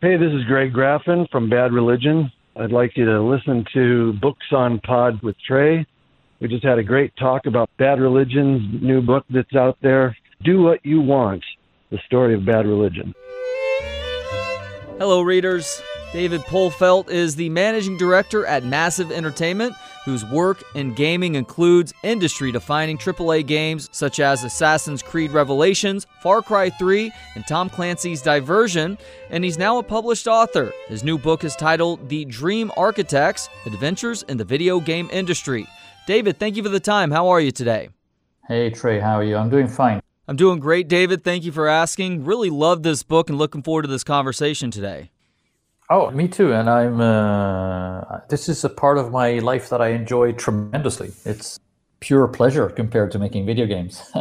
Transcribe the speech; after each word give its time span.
Hey, 0.00 0.16
this 0.16 0.32
is 0.32 0.44
Greg 0.44 0.72
Graffin 0.72 1.28
from 1.28 1.50
Bad 1.50 1.72
Religion. 1.72 2.30
I'd 2.54 2.70
like 2.70 2.96
you 2.96 3.04
to 3.04 3.20
listen 3.20 3.64
to 3.74 4.12
Books 4.20 4.46
on 4.52 4.78
Pod 4.78 5.20
with 5.24 5.34
Trey. 5.44 5.84
We 6.38 6.46
just 6.46 6.64
had 6.64 6.78
a 6.78 6.84
great 6.84 7.12
talk 7.16 7.46
about 7.46 7.68
Bad 7.80 7.98
Religion's 7.98 8.80
new 8.80 9.02
book 9.02 9.24
that's 9.28 9.56
out 9.56 9.76
there. 9.82 10.16
Do 10.44 10.62
What 10.62 10.86
You 10.86 11.00
Want 11.00 11.42
The 11.90 11.98
Story 12.06 12.34
of 12.34 12.46
Bad 12.46 12.64
Religion. 12.68 13.12
Hello, 15.00 15.20
readers. 15.20 15.82
David 16.12 16.42
Polfeldt 16.42 17.10
is 17.10 17.34
the 17.34 17.48
managing 17.48 17.98
director 17.98 18.46
at 18.46 18.62
Massive 18.62 19.10
Entertainment, 19.10 19.74
whose 20.08 20.24
work 20.24 20.64
in 20.74 20.94
gaming 20.94 21.34
includes 21.34 21.92
industry 22.02 22.50
defining 22.50 22.96
AAA 22.96 23.46
games 23.46 23.90
such 23.92 24.20
as 24.20 24.42
Assassin's 24.42 25.02
Creed 25.02 25.32
Revelations, 25.32 26.06
Far 26.22 26.40
Cry 26.40 26.70
3, 26.70 27.12
and 27.34 27.46
Tom 27.46 27.68
Clancy's 27.68 28.22
Division, 28.22 28.96
and 29.28 29.44
he's 29.44 29.58
now 29.58 29.76
a 29.76 29.82
published 29.82 30.26
author. 30.26 30.72
His 30.86 31.04
new 31.04 31.18
book 31.18 31.44
is 31.44 31.54
titled 31.54 32.08
The 32.08 32.24
Dream 32.24 32.72
Architects 32.74 33.50
Adventures 33.66 34.22
in 34.22 34.38
the 34.38 34.46
Video 34.46 34.80
Game 34.80 35.10
Industry. 35.12 35.66
David, 36.06 36.38
thank 36.38 36.56
you 36.56 36.62
for 36.62 36.70
the 36.70 36.80
time. 36.80 37.10
How 37.10 37.28
are 37.28 37.40
you 37.42 37.50
today? 37.50 37.90
Hey, 38.46 38.70
Trey, 38.70 39.00
how 39.00 39.18
are 39.18 39.24
you? 39.24 39.36
I'm 39.36 39.50
doing 39.50 39.68
fine. 39.68 40.00
I'm 40.26 40.36
doing 40.36 40.58
great, 40.58 40.88
David. 40.88 41.22
Thank 41.22 41.44
you 41.44 41.52
for 41.52 41.68
asking. 41.68 42.24
Really 42.24 42.48
love 42.48 42.82
this 42.82 43.02
book 43.02 43.28
and 43.28 43.36
looking 43.36 43.62
forward 43.62 43.82
to 43.82 43.88
this 43.88 44.04
conversation 44.04 44.70
today. 44.70 45.10
Oh, 45.90 46.10
me 46.10 46.28
too. 46.28 46.52
And 46.52 46.68
I'm. 46.68 47.00
Uh, 47.00 48.20
this 48.28 48.48
is 48.48 48.64
a 48.64 48.68
part 48.68 48.98
of 48.98 49.10
my 49.10 49.38
life 49.38 49.70
that 49.70 49.80
I 49.80 49.88
enjoy 49.88 50.32
tremendously. 50.32 51.12
It's 51.24 51.58
pure 52.00 52.28
pleasure 52.28 52.68
compared 52.68 53.10
to 53.12 53.18
making 53.18 53.46
video 53.46 53.66
games. 53.66 54.02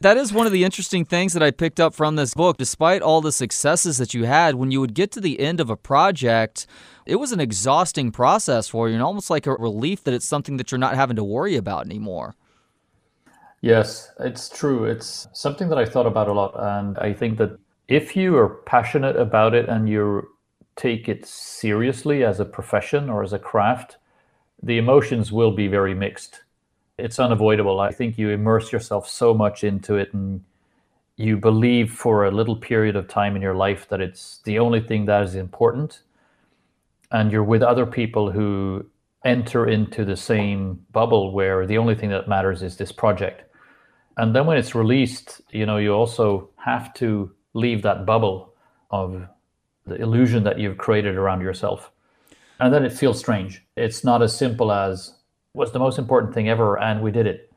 that 0.00 0.16
is 0.16 0.32
one 0.32 0.46
of 0.46 0.52
the 0.52 0.64
interesting 0.64 1.04
things 1.04 1.32
that 1.34 1.42
I 1.42 1.50
picked 1.50 1.80
up 1.80 1.92
from 1.92 2.16
this 2.16 2.34
book. 2.34 2.56
Despite 2.56 3.02
all 3.02 3.20
the 3.20 3.32
successes 3.32 3.98
that 3.98 4.14
you 4.14 4.24
had, 4.24 4.54
when 4.54 4.70
you 4.70 4.80
would 4.80 4.94
get 4.94 5.10
to 5.12 5.20
the 5.20 5.40
end 5.40 5.60
of 5.60 5.70
a 5.70 5.76
project, 5.76 6.66
it 7.04 7.16
was 7.16 7.32
an 7.32 7.40
exhausting 7.40 8.12
process 8.12 8.68
for 8.68 8.88
you 8.88 8.94
and 8.94 9.02
almost 9.02 9.28
like 9.28 9.46
a 9.46 9.52
relief 9.52 10.04
that 10.04 10.14
it's 10.14 10.26
something 10.26 10.56
that 10.56 10.70
you're 10.70 10.78
not 10.78 10.94
having 10.94 11.16
to 11.16 11.24
worry 11.24 11.56
about 11.56 11.84
anymore. 11.84 12.34
Yes, 13.60 14.10
it's 14.20 14.48
true. 14.48 14.84
It's 14.84 15.28
something 15.34 15.68
that 15.68 15.78
I 15.78 15.84
thought 15.84 16.06
about 16.06 16.28
a 16.28 16.32
lot. 16.32 16.54
And 16.56 16.96
I 16.98 17.12
think 17.12 17.36
that 17.38 17.58
if 17.88 18.16
you 18.16 18.36
are 18.38 18.48
passionate 18.48 19.16
about 19.16 19.54
it 19.54 19.68
and 19.68 19.88
you're 19.88 20.28
take 20.80 21.08
it 21.08 21.26
seriously 21.26 22.24
as 22.24 22.40
a 22.40 22.44
profession 22.44 23.10
or 23.10 23.22
as 23.22 23.34
a 23.34 23.38
craft, 23.38 23.98
the 24.62 24.78
emotions 24.78 25.30
will 25.30 25.50
be 25.50 25.68
very 25.68 25.94
mixed. 25.94 26.40
It's 26.98 27.18
unavoidable. 27.18 27.80
I 27.80 27.92
think 27.92 28.16
you 28.16 28.30
immerse 28.30 28.72
yourself 28.72 29.08
so 29.08 29.34
much 29.34 29.62
into 29.62 29.96
it 29.96 30.14
and 30.14 30.42
you 31.16 31.36
believe 31.36 31.92
for 31.92 32.24
a 32.24 32.30
little 32.30 32.56
period 32.56 32.96
of 32.96 33.08
time 33.08 33.36
in 33.36 33.42
your 33.42 33.54
life 33.54 33.88
that 33.90 34.00
it's 34.00 34.40
the 34.44 34.58
only 34.58 34.80
thing 34.80 35.04
that 35.04 35.22
is 35.22 35.34
important. 35.34 36.00
And 37.10 37.30
you're 37.30 37.44
with 37.44 37.62
other 37.62 37.84
people 37.84 38.30
who 38.30 38.86
enter 39.24 39.66
into 39.66 40.04
the 40.06 40.16
same 40.16 40.82
bubble 40.92 41.32
where 41.32 41.66
the 41.66 41.76
only 41.76 41.94
thing 41.94 42.08
that 42.08 42.26
matters 42.26 42.62
is 42.62 42.76
this 42.78 42.92
project. 42.92 43.42
And 44.16 44.34
then 44.34 44.46
when 44.46 44.56
it's 44.56 44.74
released, 44.74 45.42
you 45.50 45.66
know, 45.66 45.76
you 45.76 45.92
also 45.92 46.48
have 46.56 46.94
to 46.94 47.30
leave 47.52 47.82
that 47.82 48.06
bubble 48.06 48.54
of 48.90 49.26
the 49.90 50.00
illusion 50.00 50.44
that 50.44 50.58
you've 50.58 50.78
created 50.78 51.16
around 51.16 51.42
yourself. 51.42 51.90
And 52.60 52.72
then 52.72 52.84
it 52.84 52.92
feels 52.92 53.18
strange. 53.18 53.64
It's 53.76 54.04
not 54.04 54.22
as 54.22 54.36
simple 54.36 54.70
as 54.70 55.14
was 55.52 55.72
the 55.72 55.78
most 55.80 55.98
important 55.98 56.32
thing 56.32 56.48
ever 56.48 56.78
and 56.78 57.02
we 57.02 57.10
did 57.10 57.26
it. 57.26 57.52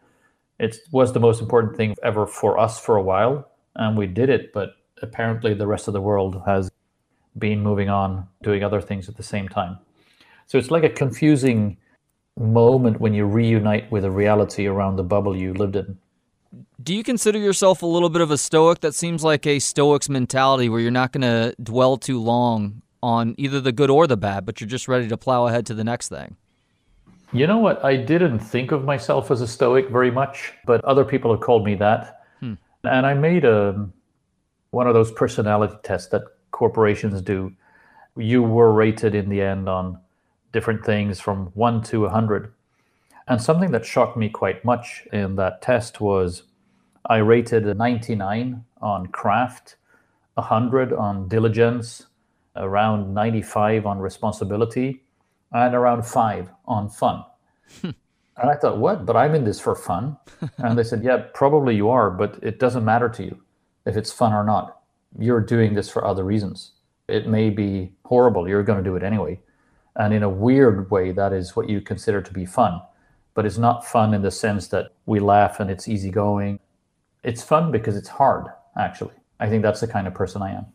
It 0.59 0.77
was 0.91 1.13
the 1.13 1.19
most 1.19 1.41
important 1.41 1.77
thing 1.77 1.95
ever 2.03 2.25
for 2.25 2.57
us 2.57 2.79
for 2.79 2.95
a 2.97 3.03
while 3.03 3.47
and 3.75 3.95
we 3.95 4.07
did 4.07 4.29
it, 4.29 4.51
but 4.51 4.71
apparently 5.01 5.53
the 5.53 5.67
rest 5.67 5.87
of 5.87 5.93
the 5.93 6.01
world 6.01 6.41
has 6.45 6.71
been 7.37 7.61
moving 7.61 7.89
on 7.89 8.27
doing 8.41 8.63
other 8.63 8.81
things 8.81 9.07
at 9.07 9.15
the 9.15 9.23
same 9.23 9.47
time. 9.47 9.77
So 10.47 10.57
it's 10.57 10.71
like 10.71 10.83
a 10.83 10.89
confusing 10.89 11.77
moment 12.37 12.99
when 12.99 13.13
you 13.13 13.25
reunite 13.25 13.91
with 13.91 14.05
a 14.05 14.11
reality 14.11 14.65
around 14.65 14.95
the 14.95 15.03
bubble 15.03 15.35
you 15.35 15.53
lived 15.53 15.75
in. 15.75 15.99
Do 16.81 16.93
you 16.93 17.03
consider 17.03 17.39
yourself 17.39 17.81
a 17.81 17.85
little 17.85 18.09
bit 18.09 18.21
of 18.21 18.29
a 18.31 18.37
stoic? 18.37 18.81
That 18.81 18.93
seems 18.93 19.23
like 19.23 19.47
a 19.47 19.59
stoic's 19.59 20.09
mentality 20.09 20.69
where 20.69 20.79
you're 20.79 20.91
not 20.91 21.11
going 21.11 21.21
to 21.21 21.55
dwell 21.61 21.97
too 21.97 22.21
long 22.21 22.81
on 23.01 23.35
either 23.37 23.59
the 23.59 23.71
good 23.71 23.89
or 23.89 24.07
the 24.07 24.17
bad, 24.17 24.45
but 24.45 24.61
you're 24.61 24.69
just 24.69 24.87
ready 24.87 25.07
to 25.07 25.17
plow 25.17 25.47
ahead 25.47 25.65
to 25.67 25.73
the 25.73 25.83
next 25.83 26.09
thing. 26.09 26.35
You 27.33 27.47
know 27.47 27.57
what? 27.57 27.83
I 27.83 27.95
didn't 27.95 28.39
think 28.39 28.71
of 28.71 28.85
myself 28.85 29.31
as 29.31 29.41
a 29.41 29.47
stoic 29.47 29.89
very 29.89 30.11
much, 30.11 30.53
but 30.65 30.83
other 30.85 31.03
people 31.03 31.31
have 31.31 31.41
called 31.41 31.65
me 31.65 31.73
that. 31.75 32.21
Hmm. 32.39 32.53
And 32.83 33.05
I 33.05 33.15
made 33.15 33.43
a 33.43 33.89
one 34.69 34.87
of 34.87 34.93
those 34.93 35.11
personality 35.11 35.75
tests 35.83 36.09
that 36.09 36.23
corporations 36.51 37.21
do. 37.21 37.51
You 38.15 38.43
were 38.43 38.71
rated 38.71 39.15
in 39.15 39.29
the 39.29 39.41
end 39.41 39.67
on 39.67 39.99
different 40.51 40.85
things 40.85 41.19
from 41.19 41.47
1 41.55 41.81
to 41.83 42.01
100. 42.01 42.53
And 43.27 43.41
something 43.41 43.71
that 43.71 43.85
shocked 43.85 44.17
me 44.17 44.29
quite 44.29 44.65
much 44.65 45.07
in 45.13 45.35
that 45.35 45.61
test 45.61 46.01
was 46.01 46.43
I 47.05 47.17
rated 47.17 47.67
a 47.67 47.73
99 47.73 48.63
on 48.81 49.07
craft, 49.07 49.75
100 50.35 50.93
on 50.93 51.27
diligence, 51.27 52.07
around 52.55 53.13
95 53.13 53.85
on 53.85 53.99
responsibility, 53.99 55.03
and 55.51 55.75
around 55.75 56.05
5 56.05 56.49
on 56.65 56.89
fun. 56.89 57.23
Hmm. 57.81 57.91
and 58.37 58.49
I 58.49 58.55
thought, 58.55 58.77
what? 58.77 59.05
But 59.05 59.15
I'm 59.15 59.35
in 59.35 59.43
this 59.43 59.59
for 59.59 59.75
fun. 59.75 60.17
and 60.57 60.77
they 60.77 60.83
said, 60.83 61.03
yeah, 61.03 61.17
probably 61.33 61.75
you 61.75 61.89
are, 61.89 62.09
but 62.09 62.39
it 62.41 62.59
doesn't 62.59 62.85
matter 62.85 63.09
to 63.09 63.23
you 63.23 63.41
if 63.85 63.95
it's 63.95 64.11
fun 64.11 64.33
or 64.33 64.43
not. 64.43 64.79
You're 65.17 65.41
doing 65.41 65.75
this 65.75 65.89
for 65.89 66.05
other 66.05 66.23
reasons. 66.23 66.71
It 67.07 67.27
may 67.27 67.49
be 67.49 67.91
horrible. 68.05 68.47
You're 68.47 68.63
going 68.63 68.83
to 68.83 68.89
do 68.89 68.95
it 68.95 69.03
anyway. 69.03 69.39
And 69.95 70.13
in 70.13 70.23
a 70.23 70.29
weird 70.29 70.89
way, 70.89 71.11
that 71.11 71.33
is 71.33 71.55
what 71.55 71.69
you 71.69 71.81
consider 71.81 72.21
to 72.21 72.33
be 72.33 72.45
fun. 72.45 72.81
But 73.33 73.45
it's 73.45 73.57
not 73.57 73.85
fun 73.85 74.13
in 74.13 74.21
the 74.21 74.31
sense 74.31 74.67
that 74.67 74.93
we 75.05 75.19
laugh 75.19 75.59
and 75.59 75.69
it's 75.71 75.87
easygoing 75.87 76.59
it's 77.23 77.41
fun 77.41 77.71
because 77.71 77.95
it's 77.95 78.09
hard, 78.09 78.47
actually. 78.77 79.13
I 79.39 79.49
think 79.49 79.63
that's 79.63 79.79
the 79.79 79.87
kind 79.87 80.07
of 80.07 80.13
person 80.13 80.41
I 80.41 80.51
am. 80.51 80.65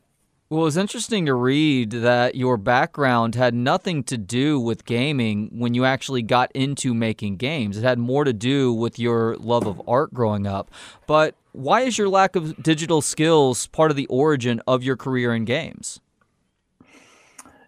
Well, 0.50 0.66
it's 0.66 0.76
interesting 0.76 1.26
to 1.26 1.34
read 1.34 1.90
that 1.90 2.34
your 2.34 2.56
background 2.56 3.34
had 3.34 3.52
nothing 3.52 4.02
to 4.04 4.16
do 4.16 4.58
with 4.58 4.86
gaming 4.86 5.50
when 5.52 5.74
you 5.74 5.84
actually 5.84 6.22
got 6.22 6.50
into 6.52 6.94
making 6.94 7.36
games. 7.36 7.76
It 7.76 7.82
had 7.82 7.98
more 7.98 8.24
to 8.24 8.32
do 8.32 8.72
with 8.72 8.98
your 8.98 9.36
love 9.36 9.66
of 9.66 9.82
art 9.86 10.14
growing 10.14 10.46
up. 10.46 10.70
But 11.06 11.34
why 11.52 11.82
is 11.82 11.98
your 11.98 12.08
lack 12.08 12.34
of 12.34 12.62
digital 12.62 13.02
skills 13.02 13.66
part 13.66 13.90
of 13.90 13.96
the 13.98 14.06
origin 14.06 14.62
of 14.66 14.82
your 14.82 14.96
career 14.96 15.34
in 15.34 15.44
games? 15.44 16.00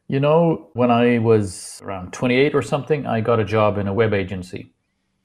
You 0.09 0.19
know, 0.19 0.71
when 0.73 0.91
I 0.91 1.19
was 1.19 1.83
around 1.85 2.15
28 2.15 2.55
or 2.55 2.63
something, 2.63 3.07
I 3.07 3.21
got 3.21 3.41
a 3.41 3.45
job 3.45 3.77
in 3.77 3.89
a 3.89 3.93
web 3.93 4.15
agency. 4.15 4.73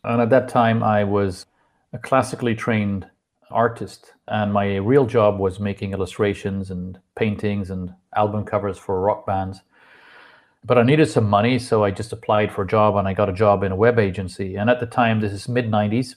And 0.05 0.21
at 0.21 0.29
that 0.29 0.49
time, 0.49 0.83
I 0.83 1.03
was 1.03 1.47
a 1.91 1.97
classically 1.97 2.53
trained 2.53 3.07
artist, 3.49 4.13
and 4.27 4.53
my 4.53 4.75
real 4.75 5.07
job 5.07 5.39
was 5.39 5.59
making 5.59 5.93
illustrations 5.93 6.69
and 6.69 6.99
paintings 7.15 7.71
and 7.71 7.93
album 8.15 8.45
covers 8.45 8.77
for 8.77 9.01
rock 9.01 9.25
bands. 9.25 9.61
But 10.63 10.77
I 10.77 10.83
needed 10.83 11.09
some 11.09 11.27
money, 11.27 11.57
so 11.57 11.83
I 11.83 11.89
just 11.89 12.13
applied 12.13 12.51
for 12.51 12.63
a 12.63 12.67
job 12.67 12.95
and 12.95 13.07
I 13.07 13.13
got 13.13 13.29
a 13.29 13.33
job 13.33 13.63
in 13.63 13.71
a 13.71 13.75
web 13.75 13.97
agency. 13.97 14.55
And 14.55 14.69
at 14.69 14.79
the 14.79 14.85
time, 14.85 15.21
this 15.21 15.31
is 15.31 15.49
mid 15.49 15.71
90s, 15.71 16.15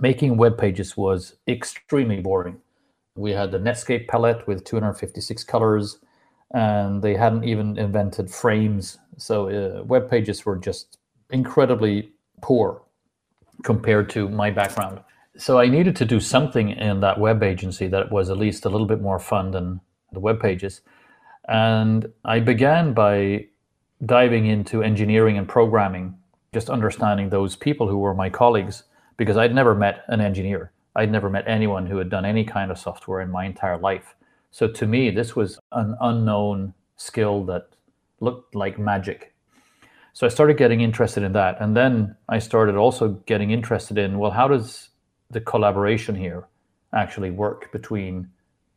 making 0.00 0.38
web 0.38 0.56
pages 0.56 0.96
was 0.96 1.36
extremely 1.46 2.20
boring. 2.20 2.60
We 3.14 3.32
had 3.32 3.50
the 3.50 3.58
Netscape 3.58 4.08
palette 4.08 4.46
with 4.46 4.64
256 4.64 5.44
colors, 5.44 5.98
and 6.52 7.02
they 7.02 7.14
hadn't 7.14 7.44
even 7.44 7.78
invented 7.78 8.30
frames. 8.30 8.98
So 9.18 9.48
uh, 9.48 9.84
web 9.84 10.08
pages 10.08 10.46
were 10.46 10.56
just 10.56 10.98
incredibly 11.30 12.12
poor 12.40 12.82
compared 13.62 14.08
to 14.10 14.28
my 14.28 14.50
background 14.50 15.00
so 15.38 15.58
I 15.58 15.68
needed 15.68 15.96
to 15.96 16.04
do 16.04 16.18
something 16.18 16.70
in 16.70 17.00
that 17.00 17.20
web 17.20 17.42
agency 17.42 17.86
that 17.88 18.10
was 18.10 18.30
at 18.30 18.38
least 18.38 18.64
a 18.64 18.70
little 18.70 18.86
bit 18.86 19.00
more 19.00 19.18
fun 19.18 19.50
than 19.50 19.80
the 20.12 20.20
web 20.20 20.40
pages. 20.40 20.80
And 21.48 22.12
I 22.24 22.40
began 22.40 22.94
by 22.94 23.46
diving 24.04 24.46
into 24.46 24.82
engineering 24.82 25.36
and 25.36 25.48
programming, 25.48 26.16
just 26.54 26.70
understanding 26.70 27.28
those 27.28 27.54
people 27.54 27.88
who 27.88 27.98
were 27.98 28.14
my 28.14 28.30
colleagues, 28.30 28.84
because 29.16 29.36
I'd 29.36 29.54
never 29.54 29.74
met 29.74 30.04
an 30.08 30.20
engineer. 30.20 30.72
I'd 30.94 31.12
never 31.12 31.28
met 31.28 31.46
anyone 31.46 31.86
who 31.86 31.98
had 31.98 32.08
done 32.08 32.24
any 32.24 32.44
kind 32.44 32.70
of 32.70 32.78
software 32.78 33.20
in 33.20 33.30
my 33.30 33.44
entire 33.44 33.78
life. 33.78 34.14
So 34.50 34.68
to 34.68 34.86
me, 34.86 35.10
this 35.10 35.36
was 35.36 35.58
an 35.72 35.96
unknown 36.00 36.72
skill 36.96 37.44
that 37.44 37.68
looked 38.20 38.54
like 38.54 38.78
magic. 38.78 39.34
So 40.16 40.26
I 40.26 40.30
started 40.30 40.56
getting 40.56 40.80
interested 40.80 41.22
in 41.22 41.34
that. 41.34 41.60
And 41.60 41.76
then 41.76 42.16
I 42.26 42.38
started 42.38 42.74
also 42.74 43.08
getting 43.26 43.50
interested 43.50 43.98
in 43.98 44.18
well, 44.18 44.30
how 44.30 44.48
does 44.48 44.88
the 45.30 45.42
collaboration 45.42 46.14
here 46.14 46.46
actually 46.94 47.30
work 47.30 47.70
between 47.70 48.30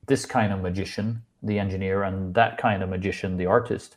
this 0.05 0.25
kind 0.25 0.51
of 0.51 0.59
magician, 0.59 1.21
the 1.41 1.57
engineer, 1.57 2.03
and 2.03 2.35
that 2.35 2.57
kind 2.57 2.83
of 2.83 2.89
magician, 2.89 3.37
the 3.37 3.45
artist. 3.45 3.95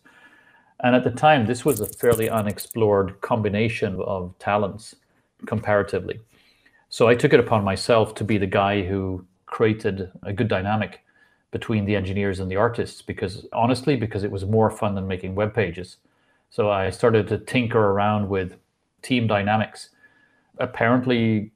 And 0.85 0.95
at 0.95 1.03
the 1.03 1.11
time, 1.11 1.47
this 1.47 1.65
was 1.65 1.81
a 1.81 1.87
fairly 1.87 2.31
unexplored 2.31 3.21
combination 3.23 4.01
of 4.01 4.39
talents 4.39 4.95
comparatively. 5.45 6.21
So 6.91 7.09
I 7.09 7.17
took 7.17 7.33
it 7.33 7.41
upon 7.41 7.65
myself 7.65 8.15
to 8.15 8.23
be 8.23 8.39
the 8.39 8.47
guy 8.47 8.83
who 8.83 9.27
created 9.47 10.13
a 10.23 10.33
good 10.33 10.47
dynamic 10.47 11.01
between 11.51 11.87
the 11.87 11.97
engineers 11.97 12.39
and 12.39 12.49
the 12.49 12.57
artists 12.57 13.03
because 13.03 13.47
honestly, 13.53 13.97
because 13.97 14.23
it 14.23 14.31
was 14.31 14.45
more 14.45 14.71
fun 14.71 14.95
than 14.95 15.09
making 15.09 15.35
web 15.35 15.53
pages. 15.53 15.97
So 16.53 16.71
I 16.71 16.91
started 16.91 17.29
to 17.29 17.39
tinker 17.39 17.79
around 17.79 18.29
with 18.29 18.57
team 19.01 19.27
dynamics. 19.27 19.89
Apparently, 20.59 21.51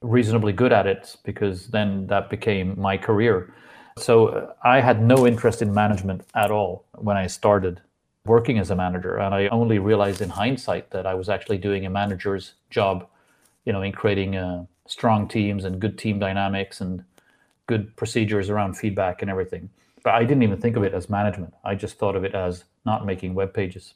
reasonably 0.00 0.54
good 0.54 0.72
at 0.72 0.86
it 0.86 1.16
because 1.22 1.66
then 1.66 2.06
that 2.06 2.30
became 2.30 2.74
my 2.80 2.96
career. 2.96 3.52
So 3.98 4.28
uh, 4.28 4.54
I 4.64 4.80
had 4.80 5.02
no 5.02 5.26
interest 5.26 5.60
in 5.60 5.74
management 5.74 6.22
at 6.34 6.50
all 6.50 6.86
when 6.94 7.18
I 7.18 7.26
started 7.26 7.82
working 8.24 8.58
as 8.58 8.70
a 8.70 8.74
manager. 8.74 9.18
And 9.18 9.34
I 9.34 9.48
only 9.48 9.78
realized 9.78 10.22
in 10.22 10.30
hindsight 10.30 10.92
that 10.92 11.06
I 11.06 11.12
was 11.12 11.28
actually 11.28 11.58
doing 11.58 11.84
a 11.84 11.90
manager's 11.90 12.54
job, 12.70 13.06
you 13.66 13.74
know, 13.74 13.82
in 13.82 13.92
creating 13.92 14.36
uh, 14.36 14.64
strong 14.86 15.28
teams 15.28 15.66
and 15.66 15.78
good 15.78 15.98
team 15.98 16.18
dynamics 16.18 16.80
and 16.80 17.04
good 17.66 17.94
procedures 17.96 18.48
around 18.48 18.78
feedback 18.78 19.20
and 19.20 19.30
everything. 19.30 19.68
But 20.02 20.14
I 20.14 20.24
didn't 20.24 20.42
even 20.42 20.58
think 20.58 20.76
of 20.76 20.84
it 20.84 20.94
as 20.94 21.10
management. 21.10 21.52
I 21.64 21.74
just 21.74 21.98
thought 21.98 22.16
of 22.16 22.24
it 22.24 22.34
as 22.34 22.64
not 22.86 23.04
making 23.04 23.34
web 23.34 23.52
pages. 23.52 23.92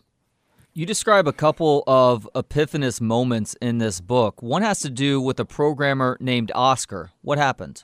You 0.74 0.86
describe 0.86 1.28
a 1.28 1.34
couple 1.34 1.84
of 1.86 2.26
epiphanous 2.34 2.98
moments 2.98 3.54
in 3.60 3.76
this 3.76 4.00
book. 4.00 4.40
One 4.40 4.62
has 4.62 4.80
to 4.80 4.88
do 4.88 5.20
with 5.20 5.38
a 5.38 5.44
programmer 5.44 6.16
named 6.18 6.50
Oscar. 6.54 7.10
What 7.20 7.36
happened? 7.36 7.82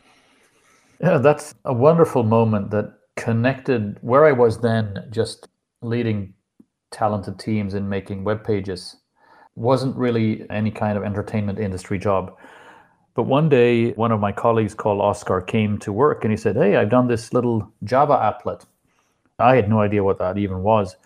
Yeah, 0.99 1.19
that's 1.19 1.55
a 1.67 1.73
wonderful 1.75 2.23
moment 2.23 2.71
that 2.71 2.95
connected 3.15 3.99
where 4.01 4.25
I 4.25 4.33
was 4.33 4.61
then, 4.61 5.07
just 5.11 5.49
leading 5.83 6.33
talented 6.91 7.39
teams 7.39 7.75
in 7.75 7.91
making 7.91 8.25
web 8.25 8.43
pages. 8.43 8.97
Wasn't 9.55 9.95
really 9.95 10.47
any 10.49 10.71
kind 10.71 10.97
of 10.97 11.05
entertainment 11.05 11.59
industry 11.59 11.99
job. 11.99 12.35
But 13.15 13.25
one 13.25 13.51
day, 13.51 13.91
one 13.93 14.13
of 14.13 14.21
my 14.21 14.33
colleagues 14.33 14.73
called 14.73 15.03
Oscar 15.03 15.43
came 15.43 15.77
to 15.81 15.93
work 15.93 16.25
and 16.25 16.33
he 16.33 16.39
said, 16.39 16.57
Hey, 16.57 16.77
I've 16.77 16.89
done 16.89 17.09
this 17.09 17.35
little 17.35 17.71
Java 17.85 18.15
applet. 18.15 18.65
I 19.39 19.57
had 19.57 19.69
no 19.69 19.83
idea 19.83 20.03
what 20.03 20.19
that 20.21 20.39
even 20.39 20.63
was. 20.63 20.97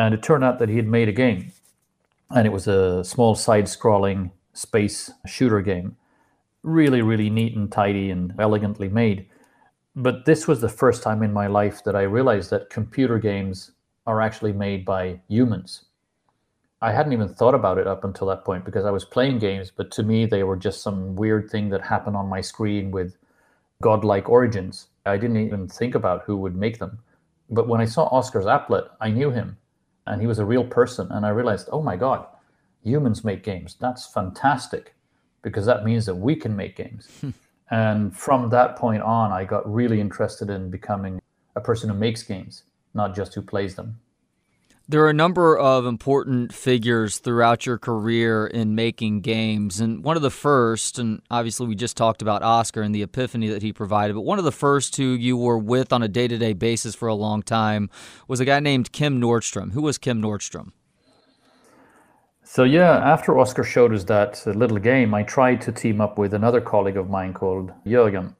And 0.00 0.14
it 0.14 0.22
turned 0.22 0.44
out 0.44 0.58
that 0.60 0.70
he 0.70 0.76
had 0.76 0.86
made 0.86 1.10
a 1.10 1.12
game. 1.12 1.52
And 2.30 2.46
it 2.46 2.52
was 2.52 2.66
a 2.66 3.04
small 3.04 3.34
side 3.34 3.66
scrolling 3.66 4.30
space 4.54 5.10
shooter 5.26 5.60
game. 5.60 5.96
Really, 6.62 7.02
really 7.02 7.28
neat 7.28 7.54
and 7.54 7.70
tidy 7.70 8.10
and 8.10 8.34
elegantly 8.38 8.88
made. 8.88 9.26
But 9.94 10.24
this 10.24 10.48
was 10.48 10.62
the 10.62 10.70
first 10.70 11.02
time 11.02 11.22
in 11.22 11.34
my 11.34 11.48
life 11.48 11.84
that 11.84 11.96
I 11.96 12.02
realized 12.02 12.48
that 12.48 12.70
computer 12.70 13.18
games 13.18 13.72
are 14.06 14.22
actually 14.22 14.54
made 14.54 14.86
by 14.86 15.20
humans. 15.28 15.84
I 16.80 16.92
hadn't 16.92 17.12
even 17.12 17.34
thought 17.34 17.54
about 17.54 17.76
it 17.76 17.86
up 17.86 18.02
until 18.02 18.28
that 18.28 18.46
point 18.46 18.64
because 18.64 18.86
I 18.86 18.90
was 18.90 19.04
playing 19.04 19.38
games, 19.38 19.70
but 19.70 19.90
to 19.92 20.02
me, 20.02 20.24
they 20.24 20.44
were 20.44 20.56
just 20.56 20.82
some 20.82 21.14
weird 21.14 21.50
thing 21.50 21.68
that 21.70 21.82
happened 21.84 22.16
on 22.16 22.26
my 22.26 22.40
screen 22.40 22.90
with 22.90 23.18
godlike 23.82 24.30
origins. 24.30 24.86
I 25.04 25.18
didn't 25.18 25.44
even 25.44 25.68
think 25.68 25.94
about 25.94 26.22
who 26.22 26.38
would 26.38 26.56
make 26.56 26.78
them. 26.78 27.00
But 27.50 27.68
when 27.68 27.82
I 27.82 27.84
saw 27.84 28.04
Oscar's 28.04 28.46
applet, 28.46 28.88
I 28.98 29.10
knew 29.10 29.30
him 29.30 29.58
and 30.06 30.20
he 30.20 30.26
was 30.26 30.38
a 30.38 30.44
real 30.44 30.64
person. 30.64 31.08
And 31.10 31.24
I 31.24 31.30
realized, 31.30 31.68
oh 31.72 31.82
my 31.82 31.96
God, 31.96 32.26
humans 32.82 33.24
make 33.24 33.42
games. 33.42 33.76
That's 33.80 34.06
fantastic 34.06 34.94
because 35.42 35.66
that 35.66 35.84
means 35.84 36.06
that 36.06 36.14
we 36.14 36.36
can 36.36 36.56
make 36.56 36.76
games. 36.76 37.08
Hmm. 37.20 37.30
and 37.70 38.16
from 38.16 38.50
that 38.50 38.76
point 38.76 39.02
on, 39.02 39.30
I 39.30 39.44
got 39.44 39.70
really 39.72 40.00
interested 40.00 40.50
in 40.50 40.70
becoming 40.70 41.20
a 41.54 41.60
person 41.60 41.88
who 41.88 41.94
makes 41.94 42.22
games, 42.22 42.64
not 42.94 43.14
just 43.14 43.34
who 43.34 43.42
plays 43.42 43.74
them. 43.74 44.00
There 44.90 45.04
are 45.04 45.10
a 45.10 45.14
number 45.14 45.56
of 45.56 45.86
important 45.86 46.52
figures 46.52 47.18
throughout 47.18 47.64
your 47.64 47.78
career 47.78 48.48
in 48.48 48.74
making 48.74 49.20
games. 49.20 49.78
And 49.78 50.02
one 50.02 50.16
of 50.16 50.22
the 50.22 50.32
first, 50.32 50.98
and 50.98 51.22
obviously 51.30 51.68
we 51.68 51.76
just 51.76 51.96
talked 51.96 52.22
about 52.22 52.42
Oscar 52.42 52.82
and 52.82 52.92
the 52.92 53.02
epiphany 53.02 53.46
that 53.50 53.62
he 53.62 53.72
provided, 53.72 54.14
but 54.14 54.22
one 54.22 54.40
of 54.40 54.44
the 54.44 54.50
first 54.50 54.96
who 54.96 55.12
you 55.12 55.36
were 55.36 55.58
with 55.58 55.92
on 55.92 56.02
a 56.02 56.08
day 56.08 56.26
to 56.26 56.36
day 56.36 56.54
basis 56.54 56.96
for 56.96 57.06
a 57.06 57.14
long 57.14 57.40
time 57.40 57.88
was 58.26 58.40
a 58.40 58.44
guy 58.44 58.58
named 58.58 58.90
Kim 58.90 59.20
Nordstrom. 59.20 59.70
Who 59.74 59.82
was 59.82 59.96
Kim 59.96 60.20
Nordstrom? 60.20 60.72
So, 62.42 62.64
yeah, 62.64 62.98
after 62.98 63.38
Oscar 63.38 63.62
showed 63.62 63.94
us 63.94 64.02
that 64.06 64.44
little 64.44 64.78
game, 64.78 65.14
I 65.14 65.22
tried 65.22 65.60
to 65.60 65.70
team 65.70 66.00
up 66.00 66.18
with 66.18 66.34
another 66.34 66.60
colleague 66.60 66.96
of 66.96 67.08
mine 67.08 67.32
called 67.32 67.70
Jürgen. 67.86 68.34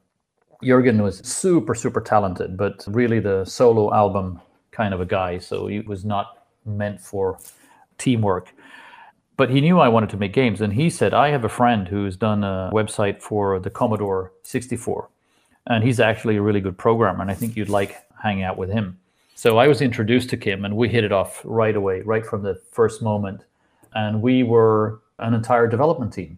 Jürgen 0.61 1.01
was 1.01 1.19
super, 1.19 1.75
super 1.75 2.01
talented, 2.01 2.57
but 2.57 2.83
really 2.87 3.21
the 3.21 3.45
solo 3.45 3.93
album 3.93 4.41
kind 4.71 4.93
of 4.93 4.99
a 4.99 5.05
guy. 5.05 5.37
So 5.37 5.67
he 5.67 5.79
was 5.79 6.03
not 6.03 6.39
meant 6.65 7.01
for 7.01 7.39
teamwork. 7.97 8.53
But 9.37 9.49
he 9.49 9.61
knew 9.61 9.79
I 9.79 9.87
wanted 9.87 10.09
to 10.11 10.17
make 10.17 10.33
games, 10.33 10.61
and 10.61 10.73
he 10.73 10.89
said, 10.89 11.13
I 11.13 11.29
have 11.29 11.43
a 11.43 11.49
friend 11.49 11.87
who's 11.87 12.15
done 12.15 12.43
a 12.43 12.69
website 12.73 13.21
for 13.21 13.59
the 13.59 13.69
Commodore 13.69 14.31
64, 14.43 15.09
and 15.67 15.83
he's 15.83 15.99
actually 15.99 16.37
a 16.37 16.41
really 16.41 16.61
good 16.61 16.77
programmer, 16.77 17.21
and 17.21 17.31
I 17.31 17.33
think 17.33 17.55
you'd 17.55 17.69
like 17.69 17.97
hanging 18.21 18.43
out 18.43 18.57
with 18.57 18.69
him. 18.69 18.99
So 19.35 19.57
I 19.57 19.67
was 19.67 19.81
introduced 19.81 20.29
to 20.29 20.37
Kim, 20.37 20.63
and 20.65 20.77
we 20.77 20.89
hit 20.89 21.03
it 21.03 21.11
off 21.11 21.41
right 21.43 21.75
away, 21.75 22.01
right 22.01 22.23
from 22.23 22.43
the 22.43 22.61
first 22.71 23.01
moment. 23.01 23.43
And 23.95 24.21
we 24.21 24.43
were 24.43 25.01
an 25.17 25.33
entire 25.33 25.67
development 25.67 26.13
team. 26.13 26.37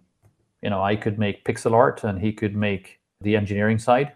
You 0.61 0.69
know, 0.69 0.81
I 0.81 0.95
could 0.95 1.19
make 1.19 1.43
pixel 1.43 1.73
art, 1.73 2.05
and 2.05 2.21
he 2.21 2.31
could 2.31 2.55
make 2.55 2.99
the 3.19 3.35
engineering 3.35 3.79
side. 3.79 4.13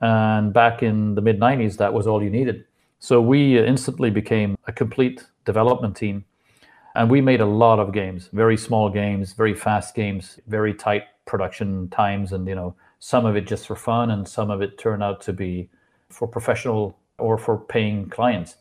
And 0.00 0.52
back 0.52 0.82
in 0.82 1.14
the 1.14 1.20
mid 1.20 1.38
90s, 1.38 1.76
that 1.76 1.94
was 1.94 2.08
all 2.08 2.20
you 2.20 2.30
needed. 2.30 2.64
So 2.98 3.20
we 3.20 3.58
instantly 3.58 4.10
became 4.10 4.58
a 4.66 4.72
complete 4.72 5.24
development 5.46 5.96
team. 5.96 6.26
And 6.94 7.10
we 7.10 7.20
made 7.22 7.40
a 7.40 7.46
lot 7.46 7.78
of 7.78 7.92
games, 7.92 8.28
very 8.32 8.56
small 8.56 8.90
games, 8.90 9.32
very 9.32 9.54
fast 9.54 9.94
games, 9.94 10.38
very 10.46 10.74
tight 10.74 11.04
production 11.24 11.88
times. 11.88 12.32
And, 12.32 12.46
you 12.46 12.54
know, 12.54 12.74
some 12.98 13.24
of 13.24 13.36
it 13.36 13.46
just 13.46 13.66
for 13.66 13.76
fun 13.76 14.10
and 14.10 14.28
some 14.28 14.50
of 14.50 14.60
it 14.60 14.78
turned 14.78 15.02
out 15.02 15.20
to 15.22 15.32
be 15.32 15.70
for 16.08 16.26
professional 16.26 16.98
or 17.18 17.38
for 17.38 17.58
paying 17.58 18.08
clients. 18.08 18.56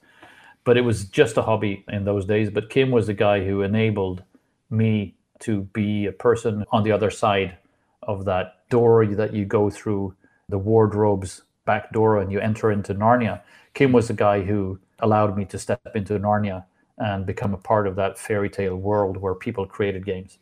But 0.63 0.77
it 0.77 0.81
was 0.81 1.05
just 1.05 1.37
a 1.37 1.43
hobby 1.43 1.85
in 1.89 2.05
those 2.05 2.25
days. 2.25 2.49
But 2.49 2.69
Kim 2.69 2.91
was 2.91 3.07
the 3.07 3.13
guy 3.13 3.45
who 3.45 3.61
enabled 3.61 4.23
me 4.69 5.15
to 5.39 5.61
be 5.73 6.05
a 6.05 6.11
person 6.11 6.65
on 6.71 6.83
the 6.83 6.91
other 6.91 7.11
side 7.11 7.57
of 8.03 8.25
that 8.25 8.67
door 8.69 9.05
that 9.05 9.33
you 9.33 9.45
go 9.45 9.69
through 9.69 10.15
the 10.49 10.57
wardrobe's 10.57 11.41
back 11.65 11.91
door 11.91 12.19
and 12.19 12.31
you 12.31 12.39
enter 12.39 12.71
into 12.71 12.93
Narnia. 12.93 13.41
Kim 13.73 13.91
was 13.91 14.07
the 14.07 14.13
guy 14.13 14.41
who 14.41 14.79
allowed 14.99 15.37
me 15.37 15.45
to 15.45 15.57
step 15.57 15.95
into 15.95 16.19
Narnia 16.19 16.65
and 16.97 17.25
become 17.25 17.53
a 17.53 17.57
part 17.57 17.87
of 17.87 17.95
that 17.95 18.17
fairy 18.17 18.49
tale 18.49 18.75
world 18.75 19.17
where 19.17 19.35
people 19.35 19.65
created 19.65 20.05
games. 20.05 20.37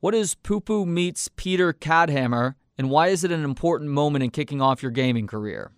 What 0.00 0.14
is 0.14 0.34
Poo 0.34 0.60
Poo 0.60 0.86
meets 0.86 1.28
Peter 1.28 1.72
Cadhammer, 1.72 2.54
and 2.76 2.88
why 2.88 3.08
is 3.08 3.24
it 3.24 3.32
an 3.32 3.44
important 3.44 3.90
moment 3.90 4.22
in 4.22 4.30
kicking 4.30 4.62
off 4.62 4.82
your 4.82 4.92
gaming 4.92 5.26
career? 5.26 5.72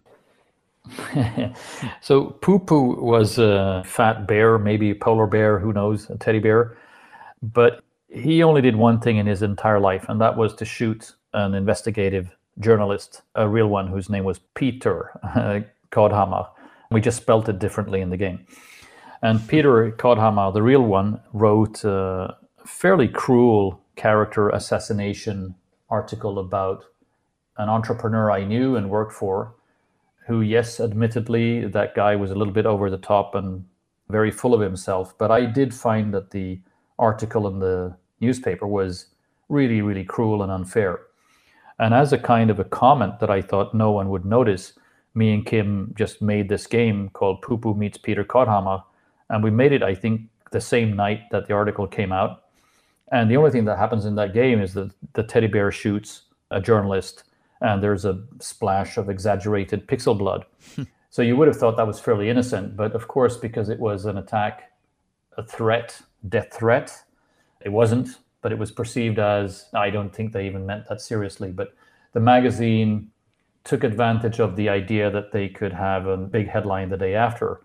so 2.00 2.26
Poo 2.26 2.58
Poo 2.58 3.00
was 3.00 3.38
a 3.38 3.82
fat 3.86 4.26
bear, 4.26 4.58
maybe 4.58 4.90
a 4.90 4.94
polar 4.94 5.26
bear, 5.26 5.58
who 5.58 5.72
knows, 5.72 6.08
a 6.10 6.16
teddy 6.16 6.38
bear. 6.38 6.76
But 7.42 7.82
he 8.08 8.42
only 8.42 8.60
did 8.60 8.76
one 8.76 9.00
thing 9.00 9.16
in 9.16 9.26
his 9.26 9.42
entire 9.42 9.80
life, 9.80 10.04
and 10.08 10.20
that 10.20 10.36
was 10.36 10.54
to 10.56 10.64
shoot 10.64 11.14
an 11.32 11.54
investigative 11.54 12.36
journalist, 12.58 13.22
a 13.34 13.48
real 13.48 13.68
one 13.68 13.86
whose 13.86 14.10
name 14.10 14.24
was 14.24 14.40
Peter 14.54 15.12
Kodhammer. 15.92 16.48
We 16.90 17.00
just 17.00 17.18
spelt 17.18 17.48
it 17.48 17.58
differently 17.58 18.00
in 18.00 18.10
the 18.10 18.16
game. 18.16 18.46
And 19.22 19.46
Peter 19.46 19.90
Kodhammer, 19.92 20.52
the 20.52 20.62
real 20.62 20.82
one, 20.82 21.20
wrote 21.32 21.84
a 21.84 22.36
fairly 22.64 23.08
cruel 23.08 23.80
character 23.96 24.48
assassination 24.48 25.54
article 25.90 26.38
about 26.38 26.84
an 27.58 27.68
entrepreneur 27.68 28.30
I 28.30 28.44
knew 28.44 28.76
and 28.76 28.88
worked 28.88 29.12
for, 29.12 29.54
who, 30.26 30.40
yes, 30.40 30.80
admittedly, 30.80 31.66
that 31.66 31.94
guy 31.94 32.16
was 32.16 32.30
a 32.30 32.34
little 32.34 32.54
bit 32.54 32.64
over 32.64 32.88
the 32.88 32.96
top 32.96 33.34
and 33.34 33.66
very 34.08 34.30
full 34.30 34.54
of 34.54 34.60
himself. 34.60 35.16
But 35.18 35.30
I 35.30 35.44
did 35.44 35.74
find 35.74 36.14
that 36.14 36.30
the 36.30 36.60
article 36.98 37.46
in 37.46 37.58
the 37.58 37.96
newspaper 38.20 38.66
was 38.66 39.06
really, 39.48 39.82
really 39.82 40.04
cruel 40.04 40.42
and 40.42 40.50
unfair. 40.50 41.00
And 41.78 41.92
as 41.92 42.12
a 42.12 42.18
kind 42.18 42.50
of 42.50 42.58
a 42.58 42.64
comment 42.64 43.20
that 43.20 43.30
I 43.30 43.42
thought 43.42 43.74
no 43.74 43.90
one 43.90 44.08
would 44.08 44.24
notice, 44.24 44.72
me 45.14 45.34
and 45.34 45.44
Kim 45.44 45.94
just 45.98 46.22
made 46.22 46.48
this 46.48 46.66
game 46.66 47.10
called 47.10 47.42
Poo 47.42 47.58
Poo 47.58 47.74
Meets 47.74 47.98
Peter 47.98 48.24
Kodhammer 48.24 48.84
and 49.30 49.42
we 49.42 49.50
made 49.50 49.72
it, 49.72 49.82
I 49.82 49.94
think, 49.94 50.22
the 50.50 50.60
same 50.60 50.94
night 50.94 51.22
that 51.30 51.46
the 51.46 51.54
article 51.54 51.86
came 51.86 52.12
out. 52.12 52.44
And 53.12 53.30
the 53.30 53.36
only 53.36 53.50
thing 53.50 53.64
that 53.64 53.78
happens 53.78 54.04
in 54.04 54.16
that 54.16 54.34
game 54.34 54.60
is 54.60 54.74
that 54.74 54.92
the 55.14 55.22
teddy 55.22 55.46
bear 55.46 55.72
shoots 55.72 56.22
a 56.50 56.60
journalist, 56.60 57.24
and 57.60 57.82
there's 57.82 58.04
a 58.04 58.22
splash 58.40 58.96
of 58.96 59.08
exaggerated 59.08 59.86
pixel 59.86 60.18
blood. 60.18 60.44
so 61.10 61.22
you 61.22 61.36
would 61.36 61.48
have 61.48 61.56
thought 61.56 61.76
that 61.76 61.86
was 61.86 62.00
fairly 62.00 62.28
innocent, 62.28 62.76
but 62.76 62.92
of 62.92 63.08
course, 63.08 63.36
because 63.36 63.68
it 63.68 63.78
was 63.78 64.04
an 64.04 64.18
attack, 64.18 64.72
a 65.38 65.44
threat, 65.44 66.00
death 66.28 66.52
threat, 66.52 66.92
it 67.60 67.70
wasn't. 67.70 68.08
But 68.42 68.52
it 68.52 68.58
was 68.58 68.72
perceived 68.72 69.18
as 69.18 69.66
I 69.74 69.90
don't 69.90 70.14
think 70.14 70.32
they 70.32 70.46
even 70.46 70.64
meant 70.64 70.88
that 70.88 71.02
seriously. 71.02 71.52
But 71.52 71.74
the 72.14 72.20
magazine 72.20 73.10
took 73.64 73.84
advantage 73.84 74.40
of 74.40 74.56
the 74.56 74.70
idea 74.70 75.10
that 75.10 75.32
they 75.32 75.48
could 75.48 75.74
have 75.74 76.06
a 76.06 76.16
big 76.16 76.48
headline 76.48 76.88
the 76.88 76.96
day 76.96 77.14
after. 77.14 77.60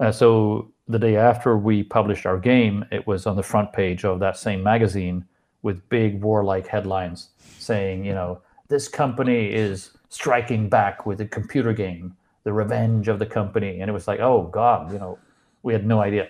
Uh, 0.00 0.10
so 0.10 0.72
the 0.88 0.98
day 0.98 1.16
after 1.16 1.56
we 1.56 1.82
published 1.82 2.24
our 2.24 2.38
game, 2.38 2.84
it 2.90 3.06
was 3.06 3.26
on 3.26 3.36
the 3.36 3.42
front 3.42 3.72
page 3.72 4.04
of 4.04 4.20
that 4.20 4.36
same 4.36 4.62
magazine 4.62 5.24
with 5.62 5.86
big 5.90 6.22
warlike 6.22 6.66
headlines 6.66 7.30
saying, 7.58 8.04
you 8.04 8.14
know, 8.14 8.40
this 8.68 8.88
company 8.88 9.52
is 9.52 9.90
striking 10.08 10.68
back 10.68 11.04
with 11.04 11.20
a 11.20 11.26
computer 11.26 11.72
game. 11.72 12.14
the 12.44 12.52
revenge 12.52 13.08
of 13.08 13.18
the 13.18 13.26
company. 13.26 13.80
And 13.80 13.90
it 13.90 13.92
was 13.92 14.08
like, 14.08 14.20
oh 14.20 14.48
God, 14.50 14.90
you 14.90 14.98
know, 14.98 15.18
we 15.62 15.74
had 15.74 15.84
no 15.84 16.00
idea. 16.00 16.28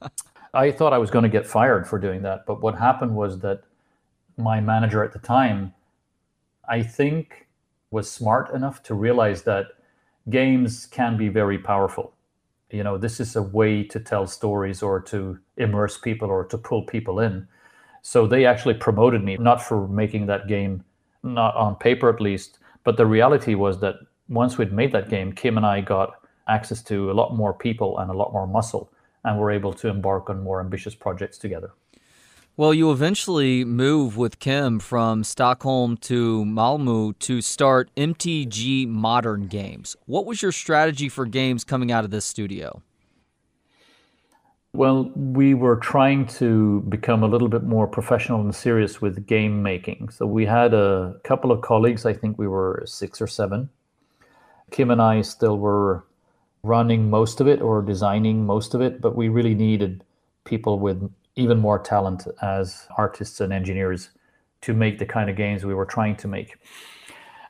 I 0.54 0.70
thought 0.70 0.94
I 0.94 0.98
was 0.98 1.10
going 1.10 1.24
to 1.24 1.28
get 1.28 1.46
fired 1.46 1.86
for 1.86 1.98
doing 1.98 2.22
that. 2.22 2.46
But 2.46 2.62
what 2.62 2.78
happened 2.78 3.14
was 3.14 3.40
that 3.40 3.64
my 4.38 4.60
manager 4.60 5.04
at 5.04 5.12
the 5.12 5.18
time, 5.18 5.74
I 6.66 6.82
think, 6.82 7.48
was 7.90 8.10
smart 8.10 8.54
enough 8.54 8.82
to 8.84 8.94
realize 8.94 9.42
that 9.42 9.66
games 10.30 10.86
can 10.86 11.18
be 11.18 11.28
very 11.28 11.58
powerful. 11.58 12.14
You 12.70 12.82
know, 12.84 12.98
this 12.98 13.20
is 13.20 13.34
a 13.36 13.42
way 13.42 13.82
to 13.84 13.98
tell 13.98 14.26
stories 14.26 14.82
or 14.82 15.00
to 15.02 15.38
immerse 15.56 15.98
people 15.98 16.28
or 16.28 16.44
to 16.46 16.58
pull 16.58 16.82
people 16.82 17.20
in. 17.20 17.48
So 18.02 18.26
they 18.26 18.44
actually 18.44 18.74
promoted 18.74 19.24
me, 19.24 19.36
not 19.38 19.62
for 19.62 19.88
making 19.88 20.26
that 20.26 20.48
game, 20.48 20.84
not 21.22 21.56
on 21.56 21.76
paper 21.76 22.08
at 22.08 22.20
least, 22.20 22.58
but 22.84 22.96
the 22.96 23.06
reality 23.06 23.54
was 23.54 23.80
that 23.80 23.96
once 24.28 24.58
we'd 24.58 24.72
made 24.72 24.92
that 24.92 25.08
game, 25.08 25.32
Kim 25.32 25.56
and 25.56 25.66
I 25.66 25.80
got 25.80 26.20
access 26.46 26.82
to 26.84 27.10
a 27.10 27.14
lot 27.14 27.34
more 27.34 27.52
people 27.52 27.98
and 27.98 28.10
a 28.10 28.14
lot 28.14 28.32
more 28.32 28.46
muscle, 28.46 28.92
and 29.24 29.38
were 29.38 29.50
able 29.50 29.72
to 29.74 29.88
embark 29.88 30.30
on 30.30 30.42
more 30.42 30.60
ambitious 30.60 30.94
projects 30.94 31.38
together. 31.38 31.72
Well, 32.58 32.74
you 32.74 32.90
eventually 32.90 33.64
move 33.64 34.16
with 34.16 34.40
Kim 34.40 34.80
from 34.80 35.22
Stockholm 35.22 35.96
to 35.98 36.44
Malmö 36.44 37.16
to 37.20 37.40
start 37.40 37.88
MTG 37.96 38.88
Modern 38.88 39.46
Games. 39.46 39.94
What 40.06 40.26
was 40.26 40.42
your 40.42 40.50
strategy 40.50 41.08
for 41.08 41.24
games 41.24 41.62
coming 41.62 41.92
out 41.92 42.04
of 42.04 42.10
this 42.10 42.24
studio? 42.24 42.82
Well, 44.72 45.12
we 45.14 45.54
were 45.54 45.76
trying 45.76 46.26
to 46.38 46.80
become 46.88 47.22
a 47.22 47.28
little 47.28 47.46
bit 47.46 47.62
more 47.62 47.86
professional 47.86 48.40
and 48.40 48.52
serious 48.52 49.00
with 49.00 49.24
game 49.24 49.62
making. 49.62 50.08
So 50.08 50.26
we 50.26 50.44
had 50.44 50.74
a 50.74 51.14
couple 51.22 51.52
of 51.52 51.60
colleagues, 51.60 52.04
I 52.04 52.12
think 52.12 52.38
we 52.38 52.48
were 52.48 52.82
six 52.86 53.22
or 53.22 53.28
seven. 53.28 53.68
Kim 54.72 54.90
and 54.90 55.00
I 55.00 55.22
still 55.22 55.58
were 55.58 56.02
running 56.64 57.08
most 57.08 57.40
of 57.40 57.46
it 57.46 57.62
or 57.62 57.82
designing 57.82 58.44
most 58.44 58.74
of 58.74 58.80
it, 58.80 59.00
but 59.00 59.14
we 59.14 59.28
really 59.28 59.54
needed 59.54 60.02
people 60.42 60.80
with 60.80 61.08
even 61.38 61.58
more 61.58 61.78
talent 61.78 62.26
as 62.42 62.88
artists 62.96 63.40
and 63.40 63.52
engineers 63.52 64.10
to 64.60 64.74
make 64.74 64.98
the 64.98 65.06
kind 65.06 65.30
of 65.30 65.36
games 65.36 65.64
we 65.64 65.72
were 65.72 65.86
trying 65.86 66.16
to 66.16 66.26
make. 66.26 66.56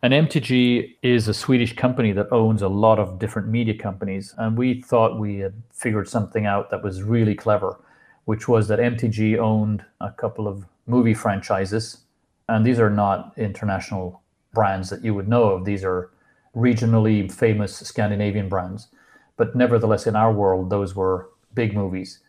And 0.03 0.13
MTG 0.13 0.97
is 1.03 1.27
a 1.27 1.35
Swedish 1.35 1.75
company 1.75 2.13
that 2.13 2.31
owns 2.31 2.61
a 2.63 2.69
lot 2.69 2.99
of 2.99 3.19
different 3.19 3.49
media 3.49 3.75
companies. 3.75 4.35
And 4.37 4.57
we 4.57 4.83
thought 4.83 5.19
we 5.19 5.39
had 5.39 5.55
figured 5.73 6.09
something 6.09 6.45
out 6.45 6.71
that 6.71 6.85
was 6.85 7.03
really 7.03 7.35
clever, 7.35 7.81
which 8.27 8.47
was 8.47 8.69
that 8.69 8.79
MTG 8.79 9.39
owned 9.39 9.85
a 10.01 10.13
couple 10.13 10.47
of 10.47 10.67
movie 10.87 11.15
franchises. 11.15 12.03
And 12.49 12.65
these 12.65 12.79
are 12.79 12.91
not 12.91 13.33
international 13.39 14.23
brands 14.53 14.91
that 14.91 15.03
you 15.03 15.15
would 15.15 15.29
know 15.29 15.45
of, 15.45 15.65
these 15.65 15.83
are 15.83 16.11
regionally 16.55 17.31
famous 17.31 17.77
Scandinavian 17.77 18.49
brands. 18.49 18.89
But 19.37 19.57
nevertheless, 19.57 20.07
in 20.07 20.15
our 20.15 20.33
world, 20.33 20.71
those 20.71 20.95
were 20.95 21.31
big 21.55 21.75
movies 21.75 22.21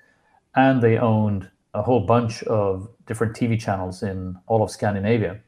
and 0.60 0.82
they 0.82 0.98
owned 0.98 1.50
a 1.74 1.82
whole 1.82 2.02
bunch 2.02 2.44
of 2.44 2.90
different 3.06 3.34
TV 3.34 3.58
channels 3.58 4.04
in 4.04 4.38
all 4.48 4.62
of 4.62 4.70
Scandinavia. 4.70 5.40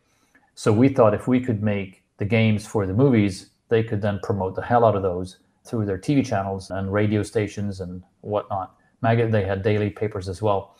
So 0.55 0.71
we 0.71 0.87
thought 0.87 1.13
if 1.13 1.27
we 1.27 1.41
could 1.41 1.61
make 1.61 2.03
the 2.17 2.25
games 2.25 2.65
for 2.65 2.87
the 2.87 2.93
movies, 2.93 3.49
they 3.67 3.83
could 3.83 4.01
then 4.01 4.19
promote 4.23 4.55
the 4.55 4.61
hell 4.61 4.85
out 4.85 4.95
of 4.95 5.01
those 5.01 5.39
through 5.65 5.85
their 5.85 5.97
TV 5.97 6.25
channels 6.25 6.71
and 6.71 6.93
radio 6.93 7.23
stations 7.23 7.81
and 7.81 8.03
whatnot. 8.21 8.75
Maggot, 9.01 9.31
they 9.31 9.43
had 9.43 9.63
daily 9.63 9.89
papers 9.89 10.29
as 10.29 10.41
well. 10.41 10.77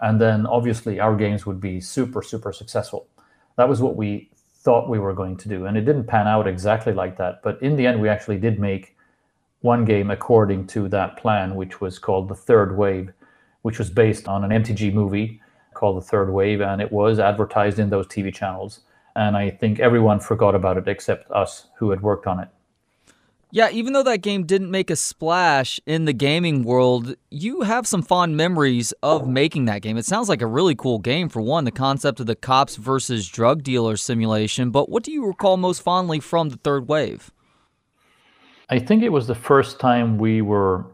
And 0.00 0.20
then 0.20 0.46
obviously 0.46 1.00
our 1.00 1.16
games 1.16 1.44
would 1.46 1.60
be 1.60 1.80
super, 1.80 2.22
super 2.22 2.52
successful. 2.52 3.08
That 3.56 3.68
was 3.68 3.80
what 3.80 3.96
we 3.96 4.30
thought 4.54 4.88
we 4.88 5.00
were 5.00 5.14
going 5.14 5.36
to 5.38 5.48
do. 5.48 5.66
And 5.66 5.76
it 5.76 5.84
didn't 5.84 6.06
pan 6.06 6.28
out 6.28 6.46
exactly 6.46 6.92
like 6.92 7.16
that. 7.18 7.42
But 7.42 7.60
in 7.62 7.74
the 7.76 7.86
end, 7.86 8.00
we 8.00 8.08
actually 8.08 8.38
did 8.38 8.60
make 8.60 8.96
one 9.60 9.84
game 9.84 10.10
according 10.10 10.66
to 10.68 10.88
that 10.88 11.16
plan, 11.16 11.56
which 11.56 11.80
was 11.80 11.98
called 11.98 12.28
The 12.28 12.34
Third 12.34 12.76
Wave 12.76 13.12
which 13.62 13.78
was 13.78 13.90
based 13.90 14.28
on 14.28 14.44
an 14.44 14.62
MTG 14.62 14.92
movie 14.92 15.40
called 15.74 15.96
The 15.96 16.06
Third 16.06 16.32
Wave, 16.32 16.60
and 16.60 16.80
it 16.80 16.92
was 16.92 17.18
advertised 17.18 17.78
in 17.78 17.90
those 17.90 18.06
TV 18.06 18.32
channels. 18.32 18.80
And 19.16 19.36
I 19.36 19.50
think 19.50 19.80
everyone 19.80 20.20
forgot 20.20 20.54
about 20.54 20.76
it 20.76 20.88
except 20.88 21.30
us 21.30 21.66
who 21.76 21.90
had 21.90 22.02
worked 22.02 22.26
on 22.26 22.40
it. 22.40 22.48
Yeah, 23.54 23.68
even 23.70 23.92
though 23.92 24.02
that 24.04 24.22
game 24.22 24.44
didn't 24.46 24.70
make 24.70 24.88
a 24.88 24.96
splash 24.96 25.78
in 25.84 26.06
the 26.06 26.14
gaming 26.14 26.62
world, 26.62 27.16
you 27.30 27.60
have 27.60 27.86
some 27.86 28.00
fond 28.00 28.34
memories 28.34 28.94
of 29.02 29.28
making 29.28 29.66
that 29.66 29.82
game. 29.82 29.98
It 29.98 30.06
sounds 30.06 30.30
like 30.30 30.40
a 30.40 30.46
really 30.46 30.74
cool 30.74 30.98
game, 30.98 31.28
for 31.28 31.42
one, 31.42 31.64
the 31.64 31.70
concept 31.70 32.18
of 32.18 32.24
the 32.24 32.34
cops 32.34 32.76
versus 32.76 33.28
drug 33.28 33.62
dealer 33.62 33.98
simulation. 33.98 34.70
But 34.70 34.88
what 34.88 35.02
do 35.02 35.12
you 35.12 35.26
recall 35.26 35.58
most 35.58 35.82
fondly 35.82 36.18
from 36.18 36.48
the 36.48 36.56
third 36.56 36.88
wave? 36.88 37.30
I 38.70 38.78
think 38.78 39.02
it 39.02 39.10
was 39.10 39.26
the 39.26 39.34
first 39.34 39.78
time 39.78 40.16
we 40.16 40.40
were 40.40 40.86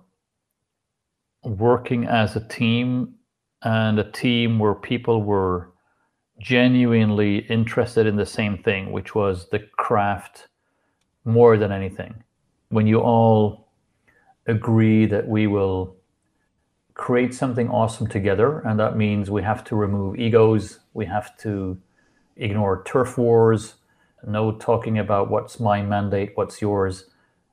working 1.44 2.04
as 2.06 2.36
a 2.36 2.46
team 2.48 3.14
and 3.62 3.98
a 3.98 4.10
team 4.10 4.58
where 4.58 4.74
people 4.74 5.22
were 5.22 5.70
genuinely 6.40 7.38
interested 7.38 8.06
in 8.06 8.16
the 8.16 8.26
same 8.26 8.58
thing, 8.58 8.92
which 8.92 9.14
was 9.14 9.48
the 9.50 9.58
craft 9.58 10.48
more 11.24 11.56
than 11.56 11.72
anything. 11.72 12.22
When 12.68 12.86
you 12.86 13.00
all 13.00 13.68
agree 14.46 15.06
that 15.06 15.28
we 15.28 15.46
will 15.46 15.96
create 16.94 17.34
something 17.34 17.68
awesome 17.68 18.06
together, 18.06 18.60
and 18.60 18.78
that 18.78 18.96
means 18.96 19.30
we 19.30 19.42
have 19.42 19.64
to 19.64 19.76
remove 19.76 20.18
egos, 20.18 20.80
we 20.94 21.06
have 21.06 21.36
to 21.38 21.78
ignore 22.36 22.82
turf 22.84 23.18
wars, 23.18 23.74
no 24.26 24.52
talking 24.52 24.98
about 24.98 25.30
what's 25.30 25.60
my 25.60 25.82
mandate, 25.82 26.32
what's 26.34 26.60
yours. 26.60 27.06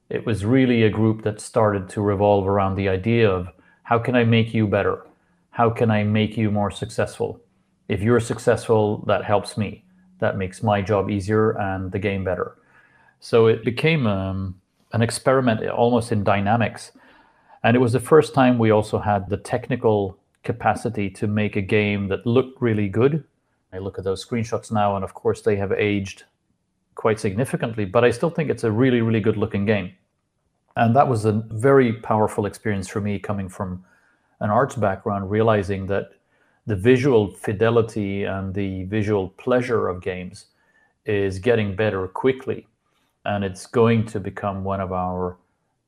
It 0.10 0.26
was 0.26 0.46
really 0.46 0.84
a 0.84 0.90
group 0.90 1.24
that 1.24 1.42
started 1.42 1.90
to 1.90 2.02
revolve 2.02 2.48
around 2.48 2.76
the 2.76 2.90
idea 2.90 3.30
of 3.30 3.50
how 3.86 4.00
can 4.00 4.16
I 4.16 4.24
make 4.24 4.52
you 4.52 4.66
better? 4.68 5.06
How 5.52 5.70
can 5.70 5.92
I 5.92 6.04
make 6.04 6.36
you 6.38 6.50
more 6.50 6.72
successful? 6.72 7.40
If 7.88 8.02
you're 8.02 8.20
successful, 8.20 9.04
that 9.06 9.24
helps 9.24 9.58
me. 9.58 9.84
That 10.20 10.38
makes 10.38 10.64
my 10.64 10.82
job 10.82 11.12
easier 11.12 11.52
and 11.52 11.92
the 11.92 12.00
game 12.00 12.24
better. 12.24 12.58
So 13.20 13.46
it 13.46 13.64
became 13.64 14.08
um, 14.08 14.60
an 14.94 15.04
experiment 15.04 15.68
almost 15.70 16.12
in 16.12 16.24
dynamics. 16.24 16.94
And 17.64 17.76
it 17.76 17.80
was 17.80 17.94
the 17.94 18.00
first 18.00 18.34
time 18.34 18.58
we 18.58 18.72
also 18.72 18.98
had 18.98 19.30
the 19.30 19.38
technical 19.38 20.18
capacity 20.44 21.08
to 21.12 21.28
make 21.28 21.56
a 21.56 21.62
game 21.62 22.08
that 22.08 22.26
looked 22.26 22.60
really 22.64 22.90
good. 22.90 23.24
I 23.72 23.78
look 23.78 24.00
at 24.00 24.04
those 24.04 24.26
screenshots 24.26 24.72
now, 24.72 24.96
and 24.96 25.06
of 25.06 25.14
course, 25.14 25.42
they 25.44 25.58
have 25.58 25.72
aged 25.72 26.24
quite 26.96 27.20
significantly, 27.20 27.86
but 27.86 28.04
I 28.04 28.10
still 28.10 28.32
think 28.32 28.50
it's 28.50 28.64
a 28.64 28.72
really, 28.72 29.02
really 29.02 29.20
good 29.20 29.38
looking 29.38 29.66
game. 29.66 29.94
And 30.76 30.96
that 30.96 31.08
was 31.08 31.26
a 31.26 31.44
very 31.50 31.94
powerful 31.94 32.46
experience 32.46 32.88
for 32.88 33.02
me 33.02 33.18
coming 33.20 33.50
from 33.50 33.86
an 34.40 34.50
arts 34.50 34.76
background, 34.76 35.32
realizing 35.32 35.88
that 35.88 36.12
the 36.68 36.76
visual 36.76 37.32
fidelity 37.32 38.24
and 38.24 38.54
the 38.54 38.84
visual 38.86 39.30
pleasure 39.30 39.88
of 39.88 40.02
games 40.02 40.48
is 41.06 41.40
getting 41.40 41.76
better 41.76 42.08
quickly. 42.08 42.68
And 43.24 43.44
it's 43.44 43.66
going 43.66 44.06
to 44.08 44.20
become 44.20 44.64
one 44.64 44.82
of 44.82 44.92
our 44.92 45.38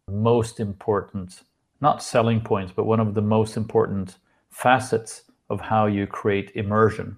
most 0.10 0.60
important, 0.60 1.42
not 1.82 2.02
selling 2.02 2.42
points, 2.42 2.72
but 2.76 2.86
one 2.86 3.00
of 3.00 3.14
the 3.14 3.22
most 3.22 3.58
important 3.58 4.18
facets 4.50 5.24
of 5.50 5.62
how 5.62 5.86
you 5.86 6.08
create 6.08 6.52
immersion. 6.56 7.18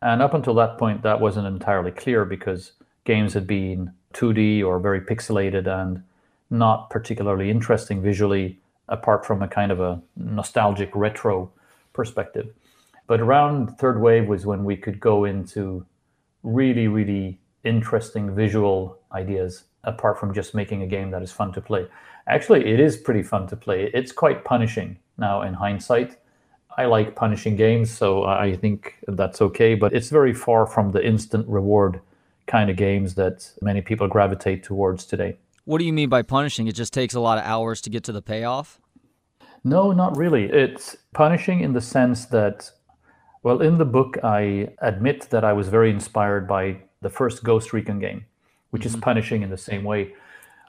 And 0.00 0.22
up 0.22 0.34
until 0.34 0.54
that 0.54 0.78
point, 0.78 1.02
that 1.02 1.20
wasn't 1.20 1.46
entirely 1.46 1.90
clear 1.90 2.24
because 2.24 2.72
games 3.04 3.34
had 3.34 3.46
been 3.46 3.92
2D 4.12 4.64
or 4.64 4.78
very 4.78 5.00
pixelated 5.00 5.66
and 5.66 6.02
not 6.50 6.90
particularly 6.90 7.50
interesting 7.50 8.02
visually, 8.02 8.58
apart 8.88 9.24
from 9.24 9.42
a 9.42 9.48
kind 9.48 9.72
of 9.72 9.80
a 9.80 10.00
nostalgic 10.16 10.90
retro 10.94 11.50
perspective. 11.92 12.52
But 13.06 13.20
around 13.20 13.78
third 13.78 14.00
wave 14.00 14.28
was 14.28 14.46
when 14.46 14.64
we 14.64 14.76
could 14.76 15.00
go 15.00 15.24
into 15.24 15.84
really, 16.42 16.88
really 16.88 17.38
interesting 17.64 18.34
visual 18.34 18.98
ideas, 19.12 19.64
apart 19.84 20.18
from 20.18 20.34
just 20.34 20.54
making 20.54 20.82
a 20.82 20.86
game 20.86 21.10
that 21.10 21.22
is 21.22 21.32
fun 21.32 21.52
to 21.52 21.60
play. 21.60 21.86
Actually, 22.26 22.66
it 22.66 22.80
is 22.80 22.96
pretty 22.96 23.22
fun 23.22 23.46
to 23.48 23.56
play. 23.56 23.90
It's 23.92 24.12
quite 24.12 24.44
punishing 24.44 24.98
now 25.18 25.42
in 25.42 25.54
hindsight. 25.54 26.16
I 26.76 26.86
like 26.86 27.14
punishing 27.14 27.56
games, 27.56 27.90
so 27.90 28.24
I 28.24 28.56
think 28.56 28.96
that's 29.06 29.40
okay, 29.40 29.74
but 29.74 29.92
it's 29.92 30.10
very 30.10 30.34
far 30.34 30.66
from 30.66 30.90
the 30.90 31.06
instant 31.06 31.46
reward 31.48 32.00
kind 32.46 32.68
of 32.68 32.76
games 32.76 33.14
that 33.14 33.50
many 33.62 33.80
people 33.80 34.08
gravitate 34.08 34.62
towards 34.62 35.04
today. 35.04 35.36
What 35.64 35.78
do 35.78 35.84
you 35.84 35.92
mean 35.92 36.10
by 36.10 36.22
punishing? 36.22 36.66
It 36.66 36.74
just 36.74 36.92
takes 36.92 37.14
a 37.14 37.20
lot 37.20 37.38
of 37.38 37.44
hours 37.44 37.80
to 37.82 37.90
get 37.90 38.04
to 38.04 38.12
the 38.12 38.20
payoff? 38.20 38.80
No, 39.64 39.92
not 39.92 40.16
really. 40.16 40.44
It's 40.44 40.96
punishing 41.14 41.60
in 41.60 41.72
the 41.72 41.80
sense 41.80 42.26
that, 42.26 42.70
well, 43.42 43.62
in 43.62 43.78
the 43.78 43.86
book, 43.86 44.18
I 44.22 44.74
admit 44.82 45.30
that 45.30 45.42
I 45.42 45.54
was 45.54 45.68
very 45.68 45.90
inspired 45.90 46.46
by 46.46 46.82
the 47.00 47.08
first 47.08 47.42
Ghost 47.42 47.72
Recon 47.72 47.98
game, 47.98 48.26
which 48.70 48.82
mm-hmm. 48.82 48.96
is 48.96 49.00
punishing 49.00 49.42
in 49.42 49.48
the 49.48 49.56
same 49.56 49.84
way, 49.84 50.12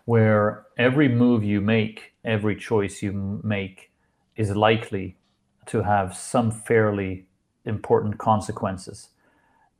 where 0.05 0.65
every 0.77 1.09
move 1.09 1.43
you 1.43 1.59
make, 1.59 2.13
every 2.23 2.55
choice 2.55 3.01
you 3.01 3.41
make 3.43 3.91
is 4.37 4.55
likely 4.55 5.17
to 5.65 5.83
have 5.83 6.15
some 6.15 6.51
fairly 6.51 7.25
important 7.65 8.17
consequences. 8.17 9.09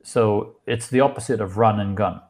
So 0.02 0.56
it's 0.66 0.88
the 0.88 1.00
opposite 1.00 1.40
of 1.40 1.56
run 1.56 1.80
and 1.80 1.96
gun 1.96 2.20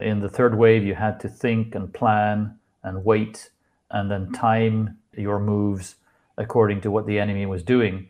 in 0.00 0.20
the 0.20 0.28
third 0.28 0.56
wave, 0.58 0.84
you 0.84 0.94
had 0.94 1.20
to 1.20 1.28
think 1.28 1.74
and 1.74 1.92
plan 1.92 2.58
and 2.82 3.04
wait 3.04 3.50
and 3.90 4.10
then 4.10 4.32
time 4.32 4.98
your 5.16 5.38
moves 5.38 5.96
according 6.36 6.80
to 6.80 6.90
what 6.90 7.06
the 7.06 7.18
enemy 7.18 7.46
was 7.46 7.62
doing. 7.62 8.08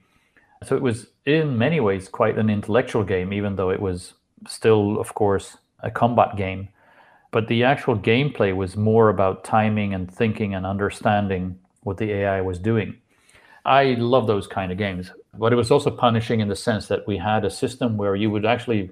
So 0.64 0.76
it 0.76 0.82
was 0.82 1.08
in 1.26 1.58
many 1.58 1.80
ways 1.80 2.08
quite 2.08 2.38
an 2.38 2.48
intellectual 2.48 3.04
game, 3.04 3.32
even 3.32 3.56
though 3.56 3.70
it 3.70 3.80
was 3.80 4.14
still, 4.48 4.98
of 4.98 5.14
course, 5.14 5.58
a 5.80 5.90
combat 5.90 6.36
game. 6.36 6.68
But 7.30 7.48
the 7.48 7.64
actual 7.64 7.98
gameplay 7.98 8.54
was 8.54 8.76
more 8.76 9.08
about 9.08 9.44
timing 9.44 9.92
and 9.92 10.12
thinking 10.12 10.54
and 10.54 10.64
understanding 10.64 11.58
what 11.82 11.98
the 11.98 12.12
AI 12.12 12.40
was 12.40 12.58
doing. 12.58 12.96
I 13.64 13.94
love 13.94 14.26
those 14.26 14.46
kind 14.46 14.70
of 14.72 14.78
games, 14.78 15.10
but 15.38 15.52
it 15.52 15.56
was 15.56 15.70
also 15.70 15.90
punishing 15.90 16.40
in 16.40 16.48
the 16.48 16.56
sense 16.56 16.86
that 16.88 17.06
we 17.06 17.18
had 17.18 17.44
a 17.44 17.50
system 17.50 17.96
where 17.96 18.14
you 18.14 18.30
would 18.30 18.44
actually 18.44 18.90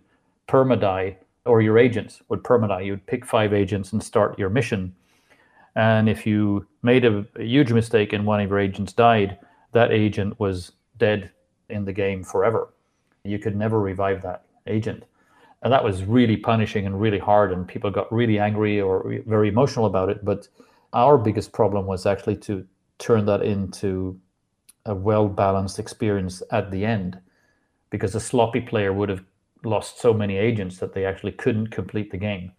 permadie, 0.49 1.17
or 1.45 1.61
your 1.61 1.79
agents 1.79 2.23
would 2.29 2.43
permadie. 2.43 2.87
You'd 2.87 3.07
pick 3.07 3.27
five 3.27 3.53
agents 3.53 3.93
and 3.93 4.03
start 4.03 4.39
your 4.39 4.51
mission. 4.51 4.95
And 5.75 6.09
if 6.09 6.27
you 6.27 6.67
made 6.83 7.05
a, 7.05 7.25
a 7.37 7.43
huge 7.43 7.73
mistake 7.73 8.13
and 8.13 8.27
one 8.27 8.41
of 8.41 8.51
your 8.51 8.59
agents 8.59 8.93
died, 8.93 9.39
that 9.73 9.91
agent 9.91 10.39
was 10.39 10.73
dead 10.99 11.31
in 11.69 11.85
the 11.85 11.93
game 11.93 12.23
forever. 12.23 12.73
You 13.25 13.39
could 13.39 13.57
never 13.57 13.81
revive 13.81 14.23
that 14.23 14.45
agent. 14.67 15.05
And 15.63 15.73
that 15.73 15.85
was 15.85 16.05
really 16.05 16.37
punishing 16.37 16.87
and 16.87 17.01
really 17.01 17.21
hard, 17.21 17.53
and 17.53 17.67
people 17.67 17.91
got 17.91 18.13
really 18.13 18.39
angry 18.39 18.81
or 18.81 19.21
very 19.27 19.49
emotional 19.49 19.87
about 19.87 20.09
it. 20.09 20.25
But 20.25 20.49
our 20.93 21.17
biggest 21.17 21.53
problem 21.53 21.87
was 21.87 22.05
actually 22.05 22.37
to 22.39 22.67
turn 22.99 23.27
that 23.27 23.43
into 23.43 24.19
a 24.87 24.95
well 24.95 25.29
balanced 25.29 25.79
experience 25.79 26.43
at 26.51 26.71
the 26.71 26.85
end 26.85 27.19
because 27.91 28.15
a 28.15 28.21
sloppy 28.21 28.61
player 28.61 28.93
would 28.93 29.09
have 29.09 29.25
lost 29.65 29.99
so 29.99 30.13
many 30.13 30.37
agents 30.37 30.79
that 30.79 30.93
they 30.93 31.05
actually 31.05 31.33
couldn't 31.33 31.69
complete 31.69 32.11
the 32.11 32.17
game. 32.17 32.53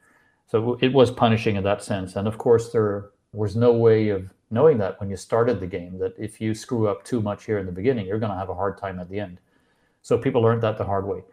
So 0.47 0.77
it 0.81 0.93
was 0.93 1.11
punishing 1.11 1.55
in 1.55 1.63
that 1.63 1.83
sense. 1.83 2.15
And 2.15 2.27
of 2.27 2.37
course, 2.37 2.71
there 2.71 3.09
was 3.31 3.55
no 3.55 3.73
way 3.73 4.09
of 4.09 4.29
knowing 4.51 4.77
that 4.77 4.99
when 4.99 5.09
you 5.09 5.17
started 5.17 5.59
the 5.59 5.67
game 5.67 5.97
that 5.97 6.13
if 6.17 6.39
you 6.39 6.53
screw 6.53 6.87
up 6.87 7.03
too 7.03 7.21
much 7.21 7.45
here 7.45 7.57
in 7.57 7.65
the 7.65 7.71
beginning, 7.71 8.05
you're 8.05 8.19
going 8.19 8.31
to 8.31 8.37
have 8.37 8.49
a 8.49 8.55
hard 8.55 8.77
time 8.77 8.99
at 8.99 9.09
the 9.09 9.19
end. 9.19 9.39
So 10.01 10.17
people 10.17 10.41
learned 10.41 10.61
that 10.61 10.77
the 10.77 10.85
hard 10.85 11.07
way. 11.07 11.23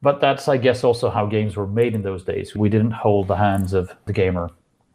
But 0.00 0.20
that's, 0.20 0.48
I 0.48 0.56
guess, 0.56 0.84
also 0.84 1.10
how 1.10 1.26
games 1.26 1.56
were 1.56 1.66
made 1.66 1.94
in 1.94 2.02
those 2.02 2.24
days. 2.24 2.54
We 2.54 2.68
didn't 2.68 2.92
hold 2.92 3.28
the 3.28 3.36
hands 3.36 3.72
of 3.72 3.94
the 4.06 4.12
gamer 4.12 4.50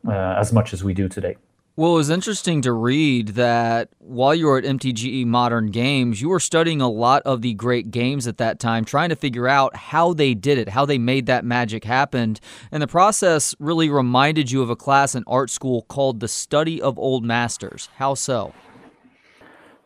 uh, 0.08 0.12
as 0.12 0.54
much 0.54 0.74
as 0.74 0.84
we 0.84 0.94
do 0.94 1.08
today. 1.10 1.36
Well, 1.76 1.94
it 1.94 1.96
was 1.96 2.12
interesting 2.12 2.62
to 2.62 2.72
read 2.72 3.30
that 3.30 3.90
while 3.98 4.36
you 4.36 4.46
were 4.46 4.60
at 4.60 4.64
MTGE 4.64 5.26
Modern 5.26 5.72
Games, 5.72 6.22
you 6.22 6.30
were 6.30 6.40
studying 6.40 6.82
a 6.82 6.88
lot 6.88 7.24
of 7.24 7.42
the 7.42 7.56
great 7.56 7.90
games 7.90 8.28
at 8.28 8.38
that 8.38 8.60
time, 8.60 8.86
trying 8.86 9.10
to 9.10 9.16
figure 9.16 9.48
out 9.48 9.76
how 9.76 10.14
they 10.14 10.36
did 10.36 10.60
it, 10.60 10.70
how 10.70 10.86
they 10.86 11.00
made 11.00 11.26
that 11.26 11.44
magic 11.44 11.84
happen. 11.84 12.36
And 12.72 12.84
the 12.84 12.86
process 12.86 13.56
really 13.58 13.90
reminded 13.90 14.52
you 14.52 14.62
of 14.62 14.70
a 14.70 14.76
class 14.76 15.16
in 15.16 15.24
art 15.26 15.50
school 15.50 15.82
called 15.90 16.20
the 16.20 16.28
Study 16.28 16.80
of 16.80 17.00
Old 17.00 17.26
Masters. 17.26 17.90
How 17.96 18.14
so? 18.14 18.54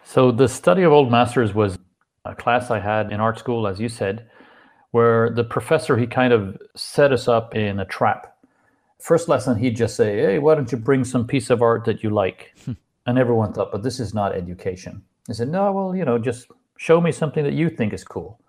So, 0.03 0.33
the 0.33 0.49
Study 0.49 0.83
of 0.83 0.91
Old 0.91 1.09
Masters 1.09 1.53
was 1.53 1.79
a 2.25 2.35
class 2.35 2.69
I 2.69 2.81
had 2.81 3.13
in 3.13 3.21
art 3.21 3.39
school, 3.39 3.65
as 3.65 3.79
you 3.79 3.87
said, 3.87 4.29
where 4.91 5.29
the 5.29 5.45
professor 5.45 5.95
he 5.95 6.05
kind 6.05 6.33
of 6.33 6.57
set 6.75 7.13
us 7.13 7.29
up 7.29 7.55
in 7.55 7.79
a 7.79 7.85
trap 7.85 8.36
First 8.99 9.29
lesson, 9.29 9.57
he'd 9.57 9.75
just 9.75 9.95
say, 9.95 10.17
Hey, 10.17 10.39
why 10.39 10.55
don't 10.55 10.71
you 10.71 10.77
bring 10.77 11.03
some 11.03 11.27
piece 11.27 11.49
of 11.49 11.61
art 11.61 11.85
that 11.85 12.03
you 12.03 12.09
like? 12.09 12.53
Hmm. 12.65 12.73
and 13.05 13.17
everyone 13.17 13.53
thought, 13.53 13.71
But 13.71 13.83
this 13.83 13.99
is 13.99 14.13
not 14.13 14.35
education. 14.35 15.03
He 15.27 15.33
said, 15.33 15.49
No, 15.49 15.71
well, 15.71 15.95
you 15.95 16.05
know, 16.05 16.17
just 16.17 16.47
show 16.77 16.99
me 17.01 17.11
something 17.11 17.43
that 17.43 17.53
you 17.53 17.69
think 17.69 17.93
is 17.93 18.03
cool. 18.03 18.39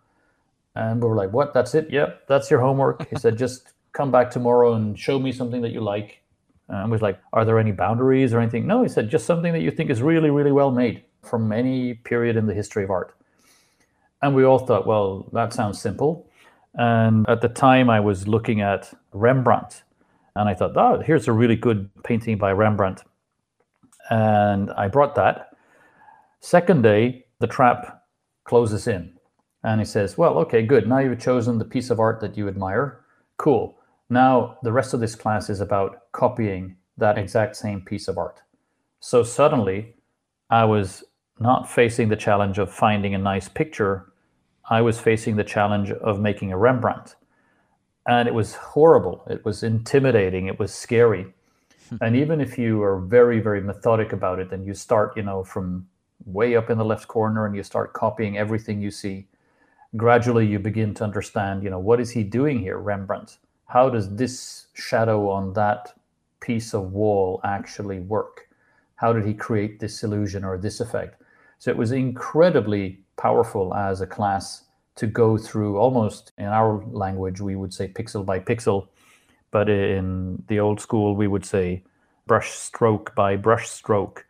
And 0.74 1.02
we 1.02 1.08
were 1.08 1.16
like, 1.16 1.32
What? 1.32 1.52
That's 1.54 1.74
it? 1.74 1.90
Yep, 1.90 2.28
that's 2.28 2.50
your 2.50 2.60
homework. 2.60 3.08
He 3.08 3.16
said, 3.16 3.36
Just 3.46 3.72
come 3.92 4.10
back 4.10 4.30
tomorrow 4.30 4.74
and 4.74 4.98
show 4.98 5.18
me 5.18 5.32
something 5.32 5.62
that 5.62 5.72
you 5.72 5.80
like. 5.80 6.22
And 6.68 6.78
I 6.78 6.86
was 6.86 7.02
like, 7.02 7.18
Are 7.32 7.44
there 7.44 7.58
any 7.58 7.72
boundaries 7.72 8.32
or 8.32 8.40
anything? 8.40 8.66
No, 8.66 8.82
he 8.82 8.88
said, 8.88 9.10
Just 9.10 9.26
something 9.26 9.52
that 9.52 9.60
you 9.62 9.70
think 9.70 9.90
is 9.90 10.02
really, 10.02 10.30
really 10.30 10.52
well 10.52 10.70
made 10.70 11.04
from 11.22 11.52
any 11.52 11.94
period 11.94 12.36
in 12.36 12.46
the 12.46 12.54
history 12.54 12.84
of 12.84 12.90
art. 12.90 13.14
And 14.22 14.34
we 14.34 14.44
all 14.44 14.58
thought, 14.58 14.86
Well, 14.86 15.28
that 15.32 15.52
sounds 15.52 15.80
simple. 15.80 16.26
And 16.74 17.28
at 17.28 17.40
the 17.40 17.48
time, 17.48 17.90
I 17.90 18.00
was 18.00 18.28
looking 18.28 18.60
at 18.60 18.92
Rembrandt 19.12 19.82
and 20.38 20.48
I 20.48 20.54
thought, 20.54 20.76
oh, 20.76 21.02
here's 21.04 21.26
a 21.26 21.32
really 21.32 21.56
good 21.56 21.90
painting 22.04 22.38
by 22.38 22.52
Rembrandt. 22.52 23.02
And 24.08 24.70
I 24.70 24.86
brought 24.86 25.16
that. 25.16 25.50
Second 26.38 26.82
day, 26.82 27.26
the 27.40 27.48
trap 27.48 28.04
closes 28.44 28.86
in. 28.86 29.12
And 29.64 29.80
he 29.80 29.84
says, 29.84 30.16
well, 30.16 30.38
okay, 30.38 30.62
good. 30.62 30.88
Now 30.88 31.00
you've 31.00 31.18
chosen 31.18 31.58
the 31.58 31.64
piece 31.64 31.90
of 31.90 31.98
art 31.98 32.20
that 32.20 32.36
you 32.36 32.46
admire. 32.46 33.04
Cool. 33.36 33.76
Now 34.10 34.58
the 34.62 34.70
rest 34.70 34.94
of 34.94 35.00
this 35.00 35.16
class 35.16 35.50
is 35.50 35.60
about 35.60 36.12
copying 36.12 36.76
that 36.96 37.18
exact 37.18 37.56
same 37.56 37.80
piece 37.80 38.06
of 38.06 38.16
art. 38.16 38.40
So 39.00 39.24
suddenly, 39.24 39.96
I 40.50 40.64
was 40.64 41.02
not 41.40 41.68
facing 41.68 42.10
the 42.10 42.16
challenge 42.16 42.58
of 42.58 42.72
finding 42.72 43.12
a 43.12 43.18
nice 43.18 43.48
picture. 43.48 44.12
I 44.70 44.82
was 44.82 45.00
facing 45.00 45.34
the 45.34 45.42
challenge 45.42 45.90
of 45.90 46.20
making 46.20 46.52
a 46.52 46.58
Rembrandt 46.58 47.16
and 48.08 48.26
it 48.26 48.34
was 48.34 48.54
horrible. 48.54 49.22
It 49.28 49.44
was 49.44 49.62
intimidating. 49.62 50.46
It 50.46 50.58
was 50.58 50.74
scary. 50.74 51.26
Hmm. 51.90 51.96
and 52.00 52.16
even 52.16 52.40
if 52.40 52.58
you 52.58 52.82
are 52.82 52.98
very, 52.98 53.40
very 53.40 53.60
methodic 53.60 54.12
about 54.12 54.40
it, 54.40 54.52
and 54.52 54.66
you 54.66 54.74
start, 54.74 55.16
you 55.16 55.22
know, 55.22 55.44
from 55.44 55.86
way 56.26 56.56
up 56.56 56.70
in 56.70 56.78
the 56.78 56.84
left 56.84 57.06
corner, 57.06 57.46
and 57.46 57.54
you 57.54 57.62
start 57.62 57.92
copying 57.92 58.36
everything 58.36 58.82
you 58.82 58.90
see, 58.90 59.26
gradually 59.96 60.46
you 60.46 60.58
begin 60.58 60.94
to 60.94 61.04
understand, 61.04 61.62
you 61.62 61.70
know, 61.70 61.78
what 61.78 62.00
is 62.00 62.10
he 62.10 62.22
doing 62.24 62.58
here, 62.58 62.78
Rembrandt? 62.78 63.38
How 63.66 63.88
does 63.90 64.16
this 64.16 64.66
shadow 64.74 65.28
on 65.28 65.52
that 65.54 65.94
piece 66.40 66.74
of 66.74 66.92
wall 66.92 67.40
actually 67.44 68.00
work? 68.00 68.48
How 68.96 69.12
did 69.12 69.24
he 69.26 69.34
create 69.34 69.80
this 69.80 70.02
illusion 70.02 70.44
or 70.44 70.58
this 70.58 70.80
effect? 70.80 71.22
So 71.58 71.70
it 71.70 71.76
was 71.76 71.92
incredibly 71.92 73.00
powerful 73.16 73.74
as 73.74 74.00
a 74.00 74.06
class 74.06 74.64
to 74.98 75.06
go 75.06 75.38
through 75.38 75.78
almost 75.78 76.32
in 76.38 76.46
our 76.46 76.84
language 76.90 77.40
we 77.40 77.54
would 77.54 77.72
say 77.72 77.86
pixel 77.86 78.26
by 78.26 78.40
pixel 78.40 78.88
but 79.52 79.68
in 79.68 80.42
the 80.48 80.58
old 80.58 80.80
school 80.80 81.14
we 81.14 81.28
would 81.28 81.44
say 81.44 81.82
brush 82.26 82.50
stroke 82.50 83.14
by 83.14 83.36
brush 83.36 83.68
stroke 83.68 84.26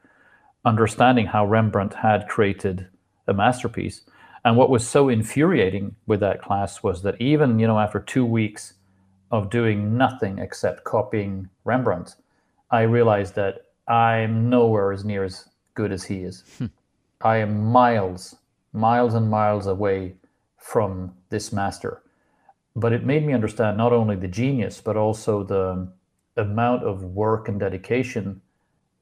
understanding 0.66 1.24
how 1.24 1.46
rembrandt 1.46 1.94
had 1.94 2.28
created 2.28 2.86
a 3.26 3.32
masterpiece 3.32 4.02
and 4.44 4.56
what 4.58 4.68
was 4.68 4.86
so 4.86 5.08
infuriating 5.08 5.96
with 6.06 6.20
that 6.20 6.42
class 6.42 6.82
was 6.82 7.02
that 7.02 7.18
even 7.18 7.58
you 7.58 7.66
know 7.66 7.78
after 7.78 7.98
two 7.98 8.26
weeks 8.26 8.74
of 9.30 9.48
doing 9.48 9.96
nothing 9.96 10.38
except 10.38 10.84
copying 10.84 11.48
rembrandt 11.64 12.16
i 12.70 12.82
realized 12.82 13.34
that 13.34 13.62
i'm 13.88 14.50
nowhere 14.50 14.92
as 14.92 15.02
near 15.02 15.24
as 15.24 15.48
good 15.72 15.92
as 15.92 16.04
he 16.04 16.16
is 16.16 16.44
hmm. 16.58 16.66
i 17.22 17.38
am 17.38 17.64
miles 17.64 18.36
miles 18.74 19.14
and 19.14 19.30
miles 19.30 19.66
away 19.66 20.12
from 20.58 21.14
this 21.30 21.52
master. 21.52 22.02
But 22.76 22.92
it 22.92 23.04
made 23.04 23.26
me 23.26 23.32
understand 23.32 23.78
not 23.78 23.92
only 23.92 24.16
the 24.16 24.28
genius, 24.28 24.80
but 24.80 24.96
also 24.96 25.42
the 25.42 25.88
amount 26.36 26.84
of 26.84 27.02
work 27.02 27.48
and 27.48 27.58
dedication 27.58 28.40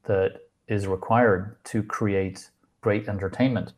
that 0.05 0.41
is 0.67 0.87
required 0.87 1.55
to 1.65 1.83
create 1.83 2.49
great 2.81 3.07
entertainment. 3.07 3.73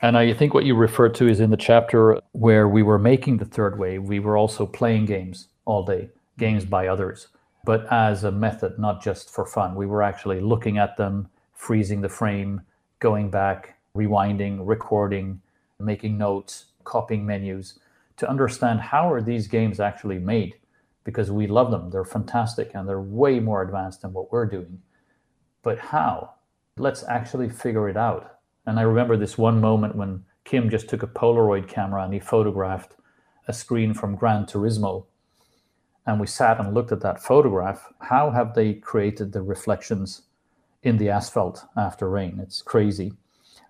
And 0.00 0.16
I 0.16 0.32
think 0.32 0.54
what 0.54 0.64
you 0.64 0.76
referred 0.76 1.14
to 1.16 1.28
is 1.28 1.40
in 1.40 1.50
the 1.50 1.56
chapter 1.56 2.20
where 2.32 2.68
we 2.68 2.82
were 2.82 2.98
making 2.98 3.38
the 3.38 3.44
third 3.44 3.78
wave, 3.78 4.04
we 4.04 4.20
were 4.20 4.36
also 4.36 4.64
playing 4.64 5.06
games 5.06 5.48
all 5.64 5.84
day, 5.84 6.10
games 6.38 6.64
by 6.64 6.86
others, 6.86 7.28
but 7.64 7.92
as 7.92 8.22
a 8.22 8.30
method, 8.30 8.78
not 8.78 9.02
just 9.02 9.28
for 9.28 9.44
fun. 9.44 9.74
We 9.74 9.86
were 9.86 10.02
actually 10.02 10.40
looking 10.40 10.78
at 10.78 10.96
them, 10.96 11.28
freezing 11.52 12.00
the 12.00 12.08
frame, 12.08 12.60
going 13.00 13.28
back, 13.30 13.76
rewinding, 13.96 14.60
recording, 14.60 15.40
making 15.80 16.18
notes, 16.18 16.66
copying 16.82 17.24
menus 17.24 17.78
to 18.16 18.28
understand 18.28 18.80
how 18.80 19.12
are 19.12 19.22
these 19.22 19.46
games 19.46 19.78
actually 19.78 20.18
made 20.18 20.56
because 21.04 21.30
we 21.30 21.46
love 21.46 21.70
them. 21.70 21.88
They're 21.90 22.04
fantastic 22.04 22.72
and 22.74 22.88
they're 22.88 23.00
way 23.00 23.38
more 23.38 23.62
advanced 23.62 24.02
than 24.02 24.12
what 24.12 24.32
we're 24.32 24.46
doing. 24.46 24.82
But 25.62 25.78
how? 25.78 26.34
Let's 26.76 27.04
actually 27.04 27.48
figure 27.48 27.88
it 27.88 27.96
out. 27.96 28.38
And 28.66 28.80
I 28.80 28.82
remember 28.82 29.16
this 29.16 29.38
one 29.38 29.60
moment 29.60 29.94
when 29.94 30.24
Kim 30.44 30.68
just 30.68 30.88
took 30.88 31.04
a 31.04 31.06
Polaroid 31.06 31.68
camera 31.68 32.02
and 32.02 32.12
he 32.12 32.18
photographed 32.18 32.96
a 33.46 33.52
screen 33.52 33.94
from 33.94 34.16
Gran 34.16 34.46
Turismo. 34.46 35.06
And 36.06 36.18
we 36.18 36.26
sat 36.26 36.58
and 36.58 36.74
looked 36.74 36.90
at 36.90 37.02
that 37.02 37.22
photograph. 37.22 37.92
How 38.00 38.30
have 38.30 38.54
they 38.54 38.74
created 38.74 39.32
the 39.32 39.42
reflections 39.42 40.22
in 40.82 40.96
the 40.96 41.10
asphalt 41.10 41.64
after 41.76 42.10
rain? 42.10 42.40
It's 42.42 42.62
crazy 42.62 43.12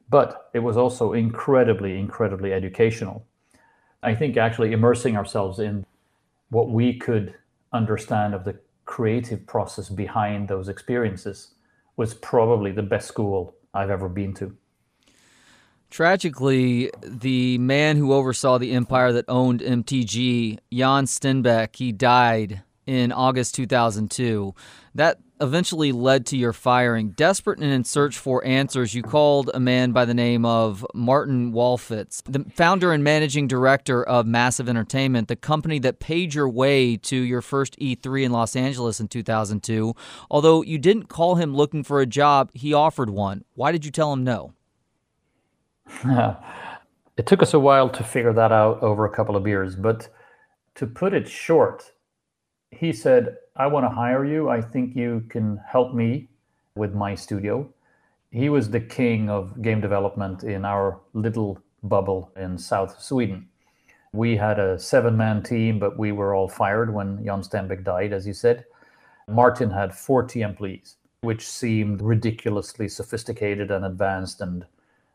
but 0.09 0.51
it 0.55 0.61
was 0.61 0.77
also 0.77 1.12
incredibly, 1.12 1.99
incredibly 1.99 2.53
educational. 2.53 3.27
I 4.03 4.14
think 4.14 4.37
actually 4.37 4.73
immersing 4.73 5.16
ourselves 5.16 5.59
in 5.59 5.85
what 6.51 6.71
we 6.71 6.99
could 6.99 7.35
understand 7.73 8.35
of 8.35 8.44
the 8.44 8.59
creative 8.87 9.47
process 9.47 9.88
behind 9.88 10.49
those 10.49 10.68
experiences 10.68 11.55
was 11.97 12.14
probably 12.14 12.73
the 12.73 12.83
best 12.83 13.09
school 13.09 13.55
I've 13.75 13.90
ever 13.90 14.09
been 14.09 14.33
to. 14.35 14.57
Tragically, 15.90 16.90
the 17.03 17.59
man 17.59 17.97
who 17.97 18.12
oversaw 18.12 18.59
the 18.59 18.73
empire 18.73 19.12
that 19.12 19.25
owned 19.27 19.61
MTG, 19.61 20.59
Jan 20.73 21.05
Stenbeck, 21.07 21.77
he 21.77 21.92
died 21.92 22.62
in 22.87 23.11
August 23.11 23.55
2002. 23.55 24.55
That 24.94 25.18
eventually 25.40 25.92
led 25.92 26.27
to 26.27 26.37
your 26.37 26.53
firing. 26.53 27.11
Desperate 27.11 27.59
and 27.59 27.72
in 27.72 27.85
search 27.85 28.18
for 28.18 28.44
answers, 28.44 28.94
you 28.94 29.03
called 29.03 29.51
a 29.55 29.61
man 29.61 29.92
by 29.92 30.05
the 30.05 30.14
name 30.14 30.44
of 30.44 30.85
Martin 30.94 31.53
Walfisz, 31.53 32.22
the 32.24 32.44
founder 32.55 32.92
and 32.92 33.03
managing 33.05 33.46
director 33.48 34.03
of 34.03 34.27
Massive 34.27 34.68
Entertainment, 34.68 35.29
the 35.29 35.37
company 35.37 35.79
that 35.79 36.01
paid 36.01 36.35
your 36.35 36.48
way 36.48 36.96
to 36.96 37.16
your 37.16 37.42
first 37.42 37.79
E3 37.79 38.24
in 38.24 38.33
Los 38.33 38.57
Angeles 38.57 39.01
in 39.01 39.09
2002. 39.09 39.94
Although 40.31 40.62
you 40.62 40.79
didn't 40.79 41.09
call 41.09 41.37
him 41.37 41.55
looking 41.55 41.85
for 41.85 42.01
a 42.01 42.07
job, 42.07 42.51
he 42.55 42.72
offered 42.72 43.11
one. 43.11 43.44
Why 43.55 43.72
did 43.72 43.85
you 43.85 43.90
tell 43.90 44.12
him 44.12 44.24
no? 44.24 44.53
it 47.16 47.27
took 47.27 47.42
us 47.42 47.55
a 47.55 47.59
while 47.59 47.88
to 47.88 48.05
figure 48.05 48.33
that 48.33 48.53
out 48.53 48.83
over 48.83 49.05
a 49.05 49.11
couple 49.11 49.37
of 49.37 49.46
years, 49.46 49.74
but 49.77 50.09
to 50.74 50.87
put 50.87 51.12
it 51.12 51.29
short, 51.29 51.92
he 52.70 52.92
said, 52.92 53.37
I 53.59 53.66
want 53.66 53.85
to 53.85 53.90
hire 53.90 54.25
you. 54.25 54.49
I 54.49 54.61
think 54.61 54.94
you 54.94 55.25
can 55.29 55.61
help 55.66 55.92
me 55.92 56.29
with 56.77 56.94
my 56.94 57.16
studio. 57.16 57.68
He 58.31 58.49
was 58.49 58.71
the 58.71 58.79
king 58.79 59.29
of 59.29 59.61
game 59.61 59.81
development 59.81 60.44
in 60.44 60.64
our 60.64 61.01
little 61.12 61.59
bubble 61.83 62.31
in 62.37 62.57
South 62.57 63.03
Sweden. 63.03 63.49
We 64.12 64.37
had 64.37 64.61
a 64.61 64.79
seven 64.79 65.16
man 65.16 65.42
team, 65.42 65.81
but 65.81 65.99
we 65.99 66.12
were 66.12 66.37
all 66.37 66.49
fired 66.49 66.94
when 66.94 67.25
Jan 67.25 67.42
Stenbeck 67.42 67.83
died, 67.83 68.12
as 68.12 68.29
you 68.29 68.33
said. 68.33 68.64
Martin 69.27 69.71
had 69.71 69.92
40 69.92 70.42
employees, 70.42 70.97
which 71.23 71.47
seemed 71.47 72.01
ridiculously 72.01 72.88
sophisticated 72.88 73.73
and 73.73 73.85
advanced 73.85 74.40
and, 74.40 74.66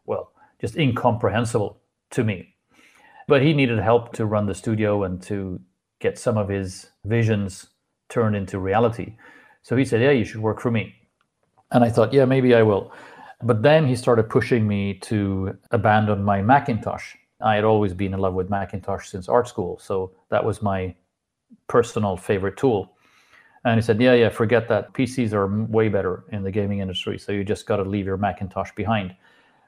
well, 0.05 0.33
just 0.59 0.75
incomprehensible 0.75 1.79
to 2.09 2.25
me. 2.25 2.55
But 3.25 3.41
he 3.41 3.53
needed 3.53 3.79
help 3.79 4.11
to 4.13 4.25
run 4.25 4.47
the 4.47 4.53
studio 4.53 5.03
and 5.03 5.23
to 5.23 5.61
get 5.99 6.19
some 6.19 6.37
of 6.37 6.49
his 6.49 6.89
visions 7.05 7.67
turned 8.13 8.35
into 8.35 8.59
reality. 8.59 9.15
So 9.63 9.75
he 9.75 9.85
said, 9.85 10.01
Yeah, 10.01 10.11
you 10.11 10.23
should 10.23 10.41
work 10.41 10.61
for 10.61 10.71
me. 10.71 10.93
And 11.71 11.83
I 11.83 11.89
thought, 11.89 12.13
Yeah, 12.13 12.25
maybe 12.25 12.53
I 12.53 12.61
will. 12.61 12.91
But 13.41 13.63
then 13.63 13.87
he 13.87 13.95
started 13.95 14.29
pushing 14.29 14.67
me 14.67 14.93
to 15.09 15.57
abandon 15.71 16.23
my 16.23 16.41
Macintosh. 16.41 17.15
I 17.41 17.55
had 17.55 17.65
always 17.65 17.93
been 17.93 18.13
in 18.13 18.19
love 18.19 18.35
with 18.35 18.49
Macintosh 18.49 19.09
since 19.09 19.27
art 19.27 19.47
school. 19.47 19.79
So 19.79 20.11
that 20.29 20.45
was 20.45 20.61
my 20.61 20.95
personal 21.67 22.15
favorite 22.15 22.55
tool. 22.55 22.95
And 23.65 23.77
he 23.79 23.81
said, 23.81 23.99
Yeah, 23.99 24.13
yeah, 24.13 24.29
forget 24.29 24.67
that. 24.69 24.93
PCs 24.93 25.33
are 25.33 25.47
way 25.65 25.89
better 25.89 26.23
in 26.31 26.43
the 26.43 26.51
gaming 26.51 26.79
industry. 26.79 27.17
So 27.17 27.31
you 27.31 27.43
just 27.43 27.65
got 27.65 27.77
to 27.77 27.83
leave 27.83 28.05
your 28.05 28.17
Macintosh 28.17 28.71
behind. 28.75 29.15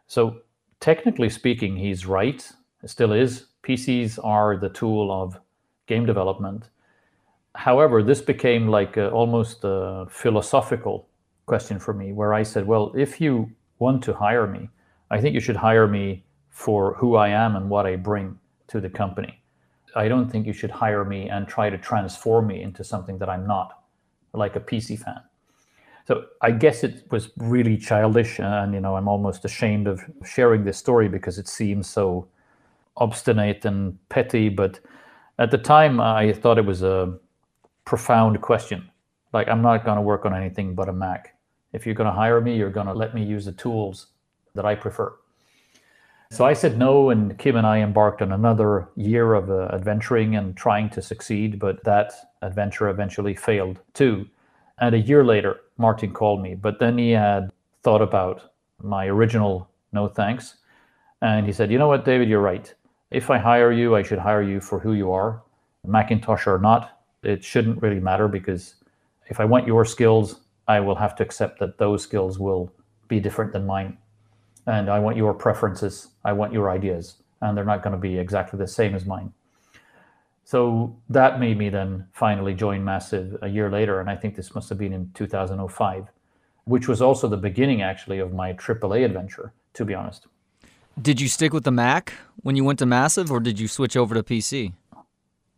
So 0.07 0.41
technically 0.79 1.29
speaking, 1.29 1.75
he's 1.75 2.05
right. 2.05 2.47
It 2.83 2.89
still 2.89 3.11
is. 3.11 3.47
PCs 3.63 4.19
are 4.23 4.55
the 4.57 4.69
tool 4.69 5.11
of 5.11 5.39
game 5.87 6.05
development. 6.05 6.69
However, 7.55 8.03
this 8.03 8.21
became 8.21 8.67
like 8.67 8.97
a, 8.97 9.09
almost 9.09 9.59
a 9.63 10.05
philosophical 10.09 11.07
question 11.45 11.79
for 11.79 11.93
me, 11.93 12.11
where 12.11 12.33
I 12.33 12.43
said, 12.43 12.67
well, 12.67 12.91
if 12.95 13.21
you 13.21 13.51
want 13.79 14.03
to 14.03 14.13
hire 14.13 14.47
me, 14.47 14.69
I 15.09 15.21
think 15.21 15.33
you 15.33 15.39
should 15.39 15.55
hire 15.55 15.87
me 15.87 16.23
for 16.49 16.95
who 16.95 17.15
I 17.15 17.29
am 17.29 17.55
and 17.55 17.69
what 17.69 17.85
I 17.85 17.95
bring 17.95 18.39
to 18.67 18.79
the 18.79 18.89
company. 18.89 19.41
I 19.95 20.07
don't 20.07 20.29
think 20.29 20.45
you 20.45 20.53
should 20.53 20.71
hire 20.71 21.05
me 21.05 21.29
and 21.29 21.47
try 21.47 21.69
to 21.69 21.77
transform 21.77 22.47
me 22.47 22.61
into 22.61 22.83
something 22.83 23.17
that 23.19 23.29
I'm 23.29 23.47
not, 23.47 23.83
like 24.33 24.55
a 24.55 24.59
PC 24.59 24.99
fan. 24.99 25.21
So 26.07 26.25
I 26.41 26.51
guess 26.51 26.83
it 26.83 27.09
was 27.11 27.31
really 27.37 27.77
childish, 27.77 28.39
and 28.39 28.73
you 28.73 28.79
know 28.79 28.95
I'm 28.95 29.07
almost 29.07 29.45
ashamed 29.45 29.87
of 29.87 30.01
sharing 30.23 30.63
this 30.63 30.77
story 30.77 31.07
because 31.07 31.39
it 31.39 31.47
seems 31.47 31.87
so 31.87 32.27
obstinate 32.97 33.65
and 33.65 33.97
petty. 34.09 34.49
But 34.49 34.79
at 35.39 35.51
the 35.51 35.57
time, 35.57 35.99
I 35.99 36.33
thought 36.33 36.57
it 36.57 36.65
was 36.65 36.83
a 36.83 37.17
profound 37.85 38.41
question. 38.41 38.89
Like, 39.33 39.47
I'm 39.47 39.61
not 39.61 39.85
going 39.85 39.97
to 39.97 40.01
work 40.01 40.25
on 40.25 40.33
anything 40.33 40.75
but 40.75 40.89
a 40.89 40.93
Mac. 40.93 41.35
If 41.73 41.85
you're 41.85 41.95
going 41.95 42.09
to 42.09 42.13
hire 42.13 42.41
me, 42.41 42.57
you're 42.57 42.69
going 42.69 42.87
to 42.87 42.93
let 42.93 43.13
me 43.13 43.23
use 43.23 43.45
the 43.45 43.51
tools 43.51 44.07
that 44.53 44.65
I 44.65 44.75
prefer. 44.75 45.13
So 46.31 46.43
I 46.45 46.53
said 46.53 46.77
no, 46.77 47.11
and 47.11 47.37
Kim 47.37 47.55
and 47.55 47.67
I 47.67 47.79
embarked 47.79 48.21
on 48.21 48.31
another 48.31 48.89
year 48.95 49.35
of 49.35 49.49
uh, 49.49 49.69
adventuring 49.71 50.35
and 50.35 50.57
trying 50.57 50.89
to 50.91 51.01
succeed, 51.01 51.59
but 51.59 51.83
that 51.83 52.13
adventure 52.41 52.89
eventually 52.89 53.35
failed 53.35 53.79
too. 53.93 54.27
And 54.79 54.95
a 54.95 54.99
year 54.99 55.23
later, 55.23 55.61
Martin 55.77 56.11
called 56.11 56.41
me, 56.41 56.55
but 56.55 56.79
then 56.79 56.97
he 56.97 57.11
had 57.11 57.51
thought 57.83 58.01
about 58.01 58.51
my 58.81 59.05
original 59.05 59.69
no 59.93 60.07
thanks. 60.07 60.55
And 61.21 61.45
he 61.45 61.53
said, 61.53 61.71
You 61.71 61.77
know 61.77 61.87
what, 61.87 62.05
David, 62.05 62.27
you're 62.27 62.41
right. 62.41 62.73
If 63.11 63.29
I 63.29 63.37
hire 63.37 63.71
you, 63.71 63.95
I 63.95 64.03
should 64.03 64.19
hire 64.19 64.41
you 64.41 64.59
for 64.59 64.79
who 64.79 64.93
you 64.93 65.11
are, 65.11 65.41
Macintosh 65.85 66.47
or 66.47 66.59
not. 66.59 66.94
It 67.25 67.43
shouldn't 67.43 67.81
really 67.81 67.99
matter 67.99 68.27
because 68.27 68.75
if 69.27 69.39
I 69.39 69.45
want 69.45 69.67
your 69.67 69.85
skills, 69.85 70.41
I 70.67 70.79
will 70.79 70.95
have 70.95 71.15
to 71.17 71.23
accept 71.23 71.59
that 71.59 71.77
those 71.77 72.03
skills 72.03 72.39
will 72.39 72.71
be 73.07 73.19
different 73.19 73.51
than 73.53 73.65
mine. 73.65 73.97
And 74.67 74.89
I 74.89 74.99
want 74.99 75.17
your 75.17 75.33
preferences, 75.33 76.09
I 76.23 76.33
want 76.33 76.53
your 76.53 76.71
ideas, 76.71 77.17
and 77.41 77.55
they're 77.55 77.65
not 77.65 77.83
going 77.83 77.95
to 77.95 77.99
be 77.99 78.17
exactly 78.17 78.57
the 78.57 78.67
same 78.67 78.95
as 78.95 79.05
mine. 79.05 79.31
So 80.43 80.95
that 81.09 81.39
made 81.39 81.57
me 81.57 81.69
then 81.69 82.07
finally 82.13 82.53
join 82.53 82.83
Massive 82.83 83.37
a 83.41 83.47
year 83.47 83.69
later. 83.69 83.99
And 83.99 84.09
I 84.09 84.15
think 84.15 84.35
this 84.35 84.53
must 84.53 84.69
have 84.69 84.77
been 84.77 84.93
in 84.93 85.09
2005, 85.13 86.07
which 86.65 86.87
was 86.87 87.01
also 87.01 87.27
the 87.27 87.37
beginning, 87.37 87.81
actually, 87.81 88.19
of 88.19 88.33
my 88.33 88.53
AAA 88.53 89.05
adventure, 89.05 89.53
to 89.73 89.85
be 89.85 89.95
honest. 89.95 90.27
Did 91.01 91.19
you 91.19 91.27
stick 91.27 91.51
with 91.51 91.63
the 91.63 91.71
Mac 91.71 92.13
when 92.41 92.55
you 92.55 92.63
went 92.63 92.79
to 92.79 92.85
Massive, 92.85 93.31
or 93.31 93.39
did 93.39 93.59
you 93.59 93.67
switch 93.67 93.97
over 93.97 94.15
to 94.15 94.23
PC? 94.23 94.73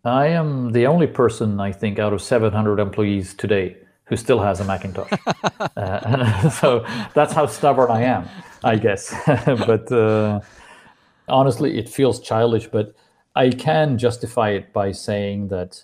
I 0.08 0.28
am 0.28 0.72
the 0.72 0.88
only 0.88 1.08
person, 1.08 1.60
I 1.60 1.72
think, 1.72 2.00
out 2.00 2.14
of 2.14 2.22
700 2.22 2.80
employees 2.80 3.34
today 3.34 3.78
who 4.06 4.16
still 4.16 4.40
has 4.40 4.60
a 4.60 4.66
Macintosh. 4.66 5.12
uh, 5.78 6.50
so 6.62 6.86
that's 7.14 7.34
how 7.34 7.46
stubborn 7.46 7.92
I 7.92 8.04
am, 8.04 8.28
I 8.64 8.78
guess. 8.78 9.14
but 9.46 9.92
uh, 9.92 10.40
honestly, 11.28 11.78
it 11.78 11.90
feels 11.90 12.20
childish, 12.20 12.68
but 12.68 12.96
I 13.36 13.50
can 13.50 13.98
justify 13.98 14.52
it 14.52 14.74
by 14.74 14.92
saying 14.92 15.50
that 15.50 15.84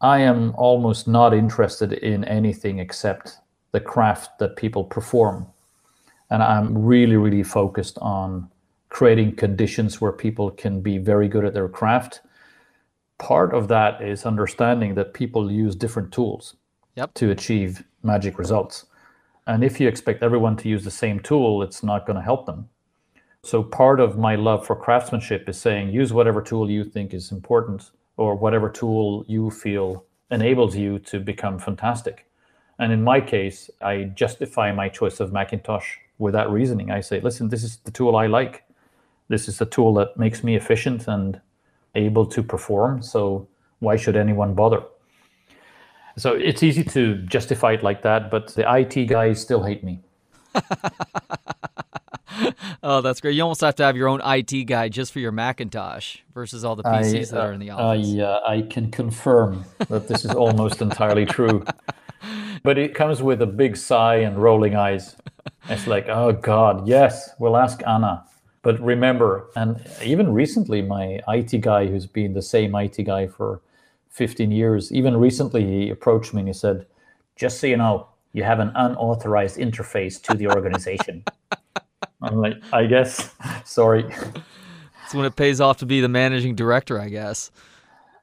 I 0.00 0.20
am 0.20 0.54
almost 0.56 1.08
not 1.08 1.32
interested 1.32 1.92
in 1.92 2.24
anything 2.24 2.78
except 2.78 3.38
the 3.72 3.80
craft 3.80 4.38
that 4.38 4.56
people 4.56 4.84
perform 4.84 5.46
and 6.30 6.42
I'm 6.42 6.76
really, 6.76 7.16
really 7.16 7.42
focused 7.42 7.98
on 7.98 8.50
creating 8.88 9.36
conditions 9.36 10.00
where 10.00 10.12
people 10.12 10.50
can 10.50 10.80
be 10.80 10.98
very 10.98 11.28
good 11.28 11.44
at 11.44 11.54
their 11.54 11.68
craft. 11.68 12.20
Part 13.18 13.54
of 13.54 13.68
that 13.68 14.02
is 14.02 14.26
understanding 14.26 14.94
that 14.94 15.14
people 15.14 15.50
use 15.50 15.74
different 15.74 16.12
tools 16.12 16.56
yep. 16.94 17.14
to 17.14 17.30
achieve 17.30 17.84
magic 18.02 18.38
results. 18.38 18.86
And 19.46 19.62
if 19.62 19.80
you 19.80 19.88
expect 19.88 20.22
everyone 20.22 20.56
to 20.58 20.68
use 20.68 20.84
the 20.84 20.90
same 20.90 21.20
tool, 21.20 21.62
it's 21.62 21.82
not 21.82 22.06
going 22.06 22.16
to 22.16 22.22
help 22.22 22.46
them. 22.46 22.68
So, 23.42 23.62
part 23.62 24.00
of 24.00 24.18
my 24.18 24.34
love 24.34 24.66
for 24.66 24.74
craftsmanship 24.74 25.48
is 25.48 25.56
saying 25.56 25.90
use 25.90 26.12
whatever 26.12 26.42
tool 26.42 26.68
you 26.68 26.84
think 26.84 27.14
is 27.14 27.30
important 27.30 27.92
or 28.16 28.34
whatever 28.34 28.68
tool 28.68 29.24
you 29.28 29.50
feel 29.50 30.04
enables 30.30 30.74
you 30.74 30.98
to 30.98 31.20
become 31.20 31.58
fantastic. 31.58 32.26
And 32.78 32.92
in 32.92 33.04
my 33.04 33.20
case, 33.20 33.70
I 33.80 34.04
justify 34.04 34.72
my 34.72 34.88
choice 34.88 35.20
of 35.20 35.32
Macintosh 35.32 35.96
with 36.18 36.34
that 36.34 36.50
reasoning. 36.50 36.90
I 36.90 37.00
say, 37.00 37.20
listen, 37.20 37.48
this 37.48 37.62
is 37.62 37.76
the 37.78 37.90
tool 37.90 38.16
I 38.16 38.26
like. 38.26 38.64
This 39.28 39.48
is 39.48 39.58
the 39.58 39.66
tool 39.66 39.94
that 39.94 40.16
makes 40.16 40.42
me 40.42 40.56
efficient 40.56 41.06
and 41.08 41.40
able 41.96 42.26
to 42.26 42.42
perform. 42.42 43.02
So 43.02 43.48
why 43.80 43.96
should 43.96 44.16
anyone 44.16 44.54
bother? 44.54 44.82
So 46.18 46.32
it's 46.32 46.62
easy 46.62 46.84
to 46.84 47.16
justify 47.16 47.72
it 47.72 47.82
like 47.82 48.02
that, 48.02 48.30
but 48.30 48.54
the 48.54 48.64
IT 48.72 49.06
guys 49.06 49.40
still 49.40 49.62
hate 49.62 49.84
me. 49.84 50.00
oh, 52.82 53.02
that's 53.02 53.20
great. 53.20 53.34
You 53.34 53.42
almost 53.42 53.60
have 53.60 53.74
to 53.76 53.84
have 53.84 53.96
your 53.96 54.08
own 54.08 54.22
IT 54.24 54.64
guy 54.64 54.88
just 54.88 55.12
for 55.12 55.18
your 55.20 55.32
Macintosh 55.32 56.18
versus 56.34 56.64
all 56.64 56.74
the 56.74 56.84
PCs 56.84 57.32
I, 57.32 57.34
that 57.34 57.40
are 57.40 57.52
in 57.52 57.60
the 57.60 57.70
office. 57.70 58.08
I, 58.18 58.20
uh, 58.20 58.40
I 58.46 58.62
can 58.62 58.90
confirm 58.90 59.66
that 59.88 60.08
this 60.08 60.24
is 60.24 60.30
almost 60.30 60.80
entirely 60.80 61.26
true. 61.26 61.64
But 62.62 62.78
it 62.78 62.94
comes 62.94 63.22
with 63.22 63.42
a 63.42 63.46
big 63.46 63.76
sigh 63.76 64.16
and 64.16 64.42
rolling 64.42 64.74
eyes. 64.74 65.14
It's 65.68 65.86
like, 65.86 66.08
oh 66.08 66.32
God, 66.32 66.88
yes, 66.88 67.30
we'll 67.38 67.56
ask 67.56 67.80
Anna. 67.86 68.24
But 68.66 68.80
remember, 68.80 69.46
and 69.54 69.80
even 70.04 70.32
recently, 70.32 70.82
my 70.82 71.20
IT 71.28 71.60
guy, 71.60 71.86
who's 71.86 72.04
been 72.04 72.32
the 72.32 72.42
same 72.42 72.74
IT 72.74 73.00
guy 73.04 73.28
for 73.28 73.60
15 74.10 74.50
years, 74.50 74.90
even 74.90 75.16
recently 75.18 75.64
he 75.64 75.88
approached 75.88 76.34
me 76.34 76.40
and 76.40 76.48
he 76.48 76.52
said, 76.52 76.84
just 77.36 77.60
so 77.60 77.68
you 77.68 77.76
know, 77.76 78.08
you 78.32 78.42
have 78.42 78.58
an 78.58 78.72
unauthorized 78.74 79.56
interface 79.58 80.20
to 80.22 80.34
the 80.34 80.48
organization. 80.48 81.22
I'm 82.22 82.38
like, 82.38 82.54
I 82.72 82.86
guess, 82.86 83.30
sorry. 83.64 84.04
It's 85.04 85.14
when 85.14 85.26
it 85.26 85.36
pays 85.36 85.60
off 85.60 85.76
to 85.76 85.86
be 85.86 86.00
the 86.00 86.08
managing 86.08 86.56
director, 86.56 86.98
I 87.00 87.08
guess. 87.08 87.52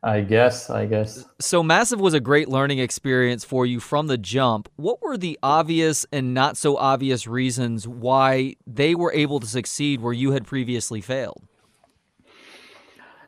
I 0.03 0.19
guess, 0.19 0.69
I 0.69 0.85
guess. 0.85 1.23
So 1.39 1.63
Massive 1.63 1.99
was 1.99 2.13
a 2.13 2.19
great 2.19 2.49
learning 2.49 2.79
experience 2.79 3.45
for 3.45 3.65
you 3.65 3.79
from 3.79 4.07
the 4.07 4.17
jump. 4.17 4.67
What 4.75 5.01
were 5.01 5.17
the 5.17 5.39
obvious 5.41 6.05
and 6.11 6.33
not 6.33 6.57
so 6.57 6.75
obvious 6.75 7.25
reasons 7.25 7.87
why 7.87 8.55
they 8.67 8.95
were 8.95 9.13
able 9.13 9.39
to 9.39 9.47
succeed 9.47 10.01
where 10.01 10.11
you 10.11 10.31
had 10.31 10.45
previously 10.45 10.99
failed? 10.99 11.43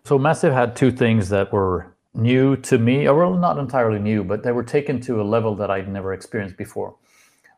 So 0.03 0.19
Massive 0.19 0.53
had 0.53 0.75
two 0.75 0.91
things 0.91 1.29
that 1.29 1.53
were 1.53 1.95
new 2.13 2.57
to 2.57 2.77
me, 2.77 3.07
or 3.07 3.15
well, 3.15 3.33
not 3.33 3.57
entirely 3.57 3.99
new, 3.99 4.25
but 4.25 4.43
they 4.43 4.51
were 4.51 4.63
taken 4.63 4.99
to 5.01 5.21
a 5.21 5.23
level 5.23 5.55
that 5.55 5.71
I'd 5.71 5.87
never 5.87 6.13
experienced 6.13 6.57
before. 6.57 6.95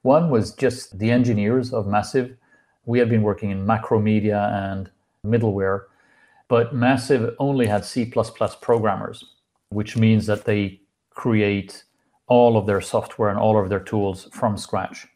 One 0.03 0.29
was 0.29 0.53
just 0.53 0.99
the 0.99 1.09
engineers 1.09 1.73
of 1.73 1.87
Massive. 1.87 2.37
We 2.85 2.99
had 2.99 3.09
been 3.09 3.23
working 3.23 3.49
in 3.49 3.65
Macromedia 3.65 4.51
and 4.53 4.91
middleware, 5.25 5.85
but 6.47 6.73
Massive 6.73 7.35
only 7.39 7.67
had 7.67 7.83
C 7.83 8.05
programmers, 8.61 9.25
which 9.69 9.97
means 9.97 10.25
that 10.27 10.45
they 10.45 10.79
create 11.09 11.83
all 12.27 12.57
of 12.57 12.65
their 12.65 12.81
software 12.81 13.29
and 13.29 13.39
all 13.39 13.61
of 13.61 13.69
their 13.69 13.79
tools 13.79 14.29
from 14.31 14.57
scratch. 14.57 15.07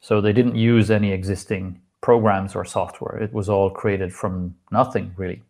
So 0.00 0.20
they 0.20 0.32
didn't 0.32 0.56
use 0.56 0.90
any 0.90 1.12
existing 1.12 1.80
programs 2.00 2.54
or 2.54 2.64
software. 2.64 3.18
It 3.20 3.32
was 3.32 3.48
all 3.48 3.70
created 3.70 4.12
from 4.14 4.54
nothing, 4.70 5.12
really. 5.16 5.42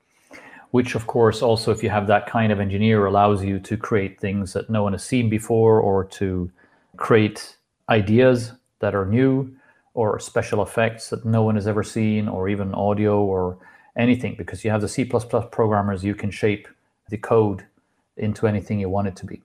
Which, 0.70 0.94
of 0.94 1.06
course, 1.06 1.42
also, 1.42 1.72
if 1.72 1.82
you 1.82 1.90
have 1.90 2.06
that 2.06 2.26
kind 2.26 2.52
of 2.52 2.60
engineer, 2.60 3.06
allows 3.06 3.42
you 3.42 3.58
to 3.60 3.76
create 3.76 4.20
things 4.20 4.52
that 4.52 4.68
no 4.68 4.82
one 4.82 4.92
has 4.92 5.04
seen 5.04 5.30
before 5.30 5.80
or 5.80 6.04
to 6.04 6.50
create 6.96 7.56
ideas 7.88 8.52
that 8.80 8.94
are 8.94 9.06
new 9.06 9.54
or 9.94 10.18
special 10.20 10.62
effects 10.62 11.10
that 11.10 11.24
no 11.24 11.42
one 11.42 11.54
has 11.54 11.66
ever 11.66 11.82
seen 11.82 12.28
or 12.28 12.48
even 12.48 12.74
audio 12.74 13.22
or 13.22 13.58
anything 13.98 14.36
because 14.36 14.64
you 14.64 14.70
have 14.70 14.80
the 14.80 14.88
C++ 14.88 15.04
programmers, 15.04 16.04
you 16.04 16.14
can 16.14 16.30
shape 16.30 16.68
the 17.10 17.18
code 17.18 17.64
into 18.16 18.46
anything 18.46 18.80
you 18.80 18.88
want 18.88 19.08
it 19.08 19.16
to 19.16 19.26
be. 19.26 19.42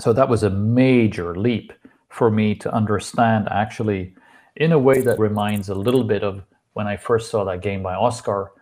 So 0.00 0.12
that 0.12 0.28
was 0.28 0.42
a 0.42 0.50
major 0.50 1.34
leap 1.34 1.72
for 2.08 2.30
me 2.30 2.54
to 2.56 2.72
understand 2.74 3.48
actually 3.50 4.14
in 4.56 4.72
a 4.72 4.78
way 4.78 5.00
that 5.00 5.18
reminds 5.18 5.68
a 5.68 5.74
little 5.74 6.04
bit 6.04 6.22
of 6.22 6.42
when 6.74 6.86
I 6.86 6.96
first 6.96 7.30
saw 7.30 7.44
that 7.44 7.62
game 7.62 7.82
by 7.82 7.94
Oscar 7.94 8.52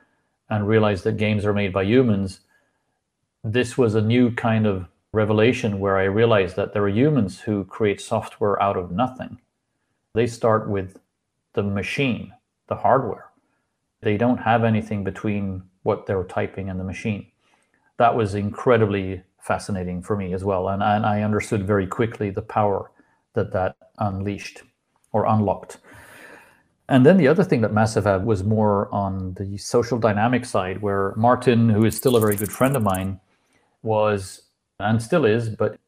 and 0.49 0.67
realized 0.67 1.05
that 1.05 1.17
games 1.17 1.45
are 1.45 1.53
made 1.53 1.73
by 1.73 1.85
humans. 1.85 2.41
This 3.43 3.79
was 3.79 3.95
a 3.95 4.01
new 4.01 4.33
kind 4.33 4.67
of 4.67 4.87
revelation 5.13 5.81
where 5.81 5.97
I 5.97 6.05
realized 6.05 6.57
that 6.57 6.73
there 6.73 6.85
are 6.85 6.89
humans 6.89 7.41
who 7.41 7.65
create 7.65 8.01
software 8.01 8.61
out 8.63 8.77
of 8.77 8.91
nothing. 8.91 9.39
They 10.15 10.27
start 10.27 10.69
with 10.69 10.99
the 11.55 11.63
machine, 11.63 12.33
the 12.69 12.77
hardware. 12.77 13.30
They 14.03 14.17
don't 14.17 14.39
have 14.39 14.65
anything 14.65 15.05
between 15.05 15.63
what 15.83 16.07
they're 16.07 16.25
typing 16.25 16.71
and 16.71 16.81
the 16.81 16.85
machine. 16.85 17.27
That 17.99 18.15
was 18.15 18.35
incredibly 18.35 19.23
fascinating 19.41 20.03
for 20.03 20.17
me 20.17 20.33
as 20.33 20.45
well. 20.45 20.69
And, 20.69 20.83
and 20.83 21.05
I 21.05 21.23
understood 21.23 21.67
very 21.67 21.87
quickly 21.87 22.31
the 22.31 22.43
power 22.43 22.91
that 23.35 23.53
that 23.53 23.77
unleashed 23.99 24.63
or 25.13 25.27
unlocked. 25.27 25.79
And 26.89 27.07
then 27.07 27.19
the 27.19 27.29
other 27.29 27.45
thing 27.45 27.61
that 27.61 27.73
Massive 27.73 28.05
had 28.05 28.25
was 28.25 28.43
more 28.43 28.93
on 28.93 29.35
the 29.35 29.57
social 29.59 29.99
dynamic 29.99 30.45
side, 30.45 30.83
where 30.83 31.15
Martin, 31.17 31.69
who 31.69 31.85
is 31.85 31.97
still 31.97 32.17
a 32.17 32.21
very 32.21 32.37
good 32.37 32.51
friend 32.51 32.77
of 32.77 32.83
mine, 32.83 33.21
was 33.83 34.43
and 34.81 35.01
still 35.01 35.25
is, 35.25 35.49
but 35.51 35.79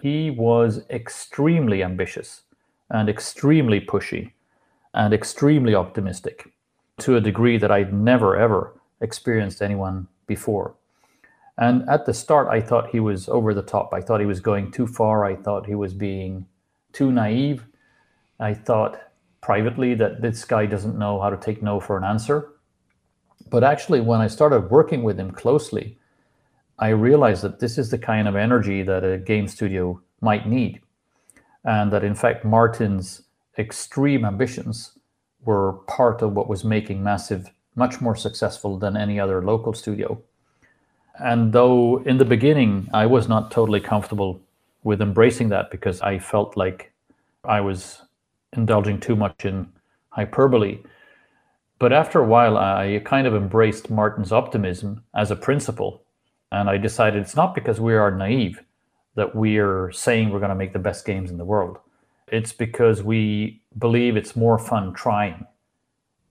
he 0.00 0.30
was 0.30 0.82
extremely 0.88 1.82
ambitious 1.82 2.42
and 2.90 3.08
extremely 3.08 3.80
pushy 3.80 4.32
and 4.94 5.12
extremely 5.12 5.74
optimistic 5.74 6.52
to 6.98 7.16
a 7.16 7.20
degree 7.20 7.58
that 7.58 7.70
I'd 7.70 7.92
never 7.92 8.36
ever 8.36 8.72
experienced 9.00 9.60
anyone 9.62 10.08
before. 10.26 10.74
And 11.58 11.88
at 11.88 12.06
the 12.06 12.14
start, 12.14 12.48
I 12.48 12.60
thought 12.60 12.90
he 12.90 13.00
was 13.00 13.28
over 13.28 13.54
the 13.54 13.62
top. 13.62 13.92
I 13.94 14.00
thought 14.00 14.20
he 14.20 14.26
was 14.26 14.40
going 14.40 14.70
too 14.70 14.86
far. 14.86 15.24
I 15.24 15.36
thought 15.36 15.66
he 15.66 15.74
was 15.74 15.94
being 15.94 16.46
too 16.92 17.10
naive. 17.10 17.64
I 18.38 18.52
thought 18.52 19.00
privately 19.40 19.94
that 19.94 20.20
this 20.20 20.44
guy 20.44 20.66
doesn't 20.66 20.98
know 20.98 21.20
how 21.20 21.30
to 21.30 21.36
take 21.36 21.62
no 21.62 21.80
for 21.80 21.96
an 21.96 22.04
answer. 22.04 22.50
But 23.48 23.64
actually, 23.64 24.00
when 24.00 24.20
I 24.20 24.26
started 24.26 24.70
working 24.70 25.02
with 25.02 25.18
him 25.18 25.30
closely, 25.30 25.98
I 26.78 26.88
realized 26.88 27.42
that 27.42 27.60
this 27.60 27.78
is 27.78 27.90
the 27.90 27.98
kind 27.98 28.28
of 28.28 28.36
energy 28.36 28.82
that 28.82 29.04
a 29.04 29.18
game 29.18 29.48
studio 29.48 30.00
might 30.20 30.46
need. 30.46 30.80
And 31.64 31.90
that 31.92 32.04
in 32.04 32.14
fact, 32.14 32.44
Martin's 32.44 33.22
extreme 33.58 34.24
ambitions 34.24 34.98
were 35.46 35.72
part 35.86 36.20
of 36.20 36.34
what 36.34 36.48
was 36.48 36.64
making 36.64 37.02
Massive 37.02 37.50
much 37.74 38.00
more 38.00 38.16
successful 38.16 38.78
than 38.78 38.96
any 38.96 39.18
other 39.18 39.42
local 39.42 39.72
studio. 39.72 40.20
And 41.18 41.52
though 41.52 42.02
in 42.02 42.18
the 42.18 42.24
beginning 42.24 42.88
I 42.92 43.06
was 43.06 43.28
not 43.28 43.50
totally 43.50 43.80
comfortable 43.80 44.40
with 44.84 45.00
embracing 45.00 45.48
that 45.50 45.70
because 45.70 46.00
I 46.02 46.18
felt 46.18 46.56
like 46.56 46.92
I 47.44 47.60
was 47.60 48.02
indulging 48.52 49.00
too 49.00 49.16
much 49.16 49.44
in 49.44 49.68
hyperbole. 50.10 50.78
But 51.78 51.92
after 51.92 52.20
a 52.20 52.26
while, 52.26 52.56
I 52.56 53.02
kind 53.04 53.26
of 53.26 53.34
embraced 53.34 53.90
Martin's 53.90 54.32
optimism 54.32 55.02
as 55.14 55.30
a 55.30 55.36
principle. 55.36 56.02
And 56.50 56.70
I 56.70 56.78
decided 56.78 57.22
it's 57.22 57.36
not 57.36 57.54
because 57.54 57.80
we 57.80 57.94
are 57.94 58.10
naive 58.10 58.62
that 59.14 59.34
we 59.34 59.58
are 59.58 59.90
saying 59.92 60.30
we're 60.30 60.38
going 60.38 60.50
to 60.50 60.54
make 60.54 60.72
the 60.72 60.78
best 60.78 61.04
games 61.04 61.30
in 61.30 61.38
the 61.38 61.44
world. 61.44 61.78
It's 62.28 62.52
because 62.52 63.02
we 63.02 63.62
believe 63.78 64.16
it's 64.16 64.34
more 64.34 64.58
fun 64.58 64.92
trying 64.94 65.46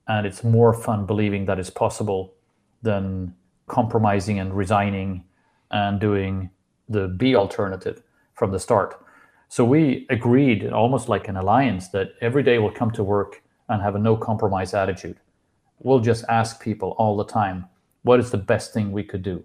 and 0.08 0.27
it's 0.27 0.43
more 0.43 0.73
fun 0.73 1.05
believing 1.05 1.45
that 1.45 1.58
it's 1.58 1.69
possible 1.69 2.34
than 2.81 3.34
compromising 3.67 4.39
and 4.39 4.55
resigning 4.55 5.23
and 5.71 5.99
doing 5.99 6.49
the 6.89 7.08
B 7.08 7.36
alternative 7.36 8.03
from 8.34 8.51
the 8.51 8.60
start. 8.60 9.01
So 9.47 9.63
we 9.63 10.05
agreed, 10.10 10.69
almost 10.71 11.08
like 11.08 11.27
an 11.27 11.38
alliance, 11.38 11.88
that 11.89 12.13
every 12.19 12.43
day 12.43 12.60
we'll 12.60 12.71
come 12.71 12.91
to 12.91 13.03
work 13.03 13.41
and 13.69 13.81
have 13.81 13.95
a 13.95 13.99
no 13.99 14.17
compromise 14.17 14.73
attitude. 14.73 15.17
We'll 15.79 15.99
just 15.99 16.25
ask 16.27 16.62
people 16.62 16.95
all 16.97 17.15
the 17.15 17.25
time, 17.25 17.67
what 18.03 18.19
is 18.19 18.31
the 18.31 18.38
best 18.38 18.73
thing 18.73 18.91
we 18.91 19.03
could 19.03 19.23
do? 19.23 19.43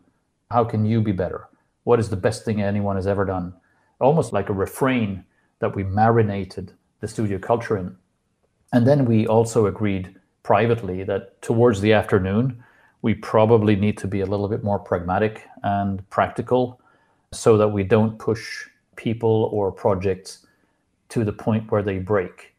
How 0.50 0.64
can 0.64 0.84
you 0.84 1.00
be 1.00 1.12
better? 1.12 1.48
What 1.84 2.00
is 2.00 2.10
the 2.10 2.16
best 2.16 2.44
thing 2.44 2.60
anyone 2.60 2.96
has 2.96 3.06
ever 3.06 3.24
done? 3.24 3.54
Almost 4.00 4.32
like 4.32 4.48
a 4.48 4.52
refrain 4.54 5.24
that 5.60 5.74
we 5.74 5.84
marinated 5.84 6.72
the 7.00 7.08
studio 7.08 7.38
culture 7.38 7.76
in. 7.78 7.96
And 8.72 8.86
then 8.86 9.04
we 9.04 9.26
also 9.26 9.66
agreed 9.66 10.14
privately 10.42 11.04
that 11.04 11.40
towards 11.42 11.80
the 11.80 11.92
afternoon, 11.92 12.62
we 13.02 13.14
probably 13.14 13.76
need 13.76 13.96
to 13.98 14.06
be 14.06 14.20
a 14.20 14.26
little 14.26 14.48
bit 14.48 14.62
more 14.62 14.78
pragmatic 14.78 15.46
and 15.62 16.08
practical 16.10 16.80
so 17.32 17.56
that 17.56 17.68
we 17.68 17.84
don't 17.84 18.18
push 18.18 18.66
people 18.96 19.48
or 19.52 19.72
projects 19.72 20.46
to 21.08 21.24
the 21.24 21.32
point 21.32 21.70
where 21.70 21.82
they 21.82 21.98
break. 21.98 22.54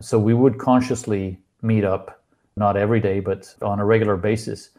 So 0.00 0.18
we 0.18 0.34
would 0.34 0.58
consciously 0.58 1.38
meet 1.62 1.84
up, 1.84 2.22
not 2.56 2.76
every 2.76 3.00
day, 3.00 3.20
but 3.20 3.54
on 3.62 3.78
a 3.78 3.84
regular 3.84 4.16
basis, 4.16 4.70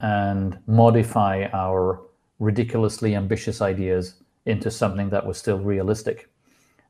and 0.00 0.58
modify 0.66 1.46
our 1.52 2.00
ridiculously 2.38 3.14
ambitious 3.14 3.60
ideas 3.60 4.14
into 4.46 4.70
something 4.70 5.10
that 5.10 5.26
was 5.26 5.36
still 5.38 5.58
realistic. 5.58 6.28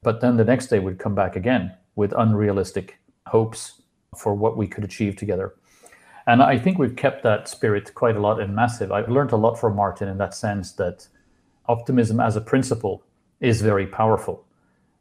But 0.02 0.20
then 0.20 0.36
the 0.36 0.44
next 0.44 0.68
day 0.68 0.78
we'd 0.78 0.98
come 0.98 1.14
back 1.14 1.36
again 1.36 1.74
with 1.96 2.14
unrealistic 2.16 2.98
hopes 3.26 3.82
for 4.16 4.34
what 4.34 4.56
we 4.56 4.66
could 4.66 4.84
achieve 4.84 5.16
together. 5.16 5.54
And 6.26 6.42
I 6.42 6.58
think 6.58 6.78
we've 6.78 6.96
kept 6.96 7.22
that 7.22 7.48
spirit 7.48 7.94
quite 7.94 8.16
a 8.16 8.20
lot 8.20 8.40
in 8.40 8.54
Massive. 8.54 8.92
I've 8.92 9.08
learned 9.08 9.32
a 9.32 9.36
lot 9.36 9.58
from 9.58 9.76
Martin 9.76 10.08
in 10.08 10.18
that 10.18 10.34
sense 10.34 10.72
that 10.72 11.06
optimism 11.66 12.20
as 12.20 12.36
a 12.36 12.40
principle 12.40 13.02
is 13.40 13.62
very 13.62 13.86
powerful. 13.86 14.44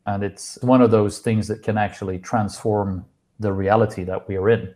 And 0.05 0.23
it's 0.23 0.57
one 0.61 0.81
of 0.81 0.91
those 0.91 1.19
things 1.19 1.47
that 1.47 1.61
can 1.61 1.77
actually 1.77 2.19
transform 2.19 3.05
the 3.39 3.53
reality 3.53 4.03
that 4.05 4.27
we 4.27 4.37
are 4.37 4.49
in. 4.49 4.73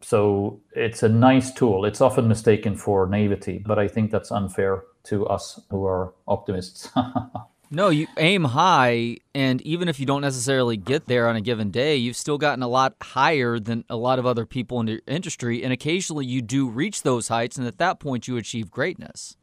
So 0.00 0.60
it's 0.72 1.02
a 1.02 1.08
nice 1.08 1.52
tool. 1.52 1.84
It's 1.84 2.00
often 2.00 2.28
mistaken 2.28 2.76
for 2.76 3.06
naivety, 3.06 3.58
but 3.58 3.78
I 3.78 3.88
think 3.88 4.10
that's 4.10 4.30
unfair 4.30 4.84
to 5.04 5.26
us 5.26 5.60
who 5.70 5.84
are 5.86 6.14
optimists. 6.28 6.88
no, 7.70 7.88
you 7.88 8.06
aim 8.16 8.44
high, 8.44 9.18
and 9.34 9.60
even 9.62 9.88
if 9.88 9.98
you 9.98 10.06
don't 10.06 10.22
necessarily 10.22 10.76
get 10.76 11.06
there 11.06 11.28
on 11.28 11.36
a 11.36 11.40
given 11.40 11.70
day, 11.70 11.96
you've 11.96 12.16
still 12.16 12.38
gotten 12.38 12.62
a 12.62 12.68
lot 12.68 12.94
higher 13.02 13.58
than 13.58 13.84
a 13.88 13.96
lot 13.96 14.18
of 14.18 14.26
other 14.26 14.46
people 14.46 14.80
in 14.80 14.86
the 14.86 15.00
industry. 15.06 15.62
And 15.62 15.72
occasionally 15.72 16.26
you 16.26 16.42
do 16.42 16.68
reach 16.68 17.02
those 17.02 17.28
heights, 17.28 17.56
and 17.56 17.66
at 17.66 17.78
that 17.78 17.98
point 18.00 18.28
you 18.28 18.36
achieve 18.36 18.70
greatness. 18.70 19.36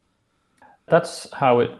That's 0.86 1.26
how 1.32 1.60
it 1.60 1.70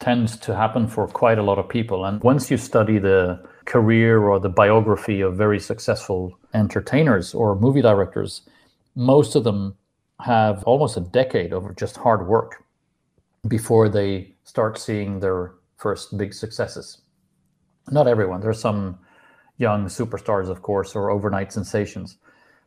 tends 0.00 0.36
to 0.38 0.54
happen 0.54 0.86
for 0.86 1.06
quite 1.08 1.38
a 1.38 1.42
lot 1.42 1.58
of 1.58 1.68
people. 1.68 2.04
And 2.04 2.22
once 2.22 2.50
you 2.50 2.56
study 2.56 2.98
the 2.98 3.44
career 3.64 4.22
or 4.22 4.38
the 4.38 4.48
biography 4.48 5.20
of 5.20 5.36
very 5.36 5.58
successful 5.58 6.38
entertainers 6.54 7.34
or 7.34 7.56
movie 7.56 7.82
directors, 7.82 8.42
most 8.94 9.34
of 9.34 9.44
them 9.44 9.76
have 10.20 10.62
almost 10.64 10.96
a 10.96 11.00
decade 11.00 11.52
of 11.52 11.76
just 11.76 11.96
hard 11.96 12.26
work 12.26 12.64
before 13.46 13.88
they 13.88 14.32
start 14.44 14.78
seeing 14.78 15.20
their 15.20 15.52
first 15.78 16.18
big 16.18 16.34
successes. 16.34 16.98
Not 17.90 18.06
everyone. 18.06 18.40
There's 18.40 18.60
some 18.60 18.98
young 19.56 19.86
superstars, 19.86 20.48
of 20.48 20.62
course, 20.62 20.94
or 20.94 21.10
overnight 21.10 21.52
sensations. 21.52 22.18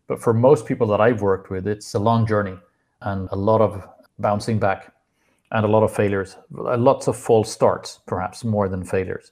But 0.07 0.21
for 0.21 0.33
most 0.33 0.65
people 0.65 0.87
that 0.87 1.01
I've 1.01 1.21
worked 1.21 1.49
with, 1.49 1.67
it's 1.67 1.93
a 1.93 1.99
long 1.99 2.25
journey 2.25 2.57
and 3.01 3.29
a 3.31 3.35
lot 3.35 3.61
of 3.61 3.87
bouncing 4.19 4.59
back 4.59 4.93
and 5.51 5.65
a 5.65 5.67
lot 5.67 5.83
of 5.83 5.93
failures, 5.93 6.37
uh, 6.57 6.77
lots 6.77 7.07
of 7.07 7.17
false 7.17 7.51
starts, 7.51 7.99
perhaps 8.07 8.43
more 8.43 8.69
than 8.69 8.83
failures. 8.83 9.31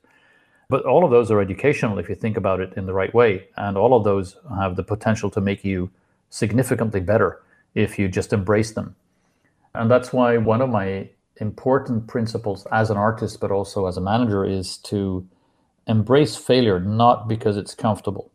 But 0.70 0.86
all 0.86 1.04
of 1.04 1.12
those 1.12 1.32
are 1.32 1.42
educational 1.42 1.98
if 1.98 2.10
you 2.10 2.16
think 2.16 2.38
about 2.38 2.60
it 2.60 2.74
in 2.76 2.86
the 2.86 2.94
right 2.94 3.14
way. 3.14 3.48
And 3.58 3.78
all 3.78 3.96
of 3.96 4.04
those 4.04 4.38
have 4.58 4.76
the 4.76 4.84
potential 4.84 5.30
to 5.32 5.42
make 5.42 5.64
you 5.64 5.90
significantly 6.30 7.00
better 7.00 7.42
if 7.74 7.98
you 7.98 8.08
just 8.08 8.34
embrace 8.34 8.72
them. 8.72 8.96
And 9.74 9.90
that's 9.90 10.14
why 10.14 10.38
one 10.38 10.62
of 10.62 10.70
my 10.70 11.10
important 11.40 12.08
principles 12.08 12.66
as 12.72 12.90
an 12.90 12.98
artist, 12.98 13.40
but 13.40 13.52
also 13.52 13.88
as 13.88 13.98
a 13.98 14.02
manager, 14.02 14.46
is 14.46 14.78
to 14.78 15.28
embrace 15.88 16.36
failure 16.36 16.80
not 16.80 17.28
because 17.28 17.58
it's 17.58 17.74
comfortable, 17.74 18.32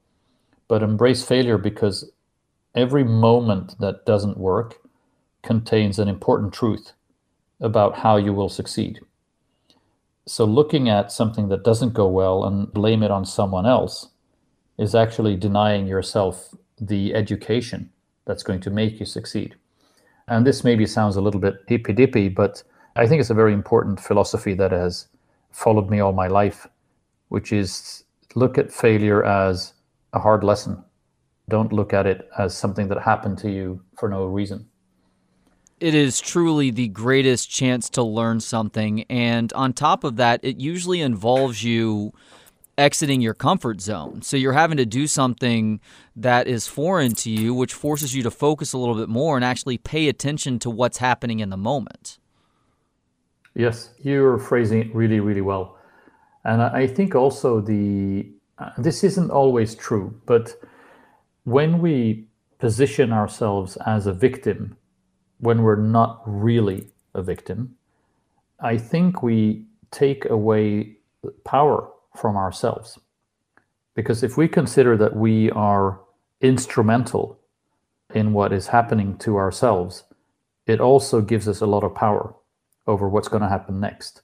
but 0.69 0.83
embrace 0.83 1.25
failure 1.25 1.59
because 1.59 2.11
every 2.75 3.05
moment 3.05 3.79
that 3.79 4.05
doesn't 4.05 4.38
work 4.38 4.81
contains 5.43 5.99
an 5.99 6.09
important 6.09 6.53
truth 6.53 6.93
about 7.61 7.99
how 7.99 8.17
you 8.17 8.33
will 8.33 8.49
succeed. 8.49 9.01
So, 10.27 10.45
looking 10.45 10.88
at 10.88 11.12
something 11.12 11.49
that 11.49 11.64
doesn't 11.64 11.93
go 11.93 12.09
well 12.09 12.45
and 12.45 12.73
blame 12.73 13.03
it 13.03 13.11
on 13.11 13.25
someone 13.27 13.67
else 13.67 14.09
is 14.79 14.95
actually 14.95 15.37
denying 15.37 15.87
yourself 15.87 16.55
the 16.81 17.14
education 17.14 17.90
that's 18.25 18.43
going 18.43 18.61
to 18.61 18.71
make 18.71 18.99
you 18.99 19.07
succeed. 19.07 19.55
And 20.27 20.47
this 20.47 20.64
maybe 20.64 20.87
sounds 20.87 21.17
a 21.17 21.21
little 21.21 21.40
bit 21.40 21.57
hippy 21.69 21.93
dippy, 21.93 22.29
but 22.29 22.62
I 22.97 23.07
think 23.07 23.21
it's 23.21 23.31
a 23.31 23.35
very 23.35 23.53
important 23.53 23.99
philosophy 23.99 24.55
that 24.55 24.71
has 24.71 25.09
followed 25.51 25.91
me 25.91 26.01
all 26.01 26.13
my 26.13 26.29
life, 26.29 26.69
which 27.29 27.53
is 27.53 28.05
look 28.35 28.57
at 28.57 28.73
failure 28.73 29.25
as 29.25 29.73
a 30.13 30.21
hard 30.21 30.45
lesson. 30.45 30.85
Don't 31.49 31.73
look 31.73 31.93
at 31.93 32.07
it 32.07 32.29
as 32.39 32.57
something 32.57 32.89
that 32.89 33.03
happened 33.03 33.39
to 33.39 33.51
you 33.51 33.83
for 33.99 34.09
no 34.09 34.27
reason. 34.27 34.69
It 35.81 35.95
is 35.95 36.21
truly 36.21 36.71
the 36.71 36.89
greatest 36.89 37.51
chance 37.51 37.91
to 37.91 38.03
learn 38.03 38.41
something. 38.41 39.03
And 39.11 39.53
on 39.55 39.73
top 39.73 40.05
of 40.05 40.17
that, 40.17 40.41
it 40.45 40.59
usually 40.59 41.01
involves 41.01 41.65
you 41.65 42.13
exiting 42.79 43.21
your 43.21 43.35
comfort 43.35 43.81
zone. 43.81 44.23
So 44.23 44.37
you're 44.37 44.53
having 44.53 44.79
to 44.79 44.87
do 44.87 45.07
something 45.07 45.81
that 46.17 46.47
is 46.47 46.69
foreign 46.69 47.15
to 47.17 47.31
you, 47.31 47.55
which 47.55 47.75
forces 47.75 48.15
you 48.15 48.23
to 48.23 48.31
focus 48.31 48.73
a 48.73 48.79
little 48.79 48.95
bit 48.95 49.09
more 49.09 49.37
and 49.37 49.45
actually 49.45 49.79
pay 49.79 50.09
attention 50.09 50.59
to 50.61 50.71
what's 50.71 50.99
happening 50.99 51.41
in 51.41 51.51
the 51.51 51.57
moment. 51.57 52.19
Yes, 53.55 53.90
you're 54.03 54.38
phrasing 54.38 54.81
it 54.81 54.95
really, 54.95 55.21
really 55.21 55.40
well. 55.40 55.79
And 56.45 56.61
I 56.62 56.87
think 56.87 57.14
also 57.14 57.61
the 57.61 58.27
uh, 58.59 58.71
this 58.79 59.03
isn't 59.03 59.31
always 59.31 59.75
true, 59.75 60.21
but 60.27 60.55
when 61.45 61.81
we 61.81 62.27
position 62.59 63.12
ourselves 63.12 63.77
as 63.85 64.07
a 64.07 64.12
victim 64.12 64.77
when 65.38 65.62
we're 65.62 65.77
not 65.77 66.23
really 66.25 66.88
a 67.14 67.23
victim, 67.23 67.77
I 68.61 68.77
think 68.79 69.23
we 69.23 69.67
take 69.90 70.29
away 70.31 70.97
power 71.45 71.90
from 72.17 72.37
ourselves. 72.37 72.99
Because 73.95 74.23
if 74.23 74.37
we 74.37 74.49
consider 74.49 74.97
that 74.97 75.17
we 75.17 75.51
are 75.51 76.01
instrumental 76.40 77.38
in 78.14 78.33
what 78.33 78.53
is 78.53 78.69
happening 78.69 79.19
to 79.19 79.37
ourselves, 79.37 80.05
it 80.67 80.81
also 80.81 81.21
gives 81.21 81.49
us 81.49 81.61
a 81.61 81.67
lot 81.67 81.85
of 81.85 81.95
power 81.95 82.35
over 82.87 83.09
what's 83.09 83.29
going 83.29 83.42
to 83.42 83.49
happen 83.49 83.81
next. 83.81 84.23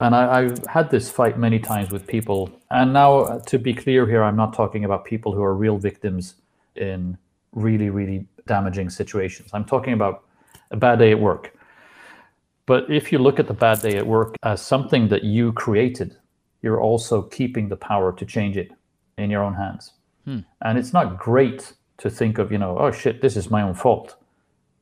And 0.00 0.14
I, 0.14 0.44
have 0.44 0.66
had 0.66 0.90
this 0.90 1.10
fight 1.10 1.38
many 1.38 1.58
times 1.58 1.90
with 1.90 2.06
people. 2.06 2.50
And 2.70 2.92
now, 2.92 3.18
uh, 3.20 3.40
to 3.40 3.58
be 3.58 3.74
clear 3.74 4.06
here, 4.06 4.22
I'm 4.22 4.36
not 4.36 4.54
talking 4.54 4.84
about 4.84 5.04
people 5.04 5.34
who 5.34 5.42
are 5.42 5.54
real 5.54 5.76
victims 5.76 6.36
in 6.74 7.18
really, 7.52 7.90
really 7.90 8.26
damaging 8.46 8.88
situations. 8.88 9.50
I'm 9.52 9.66
talking 9.66 9.92
about 9.92 10.24
a 10.70 10.76
bad 10.76 11.00
day 11.00 11.10
at 11.10 11.20
work. 11.20 11.54
But 12.64 12.90
if 12.90 13.12
you 13.12 13.18
look 13.18 13.38
at 13.38 13.46
the 13.46 13.54
bad 13.54 13.82
day 13.82 13.96
at 13.96 14.06
work 14.06 14.36
as 14.42 14.62
something 14.62 15.08
that 15.08 15.22
you 15.22 15.52
created, 15.52 16.16
you're 16.62 16.80
also 16.80 17.22
keeping 17.22 17.68
the 17.68 17.76
power 17.76 18.12
to 18.12 18.24
change 18.24 18.56
it 18.56 18.70
in 19.18 19.30
your 19.30 19.42
own 19.42 19.54
hands. 19.54 19.92
Hmm. 20.24 20.40
And 20.62 20.78
it's 20.78 20.92
not 20.92 21.18
great 21.18 21.74
to 21.98 22.08
think 22.08 22.38
of, 22.38 22.50
you 22.50 22.58
know, 22.58 22.78
oh 22.78 22.90
shit, 22.90 23.20
this 23.20 23.36
is 23.36 23.50
my 23.50 23.62
own 23.62 23.74
fault. 23.74 24.16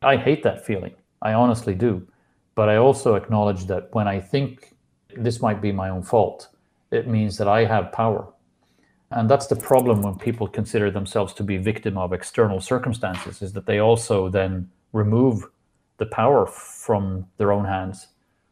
I 0.02 0.16
hate 0.16 0.42
that 0.44 0.64
feeling. 0.64 0.94
I 1.22 1.32
honestly 1.32 1.74
do. 1.74 2.06
But 2.58 2.68
I 2.68 2.74
also 2.74 3.14
acknowledge 3.14 3.66
that 3.66 3.94
when 3.94 4.08
I 4.08 4.18
think 4.18 4.74
this 5.16 5.40
might 5.40 5.62
be 5.62 5.70
my 5.70 5.90
own 5.90 6.02
fault, 6.02 6.48
it 6.90 7.06
means 7.06 7.38
that 7.38 7.46
I 7.46 7.64
have 7.64 7.92
power. 7.92 8.26
And 9.12 9.30
that's 9.30 9.46
the 9.46 9.54
problem 9.54 10.02
when 10.02 10.16
people 10.16 10.48
consider 10.48 10.90
themselves 10.90 11.32
to 11.34 11.44
be 11.44 11.56
victim 11.58 11.96
of 11.96 12.12
external 12.12 12.60
circumstances, 12.60 13.42
is 13.42 13.52
that 13.52 13.66
they 13.66 13.78
also 13.78 14.28
then 14.28 14.68
remove 14.92 15.44
the 15.98 16.06
power 16.06 16.46
from 16.46 17.28
their 17.36 17.52
own 17.52 17.64
hands 17.64 18.08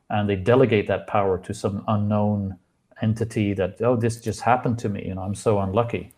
and 0.09 0.29
they 0.29 0.37
delegate 0.37 0.87
that 0.87 1.09
power 1.09 1.37
to 1.39 1.53
some 1.53 1.83
unknown 1.89 2.57
entity 3.03 3.55
that 3.55 3.83
oh 3.83 3.97
this 3.97 4.21
just 4.21 4.41
happened 4.41 4.79
to 4.79 4.89
me 4.89 5.05
you 5.05 5.15
know 5.15 5.23
i'm 5.23 5.35
so 5.35 5.59
unlucky 5.59 6.13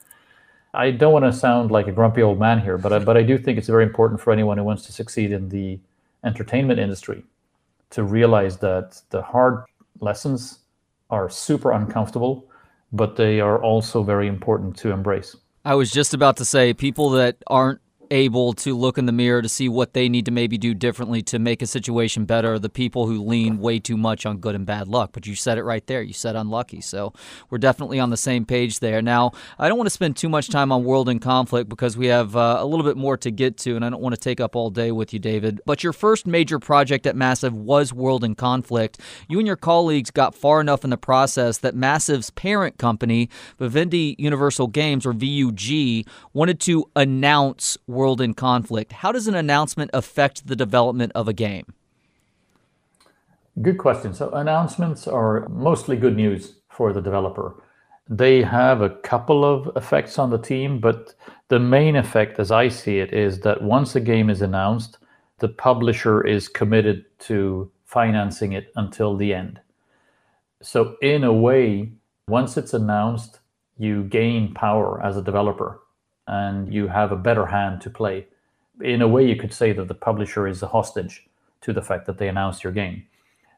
i 0.75 0.91
don't 0.91 1.13
want 1.13 1.25
to 1.25 1.33
sound 1.33 1.71
like 1.71 1.87
a 1.87 1.93
grumpy 1.93 2.23
old 2.23 2.39
man 2.39 2.61
here 2.61 2.79
but 2.79 2.93
I, 2.93 2.99
but 2.99 3.17
i 3.17 3.23
do 3.23 3.37
think 3.39 3.59
it's 3.59 3.67
very 3.67 3.85
important 3.85 4.21
for 4.21 4.33
anyone 4.33 4.59
who 4.59 4.65
wants 4.65 4.85
to 4.87 4.93
succeed 4.93 5.33
in 5.33 5.49
the 5.49 5.81
entertainment 6.23 6.79
industry 6.79 7.25
to 7.91 8.05
realize 8.05 8.59
that 8.59 9.01
the 9.11 9.23
hard 9.23 9.65
lessons 10.01 10.61
are 11.11 11.29
super 11.29 11.73
uncomfortable 11.73 12.49
but 12.93 13.17
they 13.17 13.41
are 13.41 13.63
also 13.63 14.03
very 14.03 14.27
important 14.27 14.77
to 14.79 14.91
embrace. 14.91 15.37
I 15.65 15.75
was 15.75 15.91
just 15.91 16.15
about 16.15 16.37
to 16.39 16.45
say 16.45 16.73
people 16.73 17.11
that 17.11 17.37
aren't 17.47 17.81
able 18.11 18.53
to 18.55 18.77
look 18.77 18.99
in 18.99 19.07
the 19.07 19.13
mirror 19.13 19.43
to 19.43 19.49
see 19.49 19.69
what 19.69 19.95
they 19.95 20.09
need 20.09 20.25
to 20.27 20.31
maybe 20.31 20.59
do 20.59 20.75
differently 20.75 21.23
to 21.23 21.39
make 21.39 21.63
a 21.63 21.67
situation 21.67 22.25
better 22.25 22.59
the 22.59 22.69
people 22.69 23.07
who 23.07 23.23
lean 23.23 23.59
way 23.59 23.79
too 23.79 23.97
much 23.97 24.27
on 24.27 24.39
good 24.39 24.55
and 24.55 24.67
bad 24.67 24.89
luck. 24.89 25.11
But 25.13 25.27
you 25.27 25.35
said 25.35 25.59
it 25.59 25.65
right 25.65 25.87
there. 25.87 26.03
You 26.03 26.13
said 26.13 26.37
unlucky. 26.37 26.81
So 26.81 27.13
we're 27.51 27.59
definitely 27.59 28.01
on 28.01 28.11
the 28.11 28.17
same 28.17 28.45
page 28.45 28.81
there. 28.81 29.03
Now, 29.03 29.33
I 29.59 29.69
don't 29.69 29.79
want 29.79 29.87
to 29.87 29.95
spend 29.95 30.17
too 30.17 30.29
much 30.29 30.49
time 30.49 30.73
on 30.73 30.85
World 30.85 31.09
in 31.09 31.19
Conflict 31.19 31.69
because 31.69 31.97
we 31.97 32.07
have 32.07 32.37
uh, 32.37 32.59
a 32.59 32.67
little 32.67 32.85
bit 32.85 32.97
more 32.97 33.17
to 33.19 33.31
get 33.31 33.57
to, 33.59 33.77
and 33.77 33.85
I 33.85 33.91
don't 33.91 34.01
want 34.01 34.15
to 34.15 34.21
take 34.21 34.41
up 34.41 34.57
all 34.57 34.71
day 34.71 34.93
with 34.93 35.13
you, 35.13 35.19
David. 35.19 35.61
But 35.67 35.83
your 35.83 35.93
first 35.93 36.27
major 36.27 36.59
project 36.59 37.07
at 37.07 37.17
Massive 37.17 37.55
was 37.55 37.93
World 37.93 38.25
in 38.25 38.35
Conflict. 38.35 39.01
You 39.29 39.39
and 39.39 39.47
your 39.47 39.57
colleagues 39.57 40.11
got 40.11 40.35
far 40.35 40.61
enough 40.61 40.85
in 40.85 40.91
the 40.91 40.97
process 40.97 41.59
that 41.59 41.75
Massive's 41.75 42.31
parent 42.31 42.79
company, 42.79 43.29
Vivendi 43.59 44.17
Universal 44.19 44.69
Games, 44.69 45.07
or 45.07 45.13
VUG, 45.13 46.07
wanted 46.33 46.61
to 46.61 46.91
announce 46.97 47.77
world 47.99 48.21
in 48.21 48.33
conflict. 48.33 48.93
How 48.93 49.11
does 49.11 49.27
an 49.27 49.35
announcement 49.35 49.91
affect 49.93 50.47
the 50.47 50.55
development 50.55 51.11
of 51.17 51.27
a 51.27 51.33
game? 51.33 51.67
Good 53.61 53.79
question. 53.79 54.15
So, 54.15 54.31
announcements 54.31 55.09
are 55.09 55.49
mostly 55.49 55.97
good 55.97 56.17
news 56.17 56.55
for 56.71 56.93
the 56.93 57.03
developer. 57.03 57.61
They 58.09 58.43
have 58.43 58.81
a 58.81 58.95
couple 59.13 59.45
of 59.45 59.77
effects 59.77 60.17
on 60.17 60.31
the 60.31 60.39
team, 60.39 60.79
but 60.79 61.15
the 61.49 61.59
main 61.59 61.97
effect, 61.97 62.39
as 62.39 62.53
I 62.53 62.69
see 62.69 63.01
it, 63.01 63.13
is 63.13 63.41
that 63.41 63.63
once 63.63 63.97
a 63.97 64.01
game 64.13 64.31
is 64.31 64.43
announced, 64.43 64.99
the 65.41 65.49
publisher 65.49 66.25
is 66.25 66.49
committed 66.49 67.05
to 67.29 67.71
financing 67.85 68.53
it 68.53 68.71
until 68.77 69.17
the 69.17 69.35
end. 69.35 69.61
So, 70.63 70.97
in 71.03 71.25
a 71.25 71.33
way, 71.33 71.91
once 72.29 72.57
it's 72.57 72.75
announced, 72.75 73.41
you 73.77 74.05
gain 74.05 74.55
power 74.55 75.03
as 75.03 75.17
a 75.17 75.23
developer 75.31 75.81
and 76.29 76.73
you 76.73 76.87
have 76.87 77.11
a 77.11 77.17
better 77.17 77.47
hand 77.47 77.81
to 77.81 77.91
play. 77.91 78.27
In 78.81 79.03
a 79.03 79.09
way, 79.09 79.27
you 79.27 79.35
could 79.35 79.53
say 79.53 79.73
that 79.73 79.89
the 79.89 79.95
publisher 79.95 80.47
is 80.47 80.63
a 80.63 80.69
hostage 80.69 81.27
to 81.63 81.73
the 81.73 81.83
fact 81.83 82.07
that 82.07 82.19
they 82.19 82.29
announced 82.29 82.63
your 82.63 82.73
game. 82.73 83.05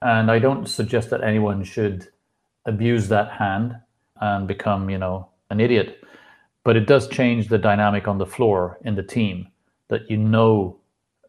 And 0.01 0.31
I 0.31 0.39
don't 0.39 0.67
suggest 0.67 1.11
that 1.11 1.23
anyone 1.23 1.65
should 1.65 2.09
abuse 2.65 3.09
that 3.09 3.33
hand 3.33 3.77
and 4.21 4.47
become, 4.47 4.89
you 4.89 4.99
know, 4.99 5.29
an 5.51 5.61
idiot. 5.61 6.03
But 6.65 6.77
it 6.77 6.87
does 6.87 7.09
change 7.09 7.49
the 7.49 7.59
dynamic 7.59 8.07
on 8.07 8.19
the 8.19 8.27
floor 8.27 8.79
in 8.85 8.95
the 8.95 9.03
team 9.03 9.49
that 9.89 10.09
you 10.09 10.17
know 10.17 10.79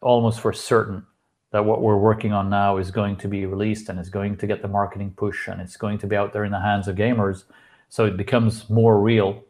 almost 0.00 0.40
for 0.40 0.52
certain 0.52 1.04
that 1.50 1.64
what 1.64 1.82
we're 1.82 1.98
working 1.98 2.32
on 2.32 2.48
now 2.48 2.78
is 2.78 2.90
going 2.90 3.16
to 3.16 3.28
be 3.28 3.44
released 3.46 3.88
and 3.88 3.98
is 3.98 4.08
going 4.08 4.36
to 4.36 4.46
get 4.46 4.62
the 4.62 4.68
marketing 4.68 5.12
push 5.16 5.48
and 5.48 5.60
it's 5.60 5.76
going 5.76 5.98
to 5.98 6.06
be 6.06 6.16
out 6.16 6.32
there 6.32 6.44
in 6.44 6.52
the 6.52 6.60
hands 6.60 6.86
of 6.86 6.96
gamers. 6.96 7.44
So 7.88 8.06
it 8.06 8.16
becomes 8.16 8.70
more 8.70 9.00
real. 9.00 9.42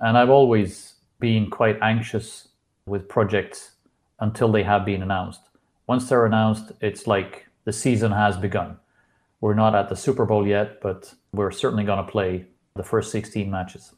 And 0.00 0.18
I've 0.18 0.28
always 0.28 0.94
being 1.20 1.50
quite 1.50 1.78
anxious 1.82 2.48
with 2.86 3.08
projects 3.08 3.72
until 4.18 4.50
they 4.50 4.62
have 4.62 4.84
been 4.84 5.02
announced. 5.02 5.42
Once 5.86 6.08
they're 6.08 6.26
announced, 6.26 6.72
it's 6.80 7.06
like 7.06 7.46
the 7.64 7.72
season 7.72 8.12
has 8.12 8.36
begun. 8.36 8.78
We're 9.40 9.54
not 9.54 9.74
at 9.74 9.88
the 9.88 9.96
Super 9.96 10.26
Bowl 10.26 10.46
yet, 10.46 10.80
but 10.80 11.14
we're 11.32 11.50
certainly 11.50 11.84
going 11.84 12.04
to 12.04 12.10
play 12.10 12.46
the 12.74 12.82
first 12.82 13.10
16 13.12 13.50
matches. 13.50 13.92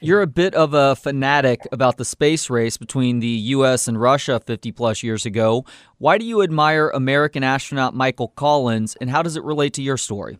You're 0.00 0.22
a 0.22 0.26
bit 0.26 0.54
of 0.56 0.74
a 0.74 0.96
fanatic 0.96 1.60
about 1.70 1.96
the 1.96 2.04
space 2.04 2.50
race 2.50 2.76
between 2.76 3.20
the 3.20 3.28
U.S. 3.28 3.86
and 3.86 4.00
Russia 4.00 4.40
50 4.40 4.72
plus 4.72 5.04
years 5.04 5.24
ago. 5.24 5.64
Why 5.98 6.18
do 6.18 6.24
you 6.24 6.42
admire 6.42 6.88
American 6.88 7.44
astronaut 7.44 7.94
Michael 7.94 8.28
Collins, 8.28 8.96
and 9.00 9.10
how 9.10 9.22
does 9.22 9.36
it 9.36 9.44
relate 9.44 9.74
to 9.74 9.82
your 9.82 9.96
story? 9.96 10.38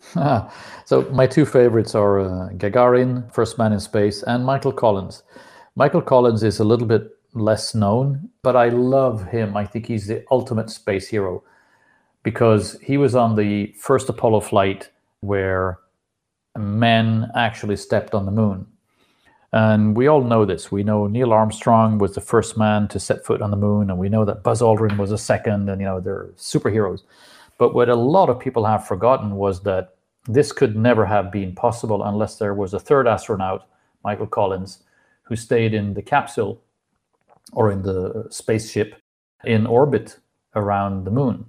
so 0.84 1.02
my 1.12 1.26
two 1.26 1.44
favorites 1.44 1.94
are 1.94 2.20
uh, 2.20 2.48
Gagarin, 2.50 3.32
First 3.32 3.58
Man 3.58 3.72
in 3.72 3.80
Space, 3.80 4.22
and 4.22 4.44
Michael 4.44 4.72
Collins. 4.72 5.22
Michael 5.76 6.02
Collins 6.02 6.42
is 6.42 6.60
a 6.60 6.64
little 6.64 6.86
bit 6.86 7.10
less 7.34 7.74
known, 7.74 8.30
but 8.42 8.56
I 8.56 8.68
love 8.68 9.28
him. 9.28 9.56
I 9.56 9.64
think 9.64 9.86
he's 9.86 10.06
the 10.06 10.24
ultimate 10.30 10.70
space 10.70 11.08
hero 11.08 11.42
because 12.22 12.78
he 12.82 12.96
was 12.96 13.14
on 13.14 13.36
the 13.36 13.72
first 13.78 14.08
Apollo 14.08 14.40
flight 14.40 14.90
where 15.20 15.78
men 16.56 17.30
actually 17.34 17.76
stepped 17.76 18.14
on 18.14 18.26
the 18.26 18.32
moon. 18.32 18.66
And 19.52 19.96
we 19.96 20.08
all 20.08 20.22
know 20.22 20.44
this. 20.44 20.70
We 20.70 20.82
know 20.82 21.06
Neil 21.06 21.32
Armstrong 21.32 21.98
was 21.98 22.14
the 22.14 22.20
first 22.20 22.58
man 22.58 22.86
to 22.88 23.00
set 23.00 23.24
foot 23.24 23.40
on 23.40 23.50
the 23.50 23.56
moon, 23.56 23.88
and 23.88 23.98
we 23.98 24.10
know 24.10 24.24
that 24.26 24.42
Buzz 24.42 24.60
Aldrin 24.60 24.98
was 24.98 25.10
a 25.10 25.16
second, 25.16 25.70
and 25.70 25.80
you 25.80 25.86
know, 25.86 26.00
they're 26.00 26.28
superheroes. 26.36 27.00
But 27.58 27.74
what 27.74 27.88
a 27.88 27.96
lot 27.96 28.30
of 28.30 28.38
people 28.38 28.64
have 28.64 28.86
forgotten 28.86 29.36
was 29.36 29.62
that 29.64 29.96
this 30.26 30.52
could 30.52 30.76
never 30.76 31.06
have 31.06 31.32
been 31.32 31.54
possible 31.54 32.02
unless 32.02 32.38
there 32.38 32.54
was 32.54 32.72
a 32.72 32.80
third 32.80 33.08
astronaut, 33.08 33.68
Michael 34.04 34.26
Collins, 34.26 34.84
who 35.22 35.36
stayed 35.36 35.74
in 35.74 35.94
the 35.94 36.02
capsule 36.02 36.62
or 37.52 37.70
in 37.70 37.82
the 37.82 38.26
spaceship 38.30 38.96
in 39.44 39.66
orbit 39.66 40.18
around 40.54 41.04
the 41.04 41.10
moon 41.10 41.46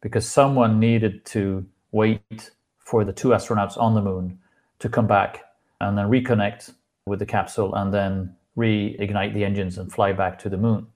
because 0.00 0.28
someone 0.28 0.80
needed 0.80 1.24
to 1.24 1.64
wait 1.92 2.50
for 2.78 3.04
the 3.04 3.12
two 3.12 3.28
astronauts 3.28 3.78
on 3.78 3.94
the 3.94 4.02
moon 4.02 4.38
to 4.78 4.88
come 4.88 5.06
back 5.06 5.44
and 5.80 5.96
then 5.96 6.06
reconnect 6.08 6.72
with 7.06 7.18
the 7.18 7.26
capsule 7.26 7.74
and 7.74 7.92
then 7.92 8.34
reignite 8.56 9.34
the 9.34 9.44
engines 9.44 9.78
and 9.78 9.92
fly 9.92 10.12
back 10.12 10.38
to 10.38 10.48
the 10.48 10.56
moon. 10.56 10.86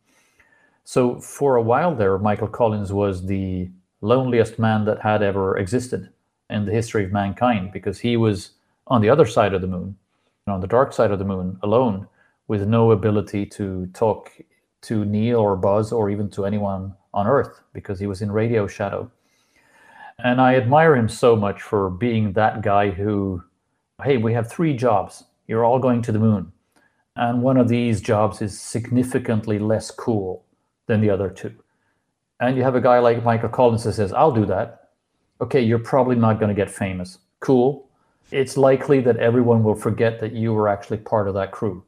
So 0.85 1.21
for 1.21 1.57
a 1.57 1.62
while 1.62 1.95
there, 1.95 2.19
Michael 2.19 2.49
Collins 2.49 2.93
was 2.93 3.27
the 3.27 3.71
loneliest 4.07 4.59
man 4.59 4.84
that 4.84 5.02
had 5.02 5.22
ever 5.22 5.57
existed 5.59 6.09
in 6.50 6.64
the 6.64 6.72
history 6.72 7.04
of 7.04 7.12
mankind 7.12 7.72
because 7.72 7.98
he 7.98 8.16
was 8.16 8.52
on 8.86 9.00
the 9.00 9.11
other 9.11 9.26
side 9.26 9.52
of 9.52 9.61
the 9.61 9.66
moon, 9.66 9.96
on 10.46 10.61
the 10.61 10.66
dark 10.66 10.92
side 10.92 11.11
of 11.11 11.18
the 11.18 11.24
moon, 11.24 11.59
alone, 11.62 12.07
with 12.48 12.66
no 12.66 12.92
ability 12.92 13.44
to 13.44 13.86
talk 13.92 14.30
to 14.82 15.04
Neil 15.04 15.40
or 15.40 15.57
Buzz 15.57 15.92
or 15.92 16.11
even 16.11 16.30
to 16.30 16.44
anyone 16.44 16.94
on 17.12 17.26
Earth 17.26 17.62
because 17.72 17.98
he 17.98 18.07
was 18.07 18.22
in 18.22 18.30
radio 18.30 18.66
shadow. 18.66 19.11
And 20.22 20.40
I 20.40 20.54
admire 20.54 20.94
him 20.94 21.09
so 21.09 21.34
much 21.34 21.61
for 21.61 21.90
being 21.90 22.32
that 22.32 22.62
guy 22.62 22.90
who, 22.90 23.42
hey, 24.02 24.16
we 24.16 24.32
have 24.34 24.50
three 24.50 24.74
jobs. 24.74 25.24
You're 25.48 25.64
all 25.64 25.78
going 25.78 26.02
to 26.02 26.12
the 26.12 26.18
moon. 26.18 26.52
And 27.16 27.42
one 27.42 27.57
of 27.57 27.68
these 27.68 28.00
jobs 28.00 28.40
is 28.40 28.61
significantly 28.61 29.59
less 29.59 29.90
cool 29.90 30.44
than 30.86 31.00
the 31.00 31.11
other 31.11 31.30
two. 31.30 31.54
And 32.41 32.57
you 32.57 32.62
have 32.62 32.74
a 32.74 32.80
guy 32.80 32.99
like 32.99 33.24
Michael 33.24 33.49
Collins 33.49 33.84
that 33.84 33.95
says, 33.95 34.12
I'll 34.12 34.32
do 34.32 34.45
that. 34.47 34.91
Okay, 35.41 35.61
you're 35.61 35.78
probably 35.78 36.16
not 36.16 36.39
going 36.39 36.49
to 36.49 36.55
get 36.55 36.70
famous. 36.70 37.18
Cool. 37.41 37.89
It's 38.30 38.57
likely 38.57 39.01
that 39.01 39.16
everyone 39.16 39.62
will 39.62 39.74
forget 39.74 40.20
that 40.20 40.32
you 40.32 40.53
were 40.53 40.68
actually 40.68 40.99
part 40.99 41.28
of 41.28 41.34
that 41.34 41.53
crew. 41.53 41.84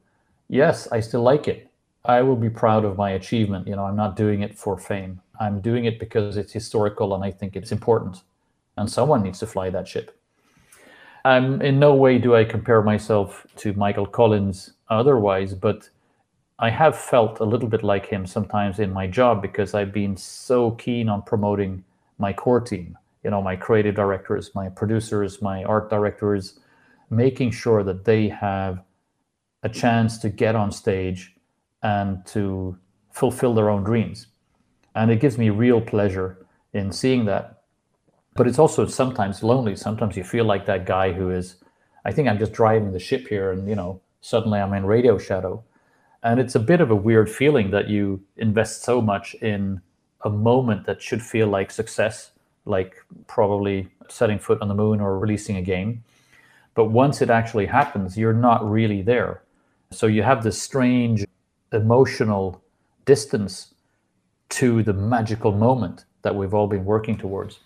Yes, 0.47 0.87
I 0.91 0.99
still 0.99 1.21
like 1.21 1.47
it. 1.47 1.69
I 2.05 2.21
will 2.21 2.35
be 2.35 2.49
proud 2.49 2.85
of 2.85 2.97
my 2.97 3.11
achievement. 3.11 3.67
You 3.67 3.75
know, 3.75 3.85
I'm 3.85 3.95
not 3.95 4.15
doing 4.15 4.41
it 4.41 4.57
for 4.57 4.77
fame. 4.77 5.21
I'm 5.39 5.61
doing 5.61 5.85
it 5.85 5.99
because 5.99 6.37
it's 6.37 6.53
historical 6.53 7.13
and 7.13 7.23
I 7.23 7.31
think 7.31 7.55
it's 7.55 7.71
important. 7.71 8.23
And 8.77 8.89
someone 8.89 9.21
needs 9.21 9.39
to 9.39 9.47
fly 9.47 9.69
that 9.69 9.87
ship. 9.87 10.17
I'm 11.25 11.61
in 11.61 11.79
no 11.79 11.93
way 11.95 12.17
do 12.17 12.35
I 12.35 12.45
compare 12.45 12.81
myself 12.81 13.45
to 13.57 13.73
Michael 13.73 14.05
Collins 14.05 14.73
otherwise, 14.89 15.53
but 15.53 15.89
I 16.61 16.69
have 16.69 16.97
felt 16.97 17.39
a 17.39 17.45
little 17.45 17.69
bit 17.69 17.83
like 17.83 18.05
him 18.05 18.25
sometimes 18.25 18.79
in 18.79 18.91
my 18.91 19.07
job 19.07 19.41
because 19.41 19.73
I've 19.73 19.93
been 19.93 20.17
so 20.17 20.71
keen 20.71 21.07
on 21.07 21.21
promoting 21.21 21.85
my 22.17 22.33
core 22.33 22.59
team, 22.59 22.97
you 23.23 23.29
know, 23.29 23.41
my 23.41 23.55
creative 23.55 23.95
directors, 23.95 24.53
my 24.53 24.67
producers, 24.67 25.41
my 25.41 25.63
art 25.63 25.89
directors, 25.89 26.59
making 27.09 27.51
sure 27.51 27.81
that 27.83 28.03
they 28.03 28.27
have 28.27 28.83
a 29.63 29.69
chance 29.69 30.17
to 30.17 30.29
get 30.29 30.53
on 30.53 30.69
stage 30.71 31.33
and 31.81 32.25
to 32.25 32.77
fulfill 33.11 33.53
their 33.53 33.69
own 33.69 33.85
dreams. 33.85 34.27
And 34.95 35.11
it 35.11 35.21
gives 35.21 35.37
me 35.37 35.49
real 35.49 35.79
pleasure 35.79 36.45
in 36.73 36.91
seeing 36.91 37.23
that. 37.25 37.63
But 38.35 38.47
it's 38.47 38.59
also 38.59 38.85
sometimes 38.85 39.43
lonely. 39.43 39.77
Sometimes 39.77 40.17
you 40.17 40.25
feel 40.25 40.45
like 40.45 40.65
that 40.65 40.85
guy 40.85 41.13
who 41.13 41.29
is, 41.29 41.55
I 42.03 42.11
think 42.11 42.27
I'm 42.27 42.37
just 42.37 42.51
driving 42.51 42.91
the 42.91 42.99
ship 42.99 43.27
here 43.27 43.53
and, 43.53 43.67
you 43.67 43.75
know, 43.75 44.01
suddenly 44.19 44.59
I'm 44.59 44.73
in 44.73 44.85
radio 44.85 45.17
shadow. 45.17 45.63
And 46.21 46.39
it's 46.39 46.55
a 46.55 46.59
bit 46.59 46.81
of 46.81 46.91
a 46.91 46.95
weird 46.95 47.29
feeling 47.29 47.71
that 47.71 47.87
you 47.87 48.21
invest 48.37 48.83
so 48.83 49.01
much 49.01 49.35
in 49.35 49.81
a 50.23 50.29
moment 50.29 50.85
that 50.85 51.01
should 51.01 51.21
feel 51.21 51.47
like 51.47 51.71
success, 51.71 52.31
like 52.65 52.95
probably 53.27 53.89
setting 54.09 54.37
foot 54.37 54.61
on 54.61 54.67
the 54.67 54.73
moon 54.73 54.99
or 54.99 55.17
releasing 55.17 55.55
a 55.55 55.61
game. 55.61 56.03
But 56.75 56.85
once 56.85 57.21
it 57.21 57.29
actually 57.29 57.67
happens, 57.67 58.17
you're 58.17 58.33
not 58.33 58.69
really 58.69 59.01
there. 59.01 59.43
So 59.91 60.07
you 60.07 60.23
have 60.23 60.43
this 60.43 60.61
strange 60.61 61.25
emotional 61.71 62.61
distance 63.05 63.73
to 64.49 64.83
the 64.83 64.93
magical 64.93 65.51
moment 65.51 66.05
that 66.21 66.35
we've 66.35 66.53
all 66.53 66.67
been 66.67 66.85
working 66.85 67.17
towards. 67.17 67.59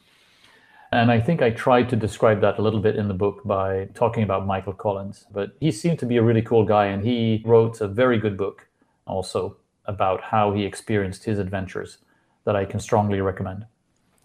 And 0.94 1.12
I 1.12 1.20
think 1.20 1.42
I 1.42 1.50
tried 1.50 1.90
to 1.90 1.96
describe 1.96 2.40
that 2.42 2.60
a 2.60 2.62
little 2.62 2.80
bit 2.80 2.96
in 2.96 3.08
the 3.08 3.16
book 3.16 3.42
by 3.44 3.90
talking 3.96 4.22
about 4.22 4.46
Michael 4.46 4.74
Collins. 4.74 5.26
But 5.32 5.58
he 5.60 5.72
seemed 5.72 5.98
to 6.00 6.06
be 6.06 6.18
a 6.18 6.22
really 6.22 6.44
cool 6.44 6.66
guy, 6.66 6.86
and 6.86 7.04
he 7.04 7.42
wrote 7.46 7.82
a 7.82 7.88
very 7.88 8.20
good 8.20 8.38
book 8.38 8.68
also 9.08 9.58
about 9.86 10.22
how 10.22 10.54
he 10.54 10.64
experienced 10.64 11.24
his 11.24 11.40
adventures 11.40 11.98
that 12.46 12.56
I 12.56 12.66
can 12.66 12.80
strongly 12.80 13.22
recommend. 13.22 13.66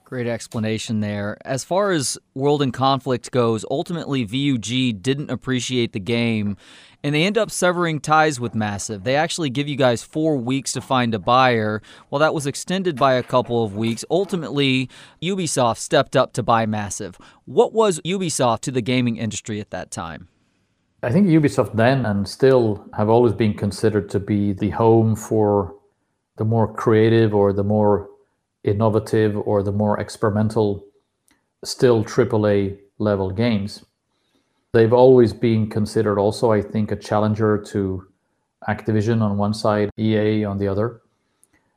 Great 0.04 0.26
explanation 0.26 1.00
there. 1.00 1.38
As 1.44 1.64
far 1.64 1.90
as 1.90 2.18
World 2.34 2.60
in 2.60 2.72
Conflict 2.72 3.30
goes, 3.30 3.64
ultimately 3.70 4.26
VUG 4.26 5.00
didn't 5.00 5.30
appreciate 5.30 5.92
the 5.92 6.00
game 6.00 6.58
and 7.02 7.14
they 7.14 7.24
end 7.24 7.38
up 7.38 7.50
severing 7.50 8.00
ties 8.00 8.40
with 8.40 8.54
Massive. 8.54 9.04
They 9.04 9.16
actually 9.16 9.50
give 9.50 9.68
you 9.68 9.76
guys 9.76 10.02
four 10.02 10.36
weeks 10.36 10.72
to 10.72 10.80
find 10.80 11.14
a 11.14 11.18
buyer. 11.18 11.80
Well, 12.10 12.18
that 12.18 12.34
was 12.34 12.46
extended 12.46 12.96
by 12.96 13.14
a 13.14 13.22
couple 13.22 13.64
of 13.64 13.76
weeks. 13.76 14.04
Ultimately, 14.10 14.88
Ubisoft 15.22 15.78
stepped 15.78 16.16
up 16.16 16.32
to 16.34 16.42
buy 16.42 16.66
Massive. 16.66 17.16
What 17.44 17.72
was 17.72 18.00
Ubisoft 18.00 18.60
to 18.62 18.72
the 18.72 18.82
gaming 18.82 19.16
industry 19.16 19.60
at 19.60 19.70
that 19.70 19.90
time? 19.90 20.28
I 21.02 21.12
think 21.12 21.28
Ubisoft 21.28 21.76
then 21.76 22.04
and 22.04 22.26
still 22.26 22.84
have 22.96 23.08
always 23.08 23.32
been 23.32 23.54
considered 23.54 24.10
to 24.10 24.18
be 24.18 24.52
the 24.52 24.70
home 24.70 25.14
for 25.14 25.76
the 26.38 26.44
more 26.44 26.72
creative 26.72 27.34
or 27.34 27.52
the 27.52 27.62
more 27.62 28.08
innovative 28.64 29.36
or 29.36 29.62
the 29.62 29.72
more 29.72 30.00
experimental, 30.00 30.84
still 31.64 32.04
AAA 32.04 32.78
level 32.98 33.30
games. 33.30 33.84
They've 34.78 34.92
always 34.92 35.32
been 35.32 35.68
considered 35.68 36.20
also, 36.20 36.52
I 36.52 36.62
think, 36.62 36.92
a 36.92 36.96
challenger 36.96 37.58
to 37.72 38.06
Activision 38.68 39.20
on 39.20 39.36
one 39.36 39.52
side, 39.52 39.90
EA 39.98 40.44
on 40.44 40.58
the 40.58 40.68
other. 40.68 41.00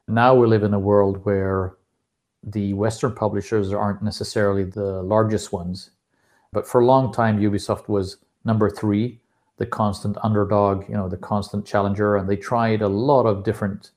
Now 0.08 0.36
we 0.36 0.46
live 0.46 0.62
in 0.62 0.76
a 0.76 0.80
world 0.80 1.26
where 1.26 1.78
the 2.44 2.76
Western 2.76 3.16
publishers 3.16 3.74
aren't 3.74 4.04
necessarily 4.04 4.66
the 4.66 5.02
largest 5.02 5.52
ones, 5.52 5.90
but 6.54 6.68
for 6.68 6.82
a 6.82 6.86
long 6.86 7.12
time, 7.12 7.40
Ubisoft 7.40 7.90
was 7.90 8.18
number 8.46 8.70
three, 8.70 9.20
the 9.58 9.66
constant 9.66 10.16
underdog, 10.22 10.88
you 10.88 10.94
know, 10.94 11.10
the 11.10 11.18
constant 11.18 11.66
challenger, 11.66 12.18
and 12.18 12.30
they 12.30 12.38
tried 12.38 12.84
a 12.84 12.88
lot 12.88 13.26
of 13.26 13.44
different 13.44 13.90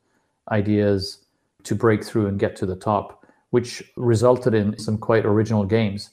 ideas 0.50 1.26
to 1.64 1.74
break 1.74 2.02
through 2.02 2.26
and 2.26 2.38
get 2.38 2.56
to 2.56 2.64
the 2.64 2.74
top, 2.74 3.26
which 3.50 3.82
resulted 3.96 4.54
in 4.54 4.78
some 4.78 4.96
quite 4.96 5.26
original 5.26 5.66
games. 5.66 6.08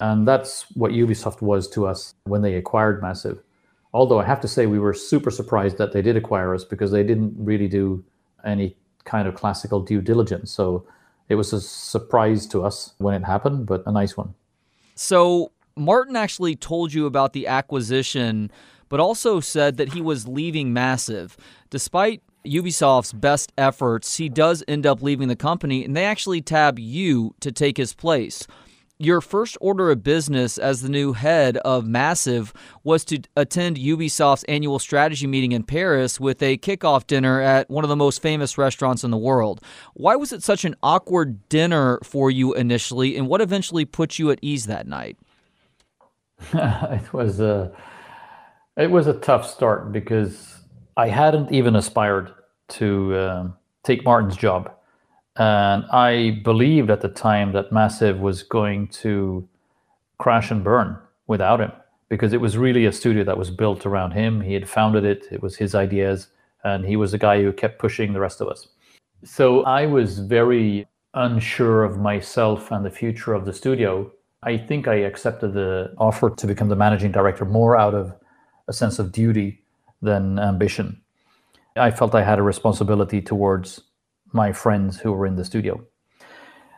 And 0.00 0.26
that's 0.26 0.64
what 0.74 0.92
Ubisoft 0.92 1.42
was 1.42 1.68
to 1.70 1.86
us 1.86 2.14
when 2.24 2.42
they 2.42 2.54
acquired 2.54 3.02
Massive. 3.02 3.42
Although 3.92 4.20
I 4.20 4.24
have 4.24 4.40
to 4.40 4.48
say, 4.48 4.66
we 4.66 4.78
were 4.78 4.94
super 4.94 5.30
surprised 5.30 5.78
that 5.78 5.92
they 5.92 6.00
did 6.00 6.16
acquire 6.16 6.54
us 6.54 6.64
because 6.64 6.90
they 6.90 7.02
didn't 7.02 7.34
really 7.36 7.68
do 7.68 8.04
any 8.44 8.76
kind 9.04 9.28
of 9.28 9.34
classical 9.34 9.80
due 9.80 10.00
diligence. 10.00 10.50
So 10.50 10.86
it 11.28 11.34
was 11.34 11.52
a 11.52 11.60
surprise 11.60 12.46
to 12.48 12.64
us 12.64 12.94
when 12.98 13.14
it 13.14 13.24
happened, 13.24 13.66
but 13.66 13.82
a 13.86 13.92
nice 13.92 14.16
one. 14.16 14.34
So 14.94 15.52
Martin 15.76 16.16
actually 16.16 16.56
told 16.56 16.92
you 16.92 17.06
about 17.06 17.32
the 17.32 17.46
acquisition, 17.46 18.50
but 18.88 19.00
also 19.00 19.40
said 19.40 19.76
that 19.76 19.92
he 19.92 20.00
was 20.00 20.28
leaving 20.28 20.72
Massive. 20.72 21.36
Despite 21.68 22.22
Ubisoft's 22.44 23.12
best 23.12 23.52
efforts, 23.58 24.16
he 24.16 24.28
does 24.28 24.64
end 24.66 24.86
up 24.86 25.02
leaving 25.02 25.28
the 25.28 25.36
company, 25.36 25.84
and 25.84 25.96
they 25.96 26.04
actually 26.04 26.40
tab 26.40 26.78
you 26.78 27.34
to 27.40 27.52
take 27.52 27.76
his 27.76 27.92
place. 27.92 28.46
Your 29.02 29.22
first 29.22 29.56
order 29.62 29.90
of 29.90 30.02
business 30.02 30.58
as 30.58 30.82
the 30.82 30.90
new 30.90 31.14
head 31.14 31.56
of 31.56 31.86
Massive 31.86 32.52
was 32.84 33.02
to 33.06 33.22
attend 33.34 33.78
Ubisoft's 33.78 34.44
annual 34.44 34.78
strategy 34.78 35.26
meeting 35.26 35.52
in 35.52 35.62
Paris 35.62 36.20
with 36.20 36.42
a 36.42 36.58
kickoff 36.58 37.06
dinner 37.06 37.40
at 37.40 37.70
one 37.70 37.82
of 37.82 37.88
the 37.88 37.96
most 37.96 38.20
famous 38.20 38.58
restaurants 38.58 39.02
in 39.02 39.10
the 39.10 39.16
world. 39.16 39.62
Why 39.94 40.16
was 40.16 40.34
it 40.34 40.42
such 40.42 40.66
an 40.66 40.76
awkward 40.82 41.48
dinner 41.48 41.98
for 42.04 42.30
you 42.30 42.52
initially, 42.52 43.16
and 43.16 43.26
what 43.26 43.40
eventually 43.40 43.86
put 43.86 44.18
you 44.18 44.30
at 44.30 44.38
ease 44.42 44.66
that 44.66 44.86
night? 44.86 45.16
it 46.52 47.10
was 47.10 47.40
a 47.40 47.72
it 48.76 48.90
was 48.90 49.06
a 49.06 49.14
tough 49.14 49.48
start 49.48 49.92
because 49.92 50.58
I 50.98 51.08
hadn't 51.08 51.52
even 51.52 51.74
aspired 51.74 52.34
to 52.68 53.14
uh, 53.14 53.48
take 53.82 54.04
Martin's 54.04 54.36
job. 54.36 54.70
And 55.40 55.86
I 55.86 56.42
believed 56.44 56.90
at 56.90 57.00
the 57.00 57.08
time 57.08 57.52
that 57.52 57.72
Massive 57.72 58.20
was 58.20 58.42
going 58.42 58.88
to 58.88 59.48
crash 60.18 60.50
and 60.50 60.62
burn 60.62 60.98
without 61.28 61.60
him 61.60 61.72
because 62.10 62.34
it 62.34 62.42
was 62.42 62.58
really 62.58 62.84
a 62.84 62.92
studio 62.92 63.24
that 63.24 63.38
was 63.38 63.50
built 63.50 63.86
around 63.86 64.10
him. 64.10 64.42
He 64.42 64.52
had 64.52 64.68
founded 64.68 65.06
it, 65.06 65.28
it 65.32 65.42
was 65.42 65.56
his 65.56 65.74
ideas, 65.74 66.28
and 66.62 66.84
he 66.84 66.94
was 66.94 67.12
the 67.12 67.18
guy 67.18 67.40
who 67.40 67.54
kept 67.54 67.78
pushing 67.78 68.12
the 68.12 68.20
rest 68.20 68.42
of 68.42 68.48
us. 68.48 68.68
So 69.24 69.62
I 69.62 69.86
was 69.86 70.18
very 70.18 70.86
unsure 71.14 71.84
of 71.84 71.96
myself 71.96 72.70
and 72.70 72.84
the 72.84 72.90
future 72.90 73.32
of 73.32 73.46
the 73.46 73.54
studio. 73.54 74.12
I 74.42 74.58
think 74.58 74.88
I 74.88 74.96
accepted 74.96 75.54
the 75.54 75.94
offer 75.96 76.28
to 76.28 76.46
become 76.46 76.68
the 76.68 76.76
managing 76.76 77.12
director 77.12 77.46
more 77.46 77.78
out 77.78 77.94
of 77.94 78.12
a 78.68 78.74
sense 78.74 78.98
of 78.98 79.10
duty 79.10 79.62
than 80.02 80.38
ambition. 80.38 81.00
I 81.76 81.92
felt 81.92 82.14
I 82.14 82.24
had 82.24 82.38
a 82.38 82.42
responsibility 82.42 83.22
towards 83.22 83.80
my 84.32 84.52
friends 84.52 84.98
who 84.98 85.12
were 85.12 85.26
in 85.26 85.36
the 85.36 85.44
studio. 85.44 85.84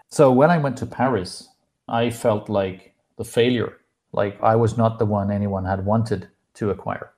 So 0.09 0.31
when 0.31 0.51
I 0.51 0.59
went 0.59 0.77
to 0.79 0.87
Paris, 0.87 1.49
I 1.89 2.11
felt 2.11 2.49
like 2.49 2.95
the 3.19 3.25
failure, 3.25 3.79
like 4.13 4.43
I 4.43 4.57
was 4.57 4.77
not 4.77 4.99
the 4.99 5.07
one 5.07 5.31
anyone 5.31 5.65
had 5.65 5.85
wanted 5.85 6.29
to 6.55 6.71
acquire. 6.71 7.13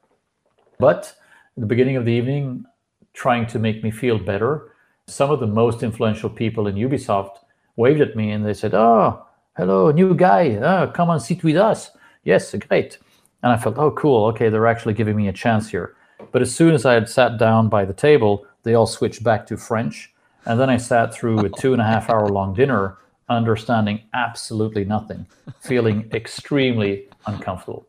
But 0.79 1.15
at 1.57 1.61
the 1.61 1.67
beginning 1.67 1.97
of 1.97 2.05
the 2.05 2.13
evening, 2.13 2.65
trying 3.13 3.47
to 3.47 3.59
make 3.59 3.83
me 3.83 3.91
feel 3.91 4.19
better, 4.19 4.73
some 5.07 5.31
of 5.31 5.41
the 5.41 5.47
most 5.47 5.83
influential 5.83 6.31
people 6.31 6.67
in 6.67 6.77
Ubisoft 6.77 7.39
waved 7.77 8.01
at 8.01 8.17
me 8.17 8.31
and 8.31 8.45
they 8.45 8.55
said, 8.55 8.75
Oh, 8.75 9.25
hello, 9.57 9.91
new 9.91 10.15
guy. 10.15 10.57
Oh, 10.57 10.91
come 10.95 11.11
and 11.11 11.21
sit 11.21 11.45
with 11.45 11.57
us. 11.57 11.91
Yes, 12.25 12.55
great. 12.69 12.99
And 13.43 13.53
I 13.53 13.57
felt, 13.57 13.77
oh, 13.77 13.91
cool. 13.91 14.27
Okay, 14.27 14.49
they're 14.49 14.67
actually 14.67 14.95
giving 14.95 15.17
me 15.17 15.29
a 15.29 15.33
chance 15.33 15.69
here. 15.69 15.95
But 16.33 16.43
as 16.43 16.55
soon 16.55 16.75
as 16.75 16.87
I 16.87 16.95
had 16.95 17.09
sat 17.09 17.39
down 17.39 17.69
by 17.69 17.85
the 17.85 17.93
table, 17.93 18.47
they 18.63 18.75
all 18.75 18.87
switched 18.87 19.23
back 19.23 19.47
to 19.47 19.57
French. 19.57 20.14
And 20.47 20.61
then 20.61 20.69
I 20.71 20.77
sat 20.77 21.15
through 21.15 21.41
a 21.41 21.49
two 21.49 21.73
and 21.73 21.81
a 21.81 21.85
half 21.85 22.11
hour 22.11 22.29
long 22.29 22.55
dinner, 22.55 22.99
understanding 23.29 24.03
absolutely 24.13 24.85
nothing, 24.85 25.27
feeling 25.61 26.11
extremely 26.13 27.09
uncomfortable. 27.27 27.87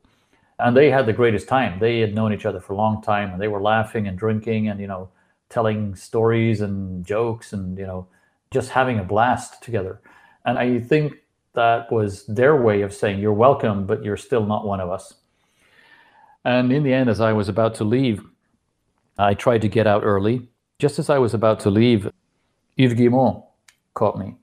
And 0.59 0.75
they 0.75 0.89
had 0.89 1.05
the 1.05 1.13
greatest 1.13 1.49
time. 1.49 1.79
They 1.79 1.99
had 1.99 2.15
known 2.15 2.31
each 2.33 2.45
other 2.45 2.61
for 2.61 2.73
a 2.73 2.77
long 2.77 3.01
time 3.01 3.31
and 3.31 3.41
they 3.41 3.49
were 3.49 3.61
laughing 3.61 4.07
and 4.07 4.17
drinking 4.17 4.69
and, 4.69 4.79
you 4.79 4.87
know, 4.87 5.09
telling 5.49 5.95
stories 5.95 6.61
and 6.61 7.05
jokes 7.05 7.51
and, 7.51 7.77
you 7.77 7.85
know, 7.85 8.07
just 8.51 8.69
having 8.69 8.99
a 8.99 9.03
blast 9.03 9.61
together. 9.61 9.99
And 10.45 10.57
I 10.57 10.79
think 10.79 11.17
that 11.53 11.91
was 11.91 12.25
their 12.27 12.55
way 12.55 12.81
of 12.81 12.93
saying, 12.93 13.19
you're 13.19 13.33
welcome, 13.33 13.85
but 13.85 14.03
you're 14.03 14.17
still 14.17 14.45
not 14.45 14.65
one 14.65 14.79
of 14.79 14.89
us. 14.89 15.15
And 16.45 16.71
in 16.71 16.83
the 16.83 16.93
end, 16.93 17.09
as 17.09 17.19
I 17.19 17.33
was 17.33 17.49
about 17.49 17.75
to 17.75 17.83
leave, 17.83 18.23
I 19.17 19.33
tried 19.33 19.61
to 19.61 19.67
get 19.67 19.87
out 19.87 20.03
early. 20.03 20.47
Just 20.79 20.99
as 20.99 21.09
I 21.09 21.17
was 21.17 21.33
about 21.33 21.59
to 21.61 21.69
leave, 21.69 22.11
Yves 22.77 22.93
Guillemot 22.93 23.43
caught 23.93 24.17
me. 24.17 24.35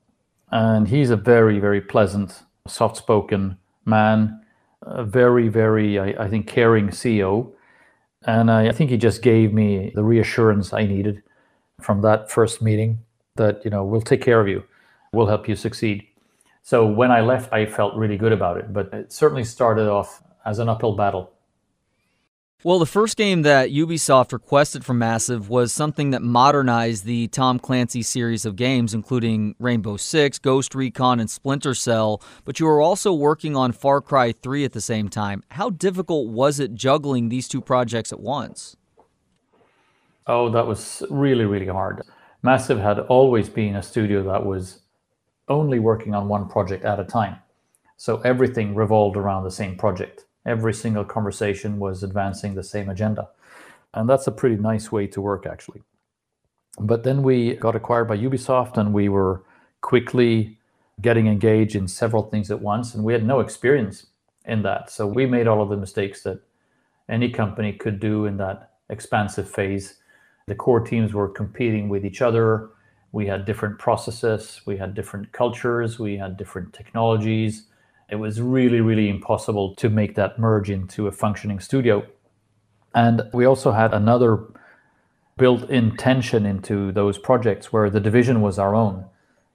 And 0.50 0.88
he's 0.88 1.10
a 1.10 1.16
very, 1.16 1.58
very 1.58 1.80
pleasant, 1.80 2.42
soft 2.66 2.96
spoken 2.96 3.56
man, 3.84 4.44
a 4.82 5.04
very, 5.04 5.48
very, 5.48 5.98
I, 5.98 6.24
I, 6.24 6.28
think, 6.28 6.46
caring 6.46 6.88
CEO. 6.88 7.52
And 8.26 8.50
I, 8.50 8.68
I 8.68 8.72
think 8.72 8.90
he 8.90 8.96
just 8.96 9.22
gave 9.22 9.52
me 9.52 9.92
the 9.94 10.04
reassurance 10.04 10.72
I 10.72 10.86
needed 10.86 11.22
from 11.80 12.02
that 12.02 12.30
first 12.30 12.62
meeting 12.62 13.00
that, 13.36 13.64
you 13.64 13.70
know, 13.70 13.84
we'll 13.84 14.02
take 14.02 14.22
care 14.22 14.40
of 14.40 14.48
you, 14.48 14.62
we'll 15.12 15.26
help 15.26 15.48
you 15.48 15.56
succeed. 15.56 16.06
So 16.62 16.86
when 16.86 17.10
I 17.10 17.20
left, 17.22 17.52
I 17.52 17.66
felt 17.66 17.94
really 17.96 18.16
good 18.16 18.32
about 18.32 18.56
it, 18.56 18.72
but 18.72 18.92
it 18.92 19.12
certainly 19.12 19.44
started 19.44 19.88
off 19.88 20.22
as 20.44 20.58
an 20.58 20.68
uphill 20.68 20.94
battle. 20.94 21.31
Well, 22.64 22.78
the 22.78 22.86
first 22.86 23.16
game 23.16 23.42
that 23.42 23.70
Ubisoft 23.70 24.32
requested 24.32 24.84
from 24.84 25.00
Massive 25.00 25.48
was 25.48 25.72
something 25.72 26.10
that 26.10 26.22
modernized 26.22 27.04
the 27.04 27.26
Tom 27.26 27.58
Clancy 27.58 28.02
series 28.02 28.44
of 28.44 28.54
games, 28.54 28.94
including 28.94 29.56
Rainbow 29.58 29.96
Six, 29.96 30.38
Ghost 30.38 30.72
Recon, 30.72 31.18
and 31.18 31.28
Splinter 31.28 31.74
Cell. 31.74 32.22
But 32.44 32.60
you 32.60 32.66
were 32.66 32.80
also 32.80 33.12
working 33.12 33.56
on 33.56 33.72
Far 33.72 34.00
Cry 34.00 34.30
3 34.30 34.64
at 34.64 34.74
the 34.74 34.80
same 34.80 35.08
time. 35.08 35.42
How 35.50 35.70
difficult 35.70 36.28
was 36.28 36.60
it 36.60 36.76
juggling 36.76 37.30
these 37.30 37.48
two 37.48 37.60
projects 37.60 38.12
at 38.12 38.20
once? 38.20 38.76
Oh, 40.28 40.48
that 40.50 40.68
was 40.68 41.02
really, 41.10 41.46
really 41.46 41.66
hard. 41.66 42.02
Massive 42.44 42.78
had 42.78 43.00
always 43.00 43.48
been 43.48 43.74
a 43.74 43.82
studio 43.82 44.22
that 44.30 44.46
was 44.46 44.82
only 45.48 45.80
working 45.80 46.14
on 46.14 46.28
one 46.28 46.48
project 46.48 46.84
at 46.84 47.00
a 47.00 47.04
time. 47.04 47.38
So 47.96 48.18
everything 48.18 48.76
revolved 48.76 49.16
around 49.16 49.42
the 49.42 49.50
same 49.50 49.76
project 49.76 50.26
every 50.44 50.74
single 50.74 51.04
conversation 51.04 51.78
was 51.78 52.02
advancing 52.02 52.54
the 52.54 52.62
same 52.62 52.88
agenda. 52.88 53.28
And 53.94 54.08
that's 54.08 54.26
a 54.26 54.32
pretty 54.32 54.56
nice 54.56 54.90
way 54.90 55.06
to 55.08 55.20
work, 55.20 55.46
actually. 55.46 55.82
But 56.78 57.04
then 57.04 57.22
we 57.22 57.54
got 57.54 57.76
acquired 57.76 58.08
by 58.08 58.16
Ubisoft 58.16 58.78
and 58.78 58.92
we 58.92 59.08
were 59.08 59.42
quickly 59.82 60.58
getting 61.00 61.26
engaged 61.26 61.76
in 61.76 61.88
several 61.88 62.22
things 62.24 62.50
at 62.50 62.60
once. 62.60 62.94
And 62.94 63.04
we 63.04 63.12
had 63.12 63.26
no 63.26 63.40
experience 63.40 64.06
in 64.46 64.62
that. 64.62 64.90
So 64.90 65.06
we 65.06 65.26
made 65.26 65.46
all 65.46 65.62
of 65.62 65.68
the 65.68 65.76
mistakes 65.76 66.22
that 66.22 66.40
any 67.08 67.30
company 67.30 67.72
could 67.72 68.00
do 68.00 68.24
in 68.24 68.38
that 68.38 68.70
expansive 68.88 69.48
phase. 69.48 69.96
The 70.46 70.54
core 70.54 70.80
teams 70.80 71.12
were 71.12 71.28
competing 71.28 71.88
with 71.88 72.04
each 72.04 72.22
other. 72.22 72.70
We 73.12 73.26
had 73.26 73.44
different 73.44 73.78
processes, 73.78 74.62
we 74.64 74.78
had 74.78 74.94
different 74.94 75.32
cultures, 75.32 75.98
we 75.98 76.16
had 76.16 76.38
different 76.38 76.72
technologies 76.72 77.66
it 78.12 78.18
was 78.18 78.42
really, 78.42 78.82
really 78.82 79.08
impossible 79.08 79.74
to 79.76 79.88
make 79.88 80.16
that 80.16 80.38
merge 80.38 80.68
into 80.68 81.06
a 81.06 81.12
functioning 81.12 81.58
studio. 81.58 82.06
And 82.94 83.22
we 83.32 83.46
also 83.46 83.72
had 83.72 83.94
another 83.94 84.38
built 85.38 85.70
in 85.70 85.96
tension 85.96 86.44
into 86.44 86.92
those 86.92 87.16
projects 87.16 87.72
where 87.72 87.88
the 87.88 88.00
division 88.00 88.42
was 88.42 88.58
our 88.58 88.74
own. 88.74 89.06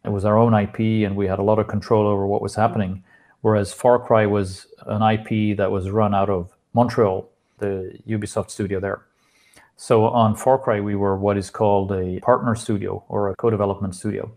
It 0.03 0.09
was 0.09 0.25
our 0.25 0.39
own 0.39 0.55
IP, 0.55 0.79
and 1.05 1.15
we 1.15 1.27
had 1.27 1.37
a 1.37 1.43
lot 1.43 1.59
of 1.59 1.67
control 1.67 2.07
over 2.07 2.25
what 2.25 2.41
was 2.41 2.55
happening. 2.55 3.03
Whereas 3.41 3.73
Far 3.73 3.99
Cry 3.99 4.25
was 4.25 4.65
an 4.87 5.03
IP 5.03 5.55
that 5.57 5.69
was 5.69 5.91
run 5.91 6.15
out 6.15 6.31
of 6.31 6.49
Montreal, 6.73 7.29
the 7.59 7.99
Ubisoft 8.07 8.49
studio 8.49 8.79
there. 8.79 9.05
So 9.75 10.05
on 10.05 10.35
Far 10.35 10.57
Cry, 10.57 10.79
we 10.79 10.95
were 10.95 11.15
what 11.15 11.37
is 11.37 11.51
called 11.51 11.91
a 11.91 12.19
partner 12.21 12.55
studio 12.55 13.03
or 13.07 13.29
a 13.29 13.35
co 13.35 13.51
development 13.51 13.93
studio. 13.93 14.31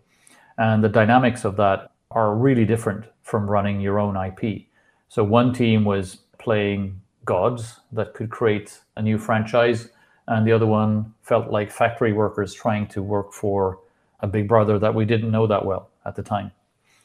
And 0.59 0.83
the 0.83 0.89
dynamics 0.89 1.43
of 1.43 1.55
that 1.55 1.91
are 2.11 2.35
really 2.35 2.65
different 2.65 3.05
from 3.23 3.49
running 3.49 3.79
your 3.81 3.99
own 3.99 4.15
IP. 4.15 4.65
So 5.09 5.23
one 5.23 5.53
team 5.53 5.85
was 5.85 6.17
playing 6.37 7.01
gods 7.25 7.79
that 7.91 8.13
could 8.13 8.29
create 8.29 8.79
a 8.95 9.01
new 9.01 9.17
franchise, 9.17 9.89
and 10.27 10.45
the 10.45 10.51
other 10.51 10.65
one 10.65 11.13
felt 11.21 11.51
like 11.51 11.71
factory 11.71 12.13
workers 12.13 12.53
trying 12.53 12.87
to 12.87 13.01
work 13.01 13.33
for 13.33 13.79
a 14.19 14.27
big 14.27 14.47
brother 14.47 14.79
that 14.79 14.93
we 14.93 15.05
didn't 15.05 15.31
know 15.31 15.47
that 15.47 15.65
well 15.65 15.89
at 16.05 16.15
the 16.15 16.23
time. 16.23 16.51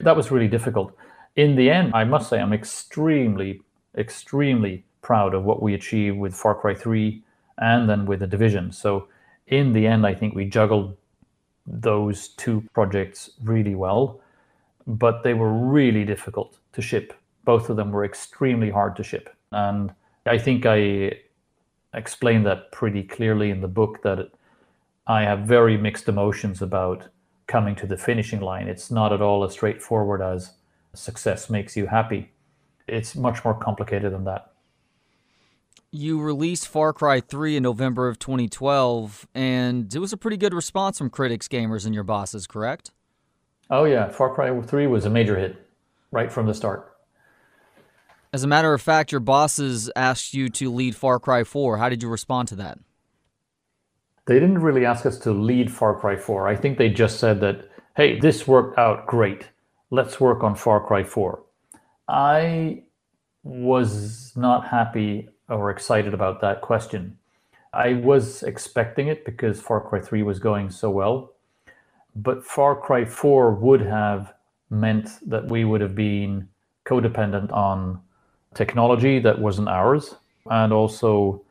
That 0.00 0.16
was 0.16 0.30
really 0.30 0.48
difficult. 0.48 0.94
In 1.36 1.56
the 1.56 1.70
end, 1.70 1.92
I 1.94 2.04
must 2.04 2.28
say 2.28 2.38
I'm 2.38 2.52
extremely, 2.52 3.60
extremely 3.96 4.84
proud 5.02 5.34
of 5.34 5.44
what 5.44 5.62
we 5.62 5.74
achieved 5.74 6.18
with 6.18 6.34
Far 6.34 6.54
Cry 6.54 6.74
3 6.74 7.22
and 7.58 7.88
then 7.88 8.06
with 8.06 8.20
the 8.20 8.26
division. 8.26 8.72
So 8.72 9.08
in 9.46 9.72
the 9.72 9.86
end, 9.86 10.06
I 10.06 10.14
think 10.14 10.34
we 10.34 10.44
juggled 10.44 10.96
those 11.66 12.28
two 12.28 12.64
projects 12.74 13.30
really 13.42 13.74
well 13.74 14.20
but 14.86 15.22
they 15.22 15.34
were 15.34 15.52
really 15.52 16.04
difficult 16.04 16.58
to 16.72 16.82
ship. 16.82 17.12
Both 17.44 17.70
of 17.70 17.76
them 17.76 17.90
were 17.90 18.04
extremely 18.04 18.70
hard 18.70 18.96
to 18.96 19.02
ship. 19.02 19.30
And 19.52 19.92
I 20.26 20.38
think 20.38 20.66
I 20.66 21.12
explained 21.94 22.46
that 22.46 22.72
pretty 22.72 23.02
clearly 23.02 23.50
in 23.50 23.60
the 23.60 23.68
book 23.68 24.02
that 24.02 24.30
I 25.06 25.22
have 25.22 25.40
very 25.40 25.76
mixed 25.76 26.08
emotions 26.08 26.62
about 26.62 27.08
coming 27.46 27.76
to 27.76 27.86
the 27.86 27.96
finishing 27.96 28.40
line. 28.40 28.68
It's 28.68 28.90
not 28.90 29.12
at 29.12 29.22
all 29.22 29.44
as 29.44 29.52
straightforward 29.52 30.20
as 30.20 30.52
success 30.94 31.48
makes 31.48 31.76
you 31.76 31.86
happy. 31.86 32.32
It's 32.88 33.14
much 33.14 33.44
more 33.44 33.54
complicated 33.54 34.12
than 34.12 34.24
that. 34.24 34.52
You 35.92 36.20
released 36.20 36.68
Far 36.68 36.92
Cry 36.92 37.20
3 37.20 37.56
in 37.56 37.62
November 37.62 38.08
of 38.08 38.18
2012, 38.18 39.28
and 39.34 39.94
it 39.94 39.98
was 39.98 40.12
a 40.12 40.16
pretty 40.16 40.36
good 40.36 40.52
response 40.52 40.98
from 40.98 41.10
critics, 41.10 41.48
gamers, 41.48 41.86
and 41.86 41.94
your 41.94 42.04
bosses, 42.04 42.46
correct? 42.46 42.90
Oh 43.70 43.84
yeah, 43.84 44.08
Far 44.08 44.32
Cry 44.32 44.60
3 44.60 44.86
was 44.86 45.04
a 45.04 45.10
major 45.10 45.38
hit 45.38 45.56
right 46.12 46.30
from 46.30 46.46
the 46.46 46.54
start. 46.54 46.92
As 48.32 48.44
a 48.44 48.46
matter 48.46 48.72
of 48.72 48.82
fact, 48.82 49.12
your 49.12 49.20
bosses 49.20 49.90
asked 49.96 50.34
you 50.34 50.48
to 50.50 50.70
lead 50.70 50.94
Far 50.94 51.18
Cry 51.18 51.42
4. 51.42 51.78
How 51.78 51.88
did 51.88 52.02
you 52.02 52.08
respond 52.08 52.48
to 52.48 52.56
that? 52.56 52.78
They 54.26 54.34
didn't 54.34 54.58
really 54.58 54.84
ask 54.84 55.06
us 55.06 55.18
to 55.20 55.32
lead 55.32 55.72
Far 55.72 55.98
Cry 55.98 56.16
4. 56.16 56.46
I 56.46 56.56
think 56.56 56.78
they 56.78 56.90
just 56.90 57.18
said 57.18 57.40
that, 57.40 57.68
hey, 57.96 58.18
this 58.18 58.46
worked 58.46 58.78
out 58.78 59.06
great. 59.06 59.48
Let's 59.90 60.20
work 60.20 60.42
on 60.44 60.54
Far 60.54 60.84
Cry 60.84 61.02
4. 61.02 61.42
I 62.08 62.82
was 63.42 64.32
not 64.36 64.68
happy 64.68 65.28
or 65.48 65.70
excited 65.70 66.12
about 66.12 66.40
that 66.40 66.60
question. 66.60 67.18
I 67.72 67.94
was 67.94 68.42
expecting 68.42 69.08
it 69.08 69.24
because 69.24 69.60
Far 69.60 69.80
Cry 69.80 70.00
3 70.00 70.22
was 70.22 70.38
going 70.38 70.70
so 70.70 70.90
well 70.90 71.35
but 72.16 72.44
Far 72.44 72.74
Cry 72.74 73.04
4 73.04 73.52
would 73.52 73.82
have 73.82 74.32
meant 74.70 75.10
that 75.26 75.46
we 75.48 75.64
would 75.64 75.82
have 75.82 75.94
been 75.94 76.48
codependent 76.86 77.52
on 77.52 78.00
technology 78.54 79.18
that 79.18 79.38
wasn't 79.38 79.68
ours 79.68 80.14
and 80.50 80.72
also 80.72 81.42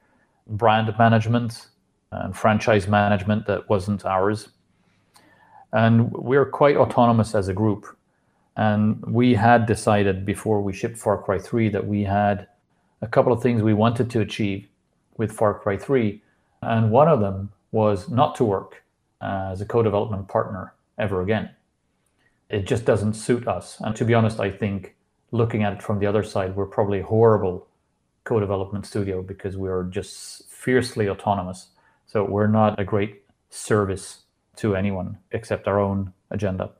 brand 0.47 0.93
management 0.97 1.67
and 2.11 2.35
franchise 2.35 2.87
management 2.87 3.45
that 3.45 3.69
wasn't 3.69 4.05
ours. 4.05 4.49
And 5.71 6.11
we're 6.11 6.45
quite 6.45 6.77
autonomous 6.77 7.35
as 7.35 7.47
a 7.47 7.53
group. 7.53 7.85
And 8.57 9.03
we 9.05 9.35
had 9.35 9.65
decided 9.67 10.25
before 10.25 10.61
we 10.61 10.73
shipped 10.73 10.97
Far 10.97 11.21
Cry 11.21 11.37
3 11.37 11.69
that 11.69 11.85
we 11.85 12.03
had 12.03 12.47
a 13.01 13.07
couple 13.07 13.33
of 13.33 13.43
things 13.43 13.61
we 13.61 13.73
wanted 13.73 14.09
to 14.11 14.21
achieve 14.21 14.67
with 15.17 15.31
Far 15.31 15.53
Cry 15.53 15.77
3. 15.77 16.21
And 16.63 16.89
one 16.89 17.07
of 17.07 17.19
them 17.19 17.51
was 17.71 18.09
not 18.09 18.33
to 18.35 18.45
work 18.45 18.81
as 19.21 19.61
a 19.61 19.65
co-development 19.65 20.27
partner 20.27 20.73
ever 20.97 21.21
again. 21.21 21.49
It 22.49 22.67
just 22.67 22.85
doesn't 22.85 23.13
suit 23.13 23.47
us. 23.47 23.77
And 23.79 23.95
to 23.95 24.05
be 24.05 24.13
honest, 24.13 24.39
I 24.39 24.51
think 24.51 24.95
looking 25.31 25.63
at 25.63 25.73
it 25.73 25.81
from 25.81 25.99
the 25.99 26.05
other 26.05 26.23
side, 26.23 26.55
we're 26.55 26.65
probably 26.65 26.99
a 26.99 27.05
horrible 27.05 27.67
co-development 28.23 28.85
studio 28.85 29.21
because 29.21 29.57
we 29.57 29.69
are 29.69 29.83
just 29.83 30.49
fiercely 30.49 31.09
autonomous. 31.09 31.69
So 32.05 32.23
we're 32.23 32.47
not 32.47 32.79
a 32.79 32.83
great 32.83 33.23
service 33.49 34.23
to 34.57 34.75
anyone 34.75 35.17
except 35.31 35.67
our 35.67 35.79
own 35.79 36.13
agenda. 36.31 36.71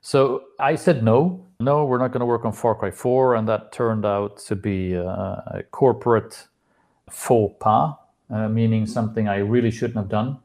So 0.00 0.44
I 0.58 0.76
said 0.76 1.02
no, 1.02 1.44
no, 1.60 1.84
we're 1.84 1.98
not 1.98 2.12
going 2.12 2.20
to 2.20 2.26
work 2.26 2.44
on 2.44 2.52
Far 2.52 2.74
Cry 2.74 2.90
4, 2.90 3.34
and 3.34 3.48
that 3.48 3.72
turned 3.72 4.06
out 4.06 4.38
to 4.46 4.54
be 4.54 4.94
a 4.94 5.64
corporate 5.70 6.46
faux 7.10 7.54
pas, 7.60 7.94
uh, 8.30 8.48
meaning 8.48 8.86
something 8.86 9.28
I 9.28 9.38
really 9.38 9.70
shouldn't 9.70 9.96
have 9.96 10.08
done. 10.08 10.38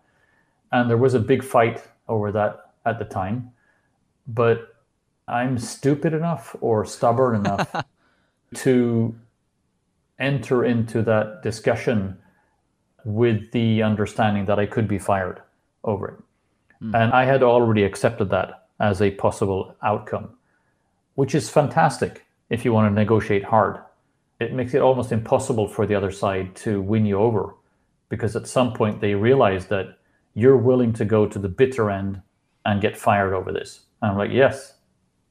And 0.73 0.89
there 0.89 0.97
was 0.97 1.13
a 1.13 1.19
big 1.19 1.43
fight 1.43 1.83
over 2.09 2.31
that 2.33 2.71
at 2.85 2.99
the 2.99 3.05
time. 3.05 3.51
But 4.27 4.75
I'm 5.27 5.57
stupid 5.57 6.13
enough 6.13 6.55
or 6.59 6.83
stubborn 6.83 7.35
enough 7.35 7.73
to 8.55 9.15
enter 10.19 10.65
into 10.65 11.01
that 11.03 11.43
discussion 11.43 12.17
with 13.05 13.51
the 13.51 13.83
understanding 13.83 14.45
that 14.45 14.59
I 14.59 14.65
could 14.65 14.87
be 14.87 14.97
fired 14.97 15.41
over 15.83 16.07
it. 16.07 16.83
Mm. 16.83 17.03
And 17.03 17.13
I 17.13 17.25
had 17.25 17.43
already 17.43 17.83
accepted 17.83 18.29
that 18.31 18.67
as 18.79 19.01
a 19.01 19.11
possible 19.11 19.75
outcome, 19.83 20.29
which 21.15 21.35
is 21.35 21.49
fantastic 21.49 22.25
if 22.49 22.65
you 22.65 22.73
want 22.73 22.89
to 22.89 22.99
negotiate 22.99 23.43
hard. 23.43 23.77
It 24.39 24.53
makes 24.53 24.73
it 24.73 24.81
almost 24.81 25.11
impossible 25.11 25.67
for 25.67 25.85
the 25.85 25.95
other 25.95 26.11
side 26.11 26.55
to 26.57 26.81
win 26.81 27.05
you 27.05 27.17
over 27.17 27.55
because 28.09 28.35
at 28.35 28.47
some 28.47 28.73
point 28.73 29.01
they 29.01 29.13
realize 29.13 29.67
that 29.67 29.97
you're 30.33 30.57
willing 30.57 30.93
to 30.93 31.05
go 31.05 31.27
to 31.27 31.39
the 31.39 31.49
bitter 31.49 31.89
end 31.89 32.21
and 32.65 32.81
get 32.81 32.97
fired 32.97 33.33
over 33.33 33.51
this. 33.51 33.81
And 34.01 34.11
I'm 34.11 34.17
like, 34.17 34.31
yes, 34.31 34.75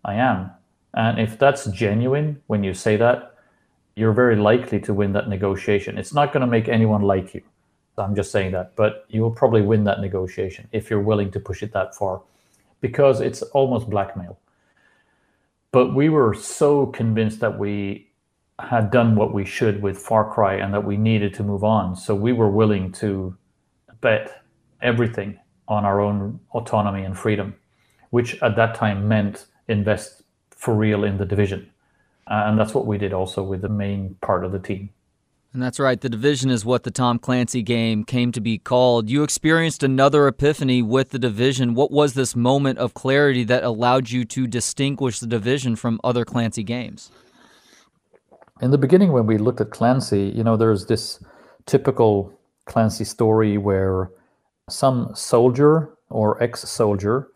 I 0.05 0.15
am. 0.15 0.51
And 0.95 1.19
if 1.19 1.39
that's 1.39 1.67
genuine 1.67 2.43
when 2.47 2.63
you 2.63 2.75
say 2.75 2.97
that, 2.97 3.35
you're 3.97 4.13
very 4.13 4.37
likely 4.37 4.81
to 4.81 4.95
win 4.95 5.13
that 5.13 5.29
negotiation. 5.29 5.99
It's 5.99 6.15
not 6.15 6.33
going 6.33 6.41
to 6.41 6.47
make 6.47 6.69
anyone 6.69 7.03
like 7.03 7.35
you. 7.35 7.43
I'm 7.99 8.15
just 8.15 8.31
saying 8.31 8.53
that, 8.53 8.75
but 8.75 9.05
you 9.09 9.21
will 9.21 9.31
probably 9.31 9.61
win 9.63 9.85
that 9.85 10.01
negotiation 10.01 10.69
if 10.73 10.89
you're 10.89 11.01
willing 11.01 11.31
to 11.33 11.41
push 11.41 11.63
it 11.63 11.73
that 11.73 11.95
far 11.95 12.23
because 12.81 13.21
it's 13.21 13.43
almost 13.43 13.91
blackmail. 13.91 14.39
But 15.73 15.95
we 15.95 16.09
were 16.09 16.35
so 16.35 16.87
convinced 16.87 17.41
that 17.41 17.59
we 17.59 18.09
had 18.59 18.91
done 18.91 19.15
what 19.17 19.33
we 19.33 19.45
should 19.45 19.83
with 19.83 19.99
Far 19.99 20.31
Cry 20.31 20.55
and 20.55 20.73
that 20.73 20.85
we 20.85 20.97
needed 20.97 21.35
to 21.35 21.43
move 21.43 21.65
on. 21.65 21.97
So 21.97 22.15
we 22.15 22.33
were 22.33 22.51
willing 22.51 22.93
to 22.93 23.37
bet 24.01 24.42
everything 24.83 25.39
on 25.69 25.85
our 25.85 26.01
own 26.01 26.41
autonomy 26.53 27.05
and 27.05 27.17
freedom, 27.17 27.55
which 28.11 28.41
at 28.43 28.57
that 28.57 28.75
time 28.75 29.09
meant 29.09 29.47
invest 29.69 30.23
for 30.51 30.75
real 30.75 31.05
in 31.05 31.19
the 31.19 31.25
division. 31.25 31.71
Uh, 32.27 32.45
and 32.47 32.59
that's 32.59 32.75
what 32.75 32.87
we 32.87 32.99
did 32.99 33.13
also 33.13 33.43
with 33.43 33.63
the 33.63 33.69
main 33.69 34.17
part 34.21 34.45
of 34.45 34.53
the 34.53 34.59
team. 34.59 34.91
And 35.53 35.63
that's 35.63 35.79
right. 35.79 36.01
The 36.01 36.09
Division 36.09 36.49
is 36.49 36.65
what 36.65 36.83
the 36.83 36.91
Tom 36.91 37.19
Clancy 37.19 37.61
game 37.61 38.05
came 38.05 38.33
to 38.33 38.41
be 38.41 38.57
called. 38.57 39.11
You 39.11 39.23
experienced 39.23 39.83
another 39.83 40.27
epiphany 40.27 40.81
with 40.81 41.11
the 41.11 41.19
Division. 41.19 41.75
What 41.75 41.91
was 41.91 42.15
this 42.15 42.35
moment 42.35 42.79
of 42.79 42.95
clarity 42.95 43.45
that 43.45 43.63
allowed 43.63 44.09
you 44.09 44.25
to 44.25 44.47
distinguish 44.47 45.19
the 45.19 45.27
Division 45.27 45.77
from 45.77 46.01
other 46.03 46.25
Clancy 46.25 46.63
games? 46.63 47.11
In 48.63 48.71
the 48.71 48.79
beginning, 48.79 49.13
when 49.13 49.27
we 49.27 49.37
looked 49.37 49.61
at 49.61 49.71
Clancy, 49.71 50.33
you 50.35 50.43
know, 50.43 50.57
there's 50.57 50.87
this 50.87 51.23
typical 51.67 52.33
Clancy 52.65 53.05
story 53.05 53.59
where 53.59 54.11
some 54.73 55.15
soldier 55.15 55.91
or 56.09 56.43
ex 56.43 56.63
soldier 56.69 57.29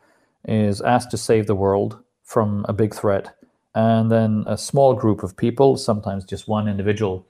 is 0.47 0.81
asked 0.81 1.11
to 1.11 1.17
save 1.17 1.47
the 1.47 1.55
world 1.55 1.99
from 2.25 2.65
a 2.69 2.73
big 2.73 2.95
threat. 2.95 3.35
And 3.75 4.11
then 4.11 4.45
a 4.47 4.57
small 4.57 4.95
group 4.95 5.23
of 5.23 5.37
people, 5.37 5.77
sometimes 5.77 6.25
just 6.25 6.49
one 6.49 6.67
individual, 6.67 7.27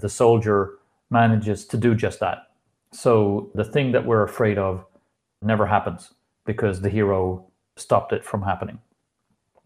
the 0.00 0.08
soldier 0.08 0.78
manages 1.10 1.64
to 1.66 1.76
do 1.76 1.94
just 1.94 2.18
that. 2.20 2.38
So 2.92 3.50
the 3.54 3.64
thing 3.64 3.92
that 3.92 4.04
we're 4.04 4.24
afraid 4.24 4.58
of 4.58 4.84
never 5.42 5.66
happens 5.66 6.12
because 6.44 6.80
the 6.80 6.90
hero 6.90 7.46
stopped 7.76 8.12
it 8.12 8.24
from 8.24 8.42
happening. 8.42 8.80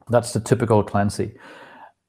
That's 0.08 0.32
the 0.32 0.40
typical 0.40 0.82
Clancy. 0.82 1.36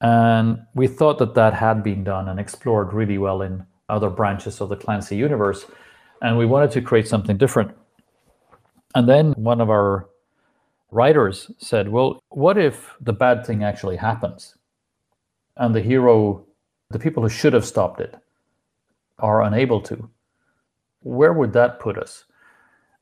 And 0.01 0.59
we 0.73 0.87
thought 0.87 1.19
that 1.19 1.35
that 1.35 1.53
had 1.53 1.83
been 1.83 2.03
done 2.03 2.27
and 2.27 2.39
explored 2.39 2.91
really 2.91 3.17
well 3.17 3.41
in 3.41 3.65
other 3.87 4.09
branches 4.09 4.59
of 4.59 4.69
the 4.69 4.75
Clancy 4.75 5.15
universe. 5.15 5.65
And 6.21 6.37
we 6.37 6.45
wanted 6.45 6.71
to 6.71 6.81
create 6.81 7.07
something 7.07 7.37
different. 7.37 7.71
And 8.93 9.09
then 9.09 9.33
one 9.33 9.61
of 9.61 9.69
our 9.69 10.07
writers 10.91 11.49
said, 11.57 11.89
Well, 11.89 12.21
what 12.29 12.57
if 12.57 12.95
the 13.01 13.13
bad 13.13 13.45
thing 13.45 13.63
actually 13.63 13.97
happens? 13.97 14.55
And 15.57 15.73
the 15.73 15.81
hero, 15.81 16.45
the 16.89 16.99
people 16.99 17.23
who 17.23 17.29
should 17.29 17.53
have 17.53 17.65
stopped 17.65 17.99
it, 17.99 18.15
are 19.19 19.41
unable 19.41 19.81
to. 19.81 20.09
Where 21.01 21.33
would 21.33 21.53
that 21.53 21.79
put 21.79 21.97
us? 21.97 22.25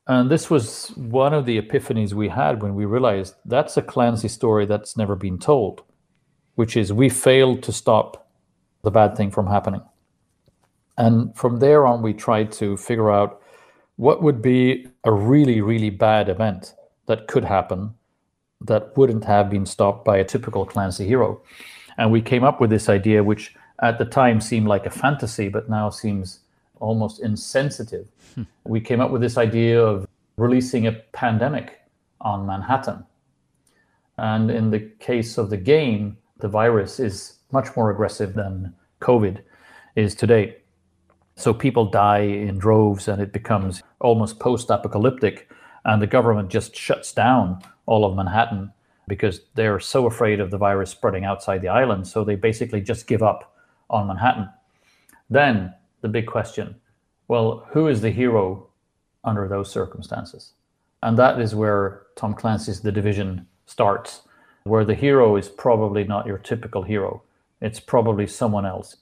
And 0.06 0.30
this 0.30 0.50
was 0.50 0.88
one 0.96 1.34
of 1.34 1.46
the 1.46 1.60
epiphanies 1.60 2.12
we 2.12 2.28
had 2.28 2.62
when 2.62 2.74
we 2.74 2.84
realized 2.84 3.34
that's 3.44 3.76
a 3.76 3.82
Clancy 3.82 4.28
story 4.28 4.66
that's 4.66 4.96
never 4.96 5.14
been 5.14 5.38
told, 5.38 5.82
which 6.54 6.76
is 6.76 6.92
we 6.92 7.08
failed 7.08 7.62
to 7.64 7.72
stop 7.72 8.28
the 8.82 8.90
bad 8.90 9.16
thing 9.16 9.30
from 9.30 9.46
happening. 9.46 9.82
And 11.00 11.34
from 11.34 11.60
there 11.60 11.86
on, 11.86 12.02
we 12.02 12.12
tried 12.12 12.52
to 12.52 12.76
figure 12.76 13.10
out 13.10 13.40
what 13.96 14.22
would 14.22 14.42
be 14.42 14.86
a 15.04 15.10
really, 15.10 15.62
really 15.62 15.88
bad 15.88 16.28
event 16.28 16.74
that 17.06 17.26
could 17.26 17.44
happen 17.44 17.94
that 18.60 18.94
wouldn't 18.98 19.24
have 19.24 19.48
been 19.48 19.64
stopped 19.64 20.04
by 20.04 20.18
a 20.18 20.24
typical 20.24 20.66
Clancy 20.66 21.06
hero. 21.06 21.40
And 21.96 22.12
we 22.12 22.20
came 22.20 22.44
up 22.44 22.60
with 22.60 22.68
this 22.68 22.90
idea, 22.90 23.24
which 23.24 23.54
at 23.80 23.96
the 23.96 24.04
time 24.04 24.42
seemed 24.42 24.68
like 24.68 24.84
a 24.84 24.90
fantasy, 24.90 25.48
but 25.48 25.70
now 25.70 25.88
seems 25.88 26.40
almost 26.80 27.22
insensitive. 27.22 28.06
Hmm. 28.34 28.42
We 28.64 28.82
came 28.82 29.00
up 29.00 29.10
with 29.10 29.22
this 29.22 29.38
idea 29.38 29.82
of 29.82 30.06
releasing 30.36 30.86
a 30.86 30.92
pandemic 30.92 31.80
on 32.20 32.46
Manhattan. 32.46 33.06
And 34.18 34.50
in 34.50 34.70
the 34.70 34.80
case 34.98 35.38
of 35.38 35.48
the 35.48 35.56
game, 35.56 36.18
the 36.40 36.48
virus 36.48 37.00
is 37.00 37.38
much 37.52 37.74
more 37.74 37.90
aggressive 37.90 38.34
than 38.34 38.74
COVID 39.00 39.40
is 39.96 40.14
today. 40.14 40.59
So 41.40 41.54
people 41.54 41.86
die 41.86 42.18
in 42.18 42.58
droves 42.58 43.08
and 43.08 43.22
it 43.22 43.32
becomes 43.32 43.82
almost 43.98 44.38
post 44.38 44.68
apocalyptic 44.68 45.50
and 45.86 46.02
the 46.02 46.06
government 46.06 46.50
just 46.50 46.76
shuts 46.76 47.14
down 47.14 47.62
all 47.86 48.04
of 48.04 48.14
Manhattan 48.14 48.72
because 49.08 49.40
they're 49.54 49.80
so 49.80 50.06
afraid 50.06 50.38
of 50.38 50.50
the 50.50 50.58
virus 50.58 50.90
spreading 50.90 51.24
outside 51.24 51.62
the 51.62 51.68
island. 51.68 52.06
So 52.06 52.24
they 52.24 52.34
basically 52.34 52.82
just 52.82 53.06
give 53.06 53.22
up 53.22 53.56
on 53.88 54.06
Manhattan. 54.06 54.50
Then 55.30 55.72
the 56.02 56.08
big 56.08 56.26
question 56.26 56.76
well, 57.26 57.66
who 57.70 57.88
is 57.88 58.02
the 58.02 58.10
hero 58.10 58.66
under 59.24 59.48
those 59.48 59.70
circumstances? 59.70 60.52
And 61.02 61.16
that 61.18 61.40
is 61.40 61.54
where 61.54 62.02
Tom 62.16 62.34
Clancy's 62.34 62.82
The 62.82 62.92
Division 62.92 63.46
starts, 63.64 64.22
where 64.64 64.84
the 64.84 64.94
hero 64.94 65.36
is 65.36 65.48
probably 65.48 66.04
not 66.04 66.26
your 66.26 66.38
typical 66.38 66.82
hero. 66.82 67.22
It's 67.62 67.80
probably 67.80 68.26
someone 68.26 68.66
else. 68.66 68.96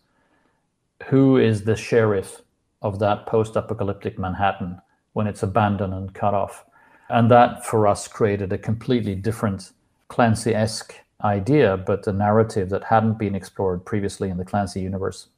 Who 1.07 1.37
is 1.37 1.65
the 1.65 1.77
sheriff 1.77 2.43
of 2.83 2.99
that 2.99 3.27
post 3.27 3.57
apocalyptic 3.57 4.19
Manhattan 4.19 4.81
when 5.13 5.27
it's 5.27 5.43
abandoned 5.43 5.95
and 5.95 6.13
cut 6.13 6.35
off? 6.35 6.65
And 7.09 7.31
that 7.31 7.65
for 7.65 7.87
us 7.87 8.09
created 8.09 8.53
a 8.53 8.59
completely 8.59 9.15
different 9.15 9.73
Clancy 10.09 10.55
esque 10.55 10.95
idea, 11.23 11.77
but 11.77 12.07
a 12.07 12.13
narrative 12.13 12.69
that 12.71 12.85
hadn't 12.85 13.19
been 13.19 13.35
explored 13.35 13.85
previously 13.85 14.29
in 14.29 14.37
the 14.37 14.45
Clancy 14.45 14.81
universe. 14.81 15.29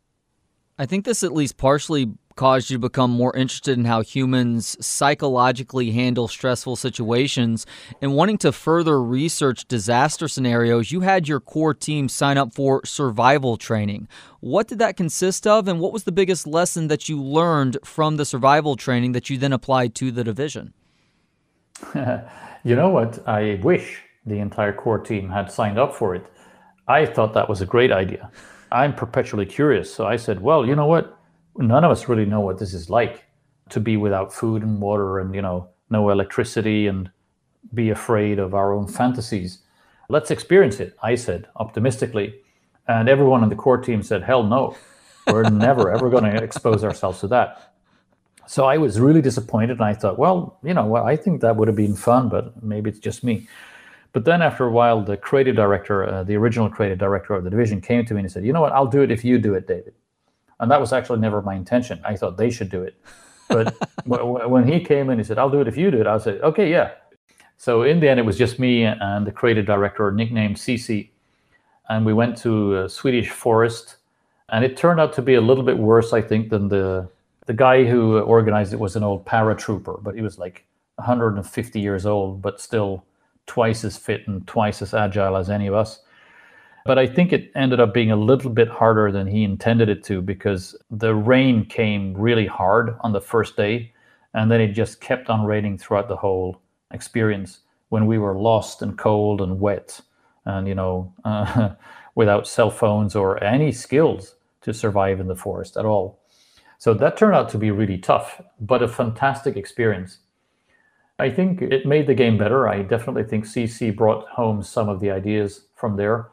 I 0.79 0.87
think 0.87 1.05
this 1.05 1.23
at 1.23 1.33
least 1.33 1.57
partially 1.57 2.13
caused 2.37 2.71
you 2.71 2.77
to 2.77 2.81
become 2.81 3.11
more 3.11 3.35
interested 3.37 3.79
in 3.79 3.85
how 3.85 4.03
humans 4.03 4.77
psychologically 4.85 5.91
handle 5.91 6.29
stressful 6.29 6.77
situations 6.77 7.67
and 8.01 8.15
wanting 8.15 8.39
to 8.39 8.53
further 8.53 9.03
research 9.03 9.67
disaster 9.69 10.29
scenarios 10.29 10.93
you 10.93 11.01
had 11.01 11.29
your 11.29 11.41
core 11.41 11.75
team 11.75 12.09
sign 12.09 12.39
up 12.39 12.55
for 12.55 12.85
survival 12.85 13.57
training 13.57 14.09
what 14.41 14.69
did 14.69 14.79
that 14.79 14.97
consist 14.97 15.47
of 15.47 15.69
and 15.69 15.81
what 15.81 15.93
was 15.93 16.05
the 16.05 16.13
biggest 16.13 16.47
lesson 16.47 16.89
that 16.89 17.09
you 17.09 17.23
learned 17.23 17.77
from 17.85 18.17
the 18.17 18.25
survival 18.25 18.77
training 18.77 19.13
that 19.13 19.29
you 19.29 19.37
then 19.37 19.53
applied 19.53 19.95
to 19.95 20.11
the 20.11 20.25
division 20.25 20.73
you 22.65 22.77
know 22.77 22.89
what? 22.89 23.27
I 23.27 23.61
wish 23.63 24.03
the 24.27 24.39
entire 24.39 24.73
core 24.73 24.99
team 24.99 25.31
had 25.31 25.51
signed 25.51 25.79
up 25.79 25.95
for 25.95 26.15
it. 26.15 26.27
I 26.87 27.07
thought 27.07 27.35
that 27.35 27.49
was 27.49 27.61
a 27.61 27.67
great 27.67 27.93
idea. 27.93 28.31
I'm 28.73 28.95
perpetually 28.95 29.47
curious. 29.47 29.93
So 29.93 30.07
I 30.07 30.17
said, 30.17 30.41
well, 30.41 30.67
you 30.67 30.77
know 30.77 30.87
what? 30.87 31.19
None 31.57 31.85
of 31.85 31.91
us 31.91 32.09
really 32.09 32.27
know 32.27 32.41
what 32.41 32.59
this 32.59 32.75
is 32.75 32.89
like 32.89 33.25
to 33.71 33.81
be 33.81 33.97
without 33.97 34.33
food 34.33 34.63
and 34.63 34.81
water 34.81 35.19
and, 35.19 35.35
you 35.35 35.43
know, 35.43 35.69
no 35.91 36.11
electricity 36.11 36.87
and 36.87 37.11
be 37.75 37.91
afraid 37.91 38.39
of 38.39 38.55
our 38.55 38.73
own 38.73 38.87
fantasies. 38.87 39.59
Let's 40.09 40.31
experience 40.31 40.81
it, 40.81 40.97
I 41.03 41.15
said 41.15 41.49
optimistically. 41.57 42.41
And 42.89 43.09
everyone 43.09 43.43
on 43.43 43.49
the 43.49 43.57
core 43.57 43.79
team 43.79 44.03
said, 44.03 44.23
hell 44.23 44.43
no. 44.43 44.77
We're 45.27 45.49
never, 45.51 45.93
ever 45.93 46.11
going 46.11 46.25
to 46.25 46.43
expose 46.43 46.83
ourselves 46.83 47.21
to 47.21 47.29
that 47.29 47.71
so 48.51 48.65
I 48.65 48.79
was 48.79 48.99
really 48.99 49.23
disappointed, 49.23 49.79
and 49.79 49.85
I 49.85 49.95
thought, 49.95 50.19
well, 50.19 50.59
you 50.65 50.75
know, 50.75 50.97
I 50.97 51.15
think 51.15 51.41
that 51.41 51.55
would 51.55 51.69
have 51.69 51.77
been 51.77 51.95
fun, 51.95 52.29
but 52.29 52.61
maybe 52.65 52.91
it's 52.91 52.99
just 52.99 53.23
me. 53.23 53.47
But 54.13 54.25
then 54.25 54.43
after 54.43 54.67
a 54.67 54.73
while, 54.73 55.03
the 55.03 55.17
creative 55.17 55.55
director, 55.55 56.05
uh, 56.05 56.25
the 56.25 56.35
original 56.35 56.69
creative 56.69 56.99
director 56.99 57.35
of 57.35 57.45
the 57.45 57.51
division, 57.51 57.81
came 57.81 58.05
to 58.07 58.13
me 58.13 58.23
and 58.23 58.33
said, 58.33 58.45
you 58.45 58.53
know 58.53 58.61
what, 58.61 58.73
I'll 58.73 58.89
do 58.89 59.03
it 59.03 59.13
if 59.13 59.25
you 59.25 59.39
do 59.39 59.55
it, 59.55 59.69
David. 59.69 59.95
And 60.61 60.71
that 60.71 60.81
was 60.81 60.93
actually 60.93 61.19
never 61.19 61.43
my 61.43 61.55
intention. 61.55 62.01
I 62.05 62.17
thought 62.17 62.37
they 62.37 62.51
should 62.51 62.71
do 62.71 62.83
it. 62.83 62.95
But 63.49 63.75
when 64.05 64.69
he 64.69 64.81
came 64.81 65.11
in, 65.11 65.19
he 65.19 65.25
said, 65.25 65.39
I'll 65.39 65.51
do 65.51 65.61
it 65.61 65.69
if 65.69 65.77
you 65.77 65.91
do 65.91 66.01
it. 66.01 66.07
I 66.07 66.19
said, 66.19 66.41
okay, 66.43 66.71
yeah. 66.71 66.93
So 67.57 67.83
in 67.83 68.01
the 68.01 68.09
end, 68.09 68.21
it 68.21 68.25
was 68.25 68.39
just 68.39 68.59
me 68.59 68.85
and 68.85 69.27
the 69.27 69.33
creative 69.33 69.67
director, 69.67 70.13
nicknamed 70.13 70.57
CC. 70.57 71.11
And 71.89 72.07
we 72.07 72.13
went 72.13 72.37
to 72.39 72.83
a 72.83 72.89
Swedish 72.89 73.31
forest. 73.31 73.97
And 74.51 74.65
it 74.65 74.77
turned 74.77 75.01
out 75.01 75.13
to 75.15 75.23
be 75.23 75.35
a 75.35 75.41
little 75.41 75.65
bit 75.65 75.79
worse, 75.79 76.13
I 76.13 76.23
think, 76.23 76.51
than 76.51 76.69
the 76.69 77.09
the 77.51 77.55
guy 77.55 77.85
who 77.85 78.21
organized 78.21 78.73
it 78.73 78.79
was 78.79 78.95
an 78.95 79.03
old 79.03 79.27
paratrooper, 79.27 80.01
but 80.05 80.15
he 80.15 80.23
was 80.23 80.39
like 80.39 80.65
150 80.97 81.81
years 81.81 82.07
old, 82.07 82.41
but 82.41 82.61
still 82.61 83.05
twice 83.47 83.83
as 83.83 83.97
fit 83.97 84.29
and 84.29 84.47
twice 84.47 84.81
as 84.83 84.95
agile 84.95 85.37
as 85.37 85.51
any 85.51 85.67
of 85.67 85.75
us. 85.75 86.01
But 86.85 86.99
I 86.99 87.07
think 87.07 87.33
it 87.33 87.51
ended 87.55 87.81
up 87.81 87.93
being 87.93 88.11
a 88.11 88.17
little 88.17 88.51
bit 88.51 88.69
harder 88.69 89.13
than 89.13 89.27
he 89.27 89.45
intended 89.45 89.89
it 89.89 90.03
to 90.05 90.23
because 90.23 90.75
the 90.91 91.15
rain 91.15 91.65
came 91.67 92.15
really 92.15 92.47
hard 92.47 92.97
on 93.01 93.13
the 93.13 93.21
first 93.21 93.57
day. 93.57 93.93
And 94.33 94.51
then 94.51 94.61
it 94.61 94.69
just 94.69 95.01
kept 95.01 95.29
on 95.29 95.45
raining 95.45 95.77
throughout 95.77 96.09
the 96.09 96.17
whole 96.17 96.61
experience 96.93 97.61
when 97.91 98.07
we 98.07 98.19
were 98.19 98.39
lost 98.39 98.83
and 98.83 98.97
cold 98.97 99.41
and 99.41 99.61
wet 99.61 100.01
and, 100.47 100.67
you 100.67 100.75
know, 100.75 101.13
uh, 101.25 101.71
without 102.15 102.47
cell 102.47 102.71
phones 102.71 103.15
or 103.15 103.43
any 103.43 103.73
skills 103.73 104.37
to 104.63 104.73
survive 104.73 105.21
in 105.21 105.27
the 105.27 105.37
forest 105.37 105.77
at 105.77 105.85
all. 105.85 106.21
So 106.79 106.95
that 106.95 107.17
turned 107.17 107.35
out 107.35 107.51
to 107.51 107.59
be 107.59 107.71
really 107.71 107.99
tough, 107.99 108.41
but 108.59 108.83
a 108.83 108.89
fantastic 108.89 109.57
experience. 109.57 110.19
I 111.19 111.29
think 111.29 111.61
it 111.61 111.85
made 111.85 112.07
the 112.07 112.15
game 112.15 112.39
better. 112.39 112.67
I 112.67 112.83
definitely 112.83 113.25
think 113.25 113.45
CC 113.45 113.95
brought 113.95 114.27
home 114.29 114.63
some 114.63 114.89
of 114.89 115.01
the 115.01 115.11
ideas 115.11 115.67
from 115.75 115.97
there. 115.97 116.29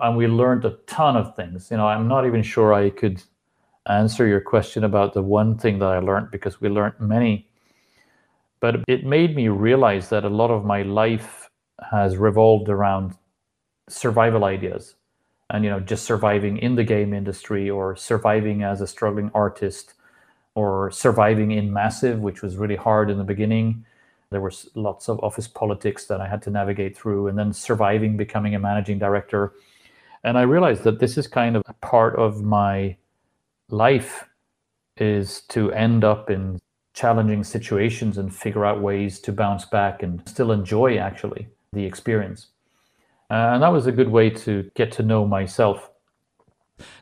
And 0.00 0.16
we 0.16 0.26
learned 0.26 0.64
a 0.64 0.76
ton 0.86 1.16
of 1.16 1.34
things. 1.36 1.70
You 1.70 1.76
know, 1.76 1.86
I'm 1.86 2.08
not 2.08 2.26
even 2.26 2.42
sure 2.42 2.74
I 2.74 2.90
could 2.90 3.22
answer 3.86 4.26
your 4.26 4.40
question 4.40 4.84
about 4.84 5.14
the 5.14 5.22
one 5.22 5.56
thing 5.56 5.78
that 5.78 5.88
I 5.88 5.98
learned 5.98 6.30
because 6.30 6.60
we 6.60 6.68
learned 6.68 6.94
many. 7.00 7.48
But 8.60 8.76
it 8.88 9.04
made 9.04 9.36
me 9.36 9.48
realize 9.48 10.08
that 10.10 10.24
a 10.24 10.28
lot 10.28 10.50
of 10.50 10.64
my 10.64 10.82
life 10.82 11.48
has 11.90 12.16
revolved 12.16 12.68
around 12.68 13.14
survival 13.88 14.44
ideas 14.44 14.94
and 15.50 15.64
you 15.64 15.70
know 15.70 15.80
just 15.80 16.04
surviving 16.04 16.58
in 16.58 16.74
the 16.74 16.84
game 16.84 17.14
industry 17.14 17.70
or 17.70 17.96
surviving 17.96 18.62
as 18.62 18.80
a 18.80 18.86
struggling 18.86 19.30
artist 19.34 19.94
or 20.54 20.90
surviving 20.90 21.52
in 21.52 21.72
massive 21.72 22.18
which 22.20 22.42
was 22.42 22.56
really 22.56 22.76
hard 22.76 23.10
in 23.10 23.18
the 23.18 23.24
beginning 23.24 23.84
there 24.30 24.40
was 24.42 24.68
lots 24.74 25.08
of 25.08 25.18
office 25.20 25.48
politics 25.48 26.06
that 26.06 26.20
i 26.20 26.28
had 26.28 26.42
to 26.42 26.50
navigate 26.50 26.96
through 26.96 27.28
and 27.28 27.38
then 27.38 27.52
surviving 27.52 28.16
becoming 28.16 28.54
a 28.54 28.58
managing 28.58 28.98
director 28.98 29.52
and 30.24 30.38
i 30.38 30.42
realized 30.42 30.84
that 30.84 30.98
this 30.98 31.18
is 31.18 31.26
kind 31.26 31.56
of 31.56 31.62
a 31.66 31.74
part 31.74 32.16
of 32.16 32.42
my 32.42 32.96
life 33.70 34.24
is 34.96 35.42
to 35.48 35.72
end 35.72 36.04
up 36.04 36.30
in 36.30 36.58
challenging 36.94 37.44
situations 37.44 38.18
and 38.18 38.34
figure 38.34 38.64
out 38.64 38.80
ways 38.80 39.20
to 39.20 39.32
bounce 39.32 39.64
back 39.64 40.02
and 40.02 40.26
still 40.28 40.50
enjoy 40.50 40.98
actually 40.98 41.46
the 41.72 41.84
experience 41.84 42.48
uh, 43.30 43.52
and 43.52 43.62
that 43.62 43.68
was 43.68 43.86
a 43.86 43.92
good 43.92 44.08
way 44.08 44.30
to 44.30 44.70
get 44.74 44.90
to 44.92 45.02
know 45.02 45.26
myself. 45.26 45.90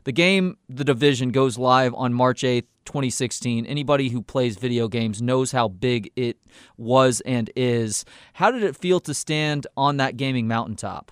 The 0.03 0.11
game, 0.11 0.57
The 0.67 0.83
Division, 0.83 1.29
goes 1.29 1.57
live 1.57 1.93
on 1.93 2.13
March 2.13 2.41
8th, 2.41 2.65
2016. 2.85 3.65
Anybody 3.65 4.09
who 4.09 4.21
plays 4.21 4.57
video 4.57 4.87
games 4.87 5.21
knows 5.21 5.51
how 5.51 5.67
big 5.67 6.11
it 6.15 6.37
was 6.77 7.21
and 7.21 7.49
is. 7.55 8.03
How 8.33 8.51
did 8.51 8.63
it 8.63 8.75
feel 8.75 8.99
to 9.01 9.13
stand 9.13 9.67
on 9.77 9.97
that 9.97 10.17
gaming 10.17 10.47
mountaintop? 10.47 11.11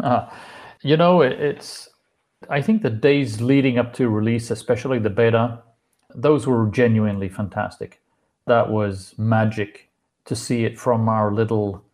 Uh, 0.00 0.28
you 0.82 0.96
know, 0.96 1.22
it's, 1.22 1.88
I 2.50 2.60
think 2.60 2.82
the 2.82 2.90
days 2.90 3.40
leading 3.40 3.78
up 3.78 3.94
to 3.94 4.08
release, 4.08 4.50
especially 4.50 4.98
the 4.98 5.10
beta, 5.10 5.62
those 6.14 6.46
were 6.46 6.66
genuinely 6.68 7.28
fantastic. 7.28 8.00
That 8.46 8.70
was 8.70 9.14
magic 9.18 9.90
to 10.26 10.36
see 10.36 10.64
it 10.64 10.78
from 10.78 11.08
our 11.08 11.32
little 11.32 11.84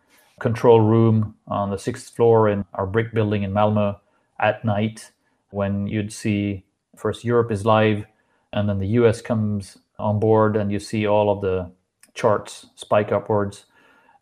control 0.40 0.80
room 0.80 1.34
on 1.46 1.70
the 1.70 1.78
sixth 1.78 2.14
floor 2.14 2.48
in 2.48 2.64
our 2.74 2.86
brick 2.86 3.14
building 3.14 3.42
in 3.42 3.52
Malmo 3.52 4.00
at 4.40 4.64
night 4.64 5.12
when 5.50 5.86
you'd 5.86 6.12
see 6.12 6.64
first 6.96 7.24
Europe 7.24 7.52
is 7.52 7.64
live 7.64 8.04
and 8.52 8.68
then 8.68 8.78
the 8.78 8.88
US 8.88 9.20
comes 9.20 9.78
on 9.98 10.18
board 10.18 10.56
and 10.56 10.72
you 10.72 10.78
see 10.78 11.06
all 11.06 11.30
of 11.30 11.40
the 11.40 11.70
charts 12.14 12.66
spike 12.74 13.12
upwards. 13.12 13.66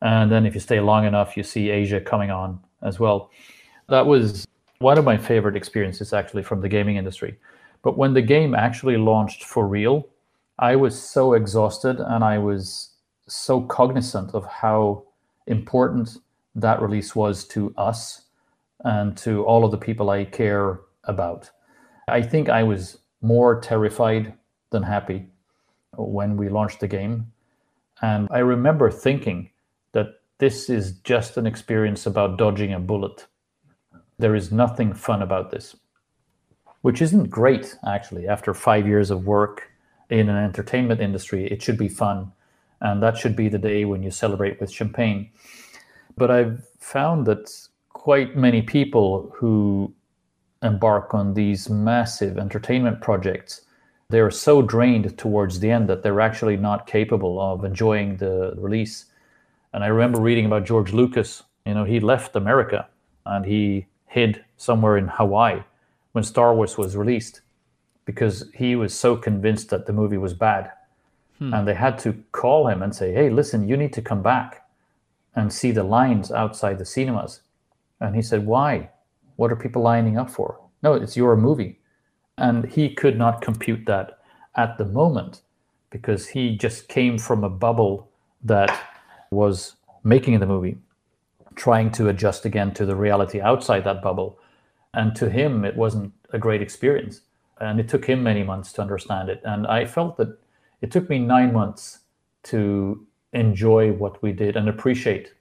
And 0.02 0.30
then 0.30 0.46
if 0.46 0.54
you 0.54 0.60
stay 0.60 0.80
long 0.80 1.04
enough, 1.04 1.36
you 1.36 1.42
see 1.42 1.70
Asia 1.70 2.00
coming 2.00 2.30
on 2.30 2.60
as 2.82 2.98
well. 3.00 3.30
That 3.90 4.06
was 4.06 4.46
one 4.78 4.98
of 4.98 5.04
my 5.04 5.18
favorite 5.18 5.56
experiences 5.56 6.12
actually 6.12 6.42
from 6.42 6.60
the 6.60 6.68
gaming 6.68 6.96
industry. 6.96 7.38
But 7.82 7.98
when 7.98 8.14
the 8.14 8.22
game 8.22 8.54
actually 8.54 8.96
launched 8.96 9.44
for 9.44 9.66
real, 9.66 10.08
I 10.58 10.76
was 10.76 11.00
so 11.00 11.34
exhausted 11.34 11.98
and 11.98 12.22
I 12.22 12.38
was 12.38 12.90
so 13.26 13.62
cognizant 13.62 14.34
of 14.34 14.46
how 14.46 15.04
important 15.46 16.18
that 16.54 16.80
release 16.80 17.16
was 17.16 17.44
to 17.48 17.74
us 17.76 18.22
and 18.84 19.16
to 19.18 19.44
all 19.44 19.64
of 19.64 19.70
the 19.70 19.78
people 19.78 20.10
I 20.10 20.24
care 20.24 20.80
about. 21.04 21.50
I 22.08 22.22
think 22.22 22.48
I 22.48 22.62
was 22.62 22.98
more 23.22 23.60
terrified 23.60 24.34
than 24.70 24.82
happy 24.82 25.26
when 25.96 26.36
we 26.36 26.48
launched 26.48 26.80
the 26.80 26.88
game. 26.88 27.32
And 28.02 28.28
I 28.30 28.38
remember 28.38 28.90
thinking 28.90 29.50
that 29.92 30.20
this 30.38 30.70
is 30.70 30.92
just 31.00 31.36
an 31.36 31.46
experience 31.46 32.06
about 32.06 32.38
dodging 32.38 32.72
a 32.72 32.78
bullet. 32.78 33.26
There 34.20 34.34
is 34.34 34.52
nothing 34.52 34.92
fun 34.92 35.22
about 35.22 35.50
this, 35.50 35.76
which 36.82 37.00
isn't 37.00 37.30
great, 37.30 37.76
actually. 37.86 38.28
After 38.28 38.52
five 38.54 38.86
years 38.86 39.10
of 39.10 39.26
work 39.26 39.70
in 40.10 40.28
an 40.28 40.36
entertainment 40.36 41.00
industry, 41.00 41.46
it 41.46 41.62
should 41.62 41.78
be 41.78 41.88
fun 41.88 42.32
and 42.80 43.02
that 43.02 43.16
should 43.16 43.36
be 43.36 43.48
the 43.48 43.58
day 43.58 43.84
when 43.84 44.02
you 44.02 44.10
celebrate 44.10 44.60
with 44.60 44.72
champagne. 44.72 45.30
But 46.16 46.30
I've 46.30 46.66
found 46.78 47.26
that 47.26 47.50
quite 47.90 48.36
many 48.36 48.62
people 48.62 49.32
who 49.36 49.92
embark 50.62 51.14
on 51.14 51.34
these 51.34 51.68
massive 51.70 52.38
entertainment 52.38 53.00
projects 53.00 53.62
they're 54.10 54.30
so 54.30 54.60
drained 54.60 55.16
towards 55.16 55.60
the 55.60 55.70
end 55.70 55.88
that 55.88 56.02
they're 56.02 56.20
actually 56.20 56.56
not 56.56 56.86
capable 56.86 57.40
of 57.40 57.64
enjoying 57.64 58.16
the 58.18 58.52
release 58.56 59.06
and 59.72 59.82
i 59.82 59.86
remember 59.86 60.20
reading 60.20 60.44
about 60.44 60.66
george 60.66 60.92
lucas 60.92 61.42
you 61.64 61.72
know 61.72 61.84
he 61.84 61.98
left 61.98 62.36
america 62.36 62.86
and 63.24 63.46
he 63.46 63.86
hid 64.10 64.44
somewhere 64.56 64.96
in 64.96 65.08
hawaii 65.08 65.62
when 66.12 66.24
star 66.24 66.54
wars 66.54 66.76
was 66.76 66.96
released 66.96 67.40
because 68.04 68.50
he 68.54 68.74
was 68.76 68.92
so 68.98 69.16
convinced 69.16 69.70
that 69.70 69.86
the 69.86 69.92
movie 69.92 70.18
was 70.18 70.34
bad 70.34 70.70
Hmm. 71.40 71.54
And 71.54 71.66
they 71.66 71.74
had 71.74 71.98
to 72.00 72.22
call 72.32 72.68
him 72.68 72.82
and 72.82 72.94
say, 72.94 73.12
hey, 73.12 73.30
listen, 73.30 73.66
you 73.66 73.76
need 73.76 73.92
to 73.94 74.02
come 74.02 74.22
back 74.22 74.68
and 75.34 75.52
see 75.52 75.72
the 75.72 75.82
lines 75.82 76.30
outside 76.30 76.78
the 76.78 76.84
cinemas. 76.84 77.40
And 78.00 78.14
he 78.14 78.22
said, 78.22 78.46
why? 78.46 78.90
What 79.36 79.50
are 79.50 79.56
people 79.56 79.82
lining 79.82 80.18
up 80.18 80.30
for? 80.30 80.60
No, 80.82 80.94
it's 80.94 81.16
your 81.16 81.36
movie. 81.36 81.80
And 82.36 82.66
he 82.66 82.90
could 82.90 83.18
not 83.18 83.40
compute 83.40 83.86
that 83.86 84.18
at 84.54 84.76
the 84.78 84.84
moment 84.84 85.40
because 85.90 86.28
he 86.28 86.56
just 86.56 86.88
came 86.88 87.18
from 87.18 87.42
a 87.42 87.50
bubble 87.50 88.10
that 88.44 88.88
was 89.30 89.76
making 90.04 90.38
the 90.40 90.46
movie, 90.46 90.76
trying 91.60 91.90
to 91.90 92.08
adjust 92.08 92.46
again 92.46 92.72
to 92.72 92.86
the 92.86 92.96
reality 92.96 93.38
outside 93.38 93.84
that 93.84 94.00
bubble. 94.00 94.38
And 94.94 95.14
to 95.16 95.28
him, 95.28 95.62
it 95.62 95.76
wasn't 95.76 96.10
a 96.32 96.38
great 96.38 96.62
experience. 96.62 97.20
And 97.60 97.78
it 97.78 97.86
took 97.86 98.06
him 98.06 98.22
many 98.22 98.42
months 98.42 98.72
to 98.72 98.80
understand 98.80 99.28
it. 99.28 99.42
And 99.44 99.66
I 99.66 99.84
felt 99.84 100.16
that 100.16 100.38
it 100.80 100.90
took 100.90 101.10
me 101.10 101.18
nine 101.18 101.52
months 101.52 101.98
to 102.44 103.06
enjoy 103.34 103.92
what 103.92 104.22
we 104.22 104.32
did 104.32 104.56
and 104.56 104.70
appreciate 104.70 105.34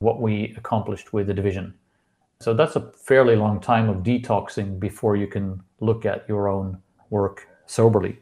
what 0.00 0.20
we 0.20 0.54
accomplished 0.58 1.14
with 1.14 1.26
the 1.28 1.32
division. 1.32 1.72
So 2.40 2.52
that's 2.52 2.76
a 2.76 2.92
fairly 2.92 3.34
long 3.34 3.58
time 3.58 3.88
of 3.88 4.02
detoxing 4.02 4.78
before 4.78 5.16
you 5.16 5.26
can 5.26 5.62
look 5.80 6.04
at 6.04 6.28
your 6.28 6.48
own 6.48 6.82
work 7.08 7.48
soberly. 7.64 8.18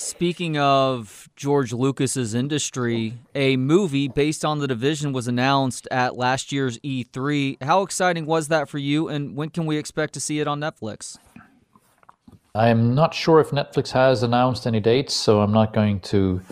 Speaking 0.00 0.56
of 0.56 1.28
George 1.34 1.72
Lucas's 1.72 2.32
industry, 2.32 3.14
a 3.34 3.56
movie 3.56 4.06
based 4.06 4.44
on 4.44 4.60
the 4.60 4.68
division 4.68 5.12
was 5.12 5.26
announced 5.26 5.88
at 5.90 6.16
last 6.16 6.52
year's 6.52 6.78
E3. 6.78 7.60
How 7.64 7.82
exciting 7.82 8.24
was 8.24 8.46
that 8.46 8.68
for 8.68 8.78
you 8.78 9.08
and 9.08 9.34
when 9.34 9.50
can 9.50 9.66
we 9.66 9.76
expect 9.76 10.14
to 10.14 10.20
see 10.20 10.38
it 10.38 10.46
on 10.46 10.60
Netflix? 10.60 11.18
I'm 12.54 12.94
not 12.94 13.12
sure 13.12 13.40
if 13.40 13.50
Netflix 13.50 13.90
has 13.90 14.22
announced 14.22 14.68
any 14.68 14.78
dates, 14.78 15.14
so 15.14 15.40
I'm 15.40 15.52
not 15.52 15.72
going 15.72 15.98
to 16.02 16.42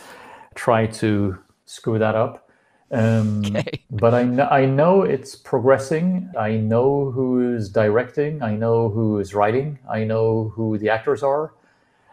try 0.56 0.86
to 0.86 1.38
screw 1.66 2.00
that 2.00 2.16
up. 2.16 2.50
Um, 2.90 3.44
okay. 3.46 3.84
But 3.92 4.12
I, 4.12 4.24
kn- 4.24 4.48
I 4.50 4.66
know 4.66 5.02
it's 5.02 5.36
progressing. 5.36 6.32
I 6.36 6.56
know 6.56 7.12
who 7.12 7.54
is 7.54 7.68
directing. 7.68 8.42
I 8.42 8.56
know 8.56 8.88
who 8.88 9.20
is 9.20 9.34
writing. 9.34 9.78
I 9.88 10.02
know 10.02 10.52
who 10.56 10.78
the 10.78 10.88
actors 10.88 11.22
are. 11.22 11.52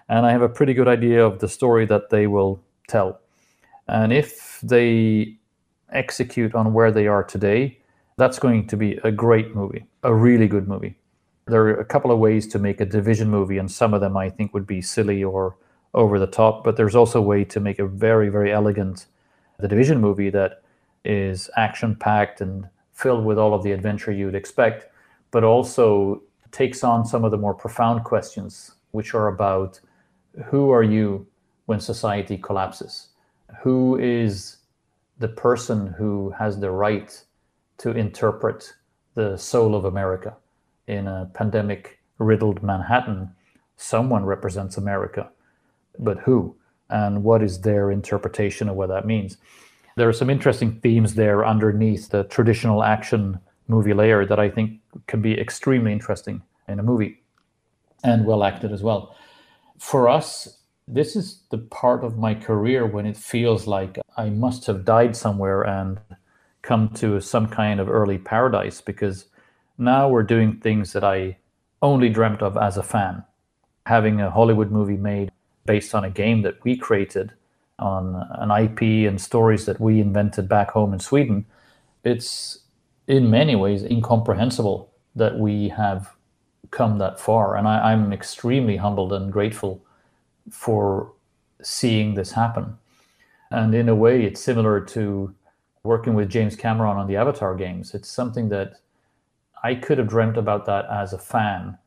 And 0.10 0.26
I 0.26 0.32
have 0.32 0.42
a 0.42 0.50
pretty 0.50 0.74
good 0.74 0.88
idea 0.88 1.26
of 1.26 1.40
the 1.40 1.48
story 1.48 1.86
that 1.88 2.10
they 2.10 2.28
will 2.28 2.62
tell. 2.88 3.20
And 3.88 4.14
if 4.14 4.60
they 4.62 5.38
execute 5.92 6.56
on 6.56 6.74
where 6.74 6.92
they 6.92 7.08
are 7.08 7.24
today, 7.24 7.80
that's 8.18 8.40
going 8.40 8.68
to 8.68 8.78
be 8.78 9.00
a 9.04 9.12
great 9.12 9.56
movie, 9.56 9.86
a 10.04 10.14
really 10.14 10.48
good 10.48 10.68
movie. 10.68 10.98
There 11.48 11.64
are 11.64 11.80
a 11.80 11.86
couple 11.86 12.12
of 12.12 12.20
ways 12.20 12.48
to 12.48 12.60
make 12.60 12.80
a 12.80 12.86
division 12.86 13.30
movie, 13.30 13.58
and 13.58 13.70
some 13.70 13.94
of 13.94 14.02
them 14.02 14.16
I 14.16 14.30
think 14.30 14.54
would 14.54 14.68
be 14.68 14.82
silly 14.82 15.24
or 15.24 15.58
over 15.94 16.20
the 16.20 16.28
top, 16.28 16.64
but 16.64 16.78
there's 16.78 16.96
also 16.96 17.20
a 17.20 17.24
way 17.24 17.44
to 17.46 17.60
make 17.60 17.80
a 17.80 17.86
very, 17.86 18.30
very 18.30 18.52
elegant 18.52 19.08
the 19.60 19.68
division 19.68 20.02
movie 20.02 20.30
that 20.30 20.64
is 21.06 21.50
action 21.56 21.96
packed 21.96 22.42
and 22.42 22.68
filled 22.94 23.26
with 23.26 23.38
all 23.38 23.54
of 23.54 23.64
the 23.64 23.72
adventure 23.72 24.12
you'd 24.12 24.36
expect, 24.36 24.88
but 25.32 25.44
also 25.44 26.22
takes 26.52 26.84
on 26.84 27.06
some 27.06 27.24
of 27.24 27.32
the 27.32 27.38
more 27.38 27.54
profound 27.54 28.04
questions, 28.04 28.76
which 28.92 29.14
are 29.14 29.28
about 29.28 29.80
who 30.46 30.72
are 30.72 30.84
you 30.84 31.28
when 31.66 31.80
society 31.80 32.38
collapses? 32.38 33.10
Who 33.62 33.98
is 33.98 34.58
the 35.20 35.28
person 35.28 35.88
who 35.88 36.32
has 36.32 36.60
the 36.60 36.72
right 36.72 37.24
to 37.80 37.92
interpret 37.92 38.74
the 39.16 39.38
soul 39.38 39.76
of 39.76 39.86
America 39.86 40.36
in 40.88 41.08
a 41.08 41.30
pandemic 41.34 42.00
riddled 42.18 42.64
Manhattan? 42.64 43.32
Someone 43.78 44.26
represents 44.26 44.78
America, 44.78 45.30
but 46.00 46.20
who? 46.20 46.56
And 46.90 47.24
what 47.24 47.42
is 47.42 47.62
their 47.62 47.92
interpretation 47.92 48.70
of 48.70 48.76
what 48.76 48.90
that 48.90 49.06
means? 49.06 49.38
There 49.96 50.10
are 50.10 50.14
some 50.14 50.30
interesting 50.30 50.80
themes 50.82 51.16
there 51.16 51.46
underneath 51.46 52.10
the 52.10 52.24
traditional 52.24 52.84
action 52.84 53.40
movie 53.68 53.94
layer 53.94 54.26
that 54.26 54.40
I 54.40 54.50
think 54.50 54.80
can 55.08 55.22
be 55.22 55.40
extremely 55.40 55.92
interesting 55.92 56.42
in 56.68 56.80
a 56.80 56.84
movie 56.84 57.22
and 58.04 58.26
well 58.26 58.44
acted 58.44 58.72
as 58.72 58.84
well. 58.84 59.16
For 59.84 60.08
us, 60.08 60.60
this 60.88 61.14
is 61.14 61.44
the 61.52 61.58
part 61.58 62.06
of 62.06 62.18
my 62.18 62.36
career 62.36 62.88
when 62.88 63.06
it 63.06 63.18
feels 63.18 63.68
like 63.68 64.00
I 64.16 64.30
must 64.30 64.66
have 64.68 64.86
died 64.86 65.14
somewhere 65.14 65.62
and 65.62 66.00
come 66.62 66.88
to 66.96 67.20
some 67.20 67.48
kind 67.48 67.82
of 67.82 67.90
early 67.90 68.18
paradise 68.18 68.80
because 68.80 69.26
now 69.78 70.08
we're 70.08 70.24
doing 70.24 70.56
things 70.56 70.94
that 70.94 71.04
I 71.04 71.38
only 71.82 72.08
dreamt 72.08 72.42
of 72.42 72.56
as 72.56 72.78
a 72.78 72.82
fan. 72.82 73.26
Having 73.86 74.22
a 74.22 74.32
Hollywood 74.32 74.72
movie 74.72 74.96
made 74.96 75.32
based 75.66 75.94
on 75.94 76.06
a 76.06 76.10
game 76.10 76.44
that 76.44 76.64
we 76.64 76.78
created 76.78 77.34
on 77.78 78.16
an 78.36 78.52
IP 78.52 79.06
and 79.06 79.20
stories 79.20 79.66
that 79.66 79.82
we 79.82 80.00
invented 80.00 80.48
back 80.48 80.72
home 80.72 80.94
in 80.94 81.02
Sweden, 81.02 81.46
it's 82.06 82.60
in 83.06 83.30
many 83.30 83.58
ways 83.58 83.84
incomprehensible 83.84 84.90
that 85.14 85.38
we 85.38 85.68
have 85.68 86.16
come 86.74 86.98
that 86.98 87.20
far. 87.20 87.56
And 87.56 87.68
I, 87.68 87.94
am 87.94 88.12
extremely 88.12 88.76
humbled 88.78 89.14
and 89.14 89.32
grateful 89.32 89.82
for 90.50 91.14
seeing 91.62 92.16
this 92.16 92.32
happen. 92.32 92.78
And 93.52 93.74
in 93.76 93.88
a 93.88 93.96
way, 93.96 94.24
it's 94.24 94.42
similar 94.42 94.82
to 94.82 95.34
working 95.84 96.16
with 96.16 96.30
James 96.30 96.56
Cameron 96.56 96.98
on 96.98 97.08
the 97.08 97.16
Avatar 97.16 97.56
games. 97.56 97.94
It's 97.94 98.10
something 98.10 98.50
that 98.50 98.80
I 99.64 99.76
could 99.76 99.98
have 100.00 100.08
dreamt 100.08 100.38
about 100.38 100.66
that 100.66 100.86
as 100.90 101.14
a 101.14 101.18
fan. 101.18 101.78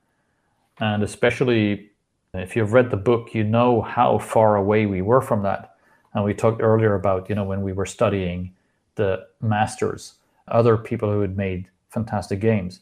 And 0.78 1.02
especially 1.02 1.90
if 2.32 2.54
you've 2.54 2.72
read 2.72 2.90
the 2.90 2.96
book, 2.96 3.34
you 3.34 3.42
know 3.42 3.82
how 3.82 4.18
far 4.18 4.56
away 4.56 4.86
we 4.86 5.02
were 5.02 5.20
from 5.20 5.42
that. 5.42 5.74
And 6.14 6.24
we 6.24 6.32
talked 6.32 6.62
earlier 6.62 6.94
about, 6.94 7.28
you 7.28 7.34
know, 7.34 7.44
when 7.44 7.62
we 7.62 7.72
were 7.72 7.86
studying 7.86 8.54
the 8.94 9.26
masters, 9.40 10.14
other 10.48 10.76
people 10.76 11.10
who 11.10 11.20
had 11.20 11.36
made 11.36 11.68
fantastic 11.90 12.40
games. 12.40 12.80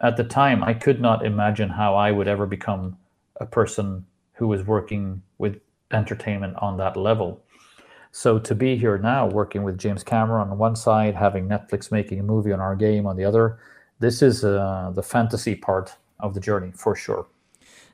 At 0.00 0.16
the 0.16 0.24
time, 0.24 0.62
I 0.62 0.74
could 0.74 1.00
not 1.00 1.26
imagine 1.26 1.70
how 1.70 1.96
I 1.96 2.12
would 2.12 2.28
ever 2.28 2.46
become 2.46 2.96
a 3.40 3.46
person 3.46 4.06
who 4.34 4.46
was 4.46 4.62
working 4.62 5.22
with 5.38 5.60
entertainment 5.90 6.54
on 6.58 6.76
that 6.76 6.96
level. 6.96 7.42
So 8.12 8.38
to 8.38 8.54
be 8.54 8.76
here 8.76 8.96
now, 8.98 9.26
working 9.26 9.64
with 9.64 9.78
James 9.78 10.04
Cameron 10.04 10.50
on 10.50 10.58
one 10.58 10.76
side, 10.76 11.14
having 11.14 11.48
Netflix 11.48 11.90
making 11.90 12.20
a 12.20 12.22
movie 12.22 12.52
on 12.52 12.60
our 12.60 12.76
game 12.76 13.06
on 13.06 13.16
the 13.16 13.24
other, 13.24 13.58
this 13.98 14.22
is 14.22 14.44
uh, 14.44 14.92
the 14.94 15.02
fantasy 15.02 15.54
part 15.54 15.96
of 16.20 16.34
the 16.34 16.40
journey 16.40 16.72
for 16.74 16.94
sure. 16.94 17.26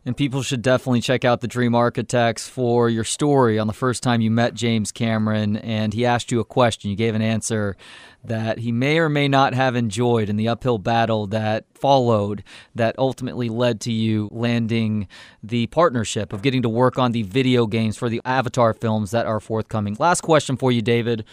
And 0.06 0.14
people 0.14 0.42
should 0.42 0.60
definitely 0.60 1.00
check 1.00 1.24
out 1.24 1.40
the 1.40 1.48
Dream 1.48 1.74
Architects 1.74 2.46
for 2.46 2.90
your 2.90 3.04
story 3.04 3.58
on 3.58 3.66
the 3.66 3.72
first 3.72 4.02
time 4.02 4.20
you 4.20 4.30
met 4.30 4.52
James 4.52 4.92
Cameron 4.92 5.56
and 5.56 5.94
he 5.94 6.04
asked 6.04 6.30
you 6.30 6.40
a 6.40 6.44
question. 6.44 6.90
You 6.90 6.96
gave 6.96 7.14
an 7.14 7.22
answer 7.22 7.74
that 8.22 8.58
he 8.58 8.70
may 8.70 8.98
or 8.98 9.08
may 9.08 9.28
not 9.28 9.54
have 9.54 9.74
enjoyed 9.74 10.28
in 10.28 10.36
the 10.36 10.46
uphill 10.46 10.76
battle 10.76 11.26
that 11.28 11.64
followed, 11.74 12.44
that 12.74 12.98
ultimately 12.98 13.48
led 13.48 13.80
to 13.82 13.92
you 13.92 14.28
landing 14.30 15.08
the 15.42 15.68
partnership 15.68 16.34
of 16.34 16.42
getting 16.42 16.60
to 16.62 16.68
work 16.68 16.98
on 16.98 17.12
the 17.12 17.22
video 17.22 17.66
games 17.66 17.96
for 17.96 18.10
the 18.10 18.20
Avatar 18.26 18.74
films 18.74 19.10
that 19.10 19.24
are 19.24 19.40
forthcoming. 19.40 19.96
Last 19.98 20.20
question 20.20 20.58
for 20.58 20.70
you, 20.70 20.82
David. 20.82 21.24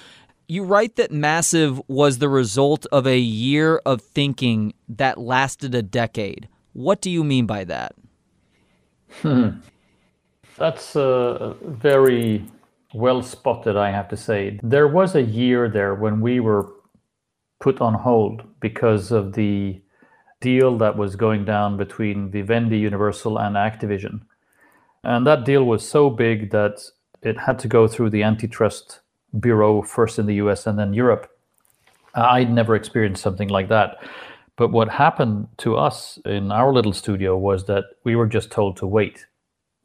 You 0.47 0.63
write 0.63 0.95
that 0.95 1.11
Massive 1.11 1.81
was 1.89 2.19
the 2.19 2.29
result 2.29 2.85
of 2.91 3.05
a 3.05 3.19
year 3.19 3.81
of 3.85 4.01
thinking 4.01 4.73
that 4.87 5.17
lasted 5.17 5.75
a 5.75 5.81
decade. 5.81 6.47
What 6.71 7.01
do 7.01 7.09
you 7.09 7.25
mean 7.25 7.45
by 7.45 7.65
that? 7.65 7.95
Hmm. 9.21 9.49
That's 10.57 10.95
uh, 10.95 11.55
very 11.61 12.45
well 12.93 13.21
spotted, 13.21 13.77
I 13.77 13.91
have 13.91 14.09
to 14.09 14.17
say. 14.17 14.59
There 14.61 14.87
was 14.87 15.15
a 15.15 15.21
year 15.21 15.69
there 15.69 15.95
when 15.95 16.21
we 16.21 16.39
were 16.39 16.67
put 17.59 17.79
on 17.79 17.93
hold 17.93 18.43
because 18.59 19.11
of 19.11 19.33
the 19.33 19.81
deal 20.41 20.77
that 20.79 20.97
was 20.97 21.15
going 21.15 21.45
down 21.45 21.77
between 21.77 22.29
Vivendi, 22.29 22.77
Universal, 22.77 23.37
and 23.39 23.55
Activision. 23.55 24.21
And 25.03 25.25
that 25.25 25.45
deal 25.45 25.63
was 25.63 25.87
so 25.87 26.09
big 26.09 26.51
that 26.51 26.81
it 27.21 27.39
had 27.39 27.59
to 27.59 27.67
go 27.67 27.87
through 27.87 28.09
the 28.09 28.23
antitrust 28.23 28.99
bureau 29.39 29.81
first 29.81 30.19
in 30.19 30.25
the 30.25 30.35
US 30.35 30.67
and 30.67 30.77
then 30.77 30.93
Europe. 30.93 31.29
I'd 32.13 32.51
never 32.51 32.75
experienced 32.75 33.23
something 33.23 33.47
like 33.47 33.69
that. 33.69 34.03
But 34.57 34.71
what 34.71 34.89
happened 34.89 35.47
to 35.57 35.75
us 35.75 36.19
in 36.25 36.51
our 36.51 36.71
little 36.71 36.93
studio 36.93 37.37
was 37.37 37.65
that 37.65 37.85
we 38.03 38.15
were 38.15 38.27
just 38.27 38.51
told 38.51 38.77
to 38.77 38.87
wait. 38.87 39.25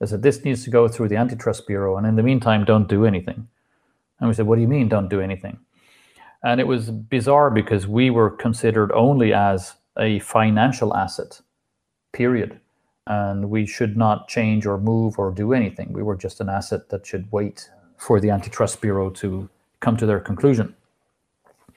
They 0.01 0.07
said, 0.07 0.23
this 0.23 0.45
needs 0.45 0.65
to 0.65 0.71
go 0.71 0.89
through 0.89 1.09
the 1.09 1.17
antitrust 1.17 1.67
bureau. 1.67 1.97
And 1.97 2.07
in 2.07 2.17
the 2.17 2.23
meantime, 2.23 2.65
don't 2.65 2.89
do 2.89 3.07
anything. 3.07 3.49
And 4.21 4.29
we 4.29 4.35
said, 4.35 4.47
what 4.47 4.57
do 4.57 4.63
you 4.63 4.69
mean, 4.69 4.89
don't 4.89 5.09
do 5.09 5.21
anything? 5.21 5.59
And 6.45 6.61
it 6.61 6.67
was 6.67 6.91
bizarre 6.91 7.51
because 7.51 7.87
we 7.87 8.11
were 8.11 8.31
considered 8.31 8.93
only 8.93 9.33
as 9.33 9.75
a 9.99 10.19
financial 10.19 10.95
asset, 10.95 11.41
period. 12.13 12.61
And 13.07 13.49
we 13.49 13.67
should 13.67 13.97
not 13.97 14.29
change 14.29 14.67
or 14.67 14.79
move 14.79 15.19
or 15.19 15.31
do 15.31 15.55
anything. 15.55 15.93
We 15.93 16.03
were 16.03 16.17
just 16.17 16.41
an 16.41 16.51
asset 16.51 16.91
that 16.91 17.07
should 17.07 17.33
wait 17.33 17.71
for 17.97 18.21
the 18.21 18.31
Antitrust 18.31 18.83
Bureau 18.83 19.09
to 19.11 19.49
come 19.81 19.97
to 19.97 20.05
their 20.05 20.21
conclusion. 20.21 20.76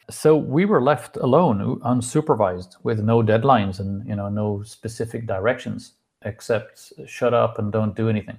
So 0.10 0.36
we 0.36 0.66
were 0.66 0.82
left 0.82 1.18
alone, 1.18 1.80
unsupervised, 1.82 2.78
with 2.84 2.99
no 2.99 3.22
deadlines 3.22 3.80
and 3.80 4.07
you 4.07 4.16
know 4.16 4.30
no 4.30 4.64
specific 4.64 5.28
directions 5.28 5.93
except 6.24 6.93
shut 7.07 7.34
up 7.34 7.60
and 7.60 7.72
don't 7.72 7.95
do 7.95 8.10
anything 8.10 8.38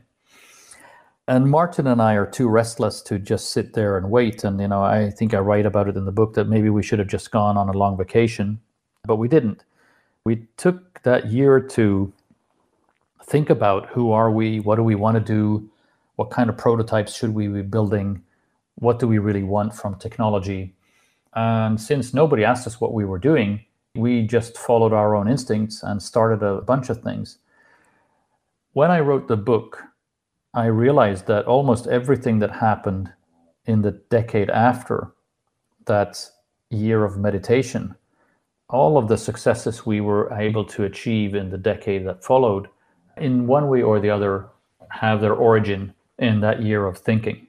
and 1.31 1.49
Martin 1.49 1.87
and 1.87 2.03
I 2.03 2.15
are 2.15 2.27
too 2.27 2.49
restless 2.49 3.01
to 3.03 3.17
just 3.17 3.53
sit 3.53 3.75
there 3.75 3.97
and 3.97 4.11
wait. 4.11 4.43
And 4.43 4.61
you 4.61 4.67
know, 4.67 4.83
I 4.83 5.11
think 5.11 5.33
I 5.33 5.39
write 5.39 5.65
about 5.65 5.87
it 5.89 5.97
in 5.97 6.05
the 6.05 6.11
book 6.11 6.35
that 6.35 6.49
maybe 6.49 6.71
we 6.71 6.83
should 6.83 6.99
have 6.99 7.07
just 7.07 7.31
gone 7.31 7.57
on 7.57 7.69
a 7.69 7.73
long 7.73 7.97
vacation, 7.97 8.61
but 9.05 9.15
we 9.15 9.29
didn't. 9.29 9.63
We 10.25 10.49
took 10.57 11.01
that 11.05 11.31
year 11.31 11.61
to 11.61 12.13
think 13.23 13.49
about 13.49 13.87
who 13.91 14.11
are 14.11 14.29
we, 14.29 14.59
what 14.59 14.75
do 14.75 14.83
we 14.83 14.97
want 14.97 15.15
to 15.19 15.21
do, 15.21 15.71
what 16.17 16.31
kind 16.31 16.51
of 16.51 16.59
prototypes 16.59 17.15
should 17.15 17.33
we 17.33 17.47
be 17.47 17.63
building, 17.63 18.25
what 18.81 18.99
do 18.99 19.07
we 19.07 19.19
really 19.19 19.45
want 19.45 19.73
from 19.73 19.95
technology. 19.95 20.75
And 21.35 21.81
since 21.81 22.13
nobody 22.13 22.45
asked 22.45 22.67
us 22.67 22.81
what 22.81 22.93
we 22.93 23.05
were 23.05 23.19
doing, 23.19 23.65
we 23.95 24.23
just 24.23 24.57
followed 24.57 24.93
our 24.93 25.15
own 25.15 25.29
instincts 25.29 25.83
and 25.83 26.03
started 26.03 26.43
a 26.45 26.61
bunch 26.61 26.91
of 26.91 27.03
things. 27.03 27.39
When 28.73 28.91
I 28.91 29.01
wrote 29.01 29.29
the 29.29 29.37
book, 29.37 29.83
I 30.55 30.67
realized 30.67 31.27
that 31.27 31.47
almost 31.47 31.87
everything 31.87 32.39
that 32.41 32.51
happened 32.51 33.13
in 33.67 33.83
the 33.83 33.93
decade 34.11 34.51
after 34.51 35.13
that 35.87 36.25
year 36.71 37.05
of 37.05 37.19
meditation, 37.19 37.95
all 38.69 38.97
of 38.97 39.09
the 39.09 39.17
successes 39.17 39.85
we 39.85 40.01
were 40.01 40.33
able 40.33 40.65
to 40.65 40.85
achieve 40.85 41.35
in 41.35 41.51
the 41.51 41.59
decade 41.59 42.07
that 42.07 42.25
followed, 42.25 42.69
in 43.17 43.47
one 43.47 43.69
way 43.69 43.83
or 43.83 44.01
the 44.01 44.11
other, 44.11 44.49
have 44.91 45.21
their 45.21 45.35
origin 45.35 45.93
in 46.19 46.41
that 46.41 46.63
year 46.63 46.87
of 46.87 46.99
thinking. 46.99 47.47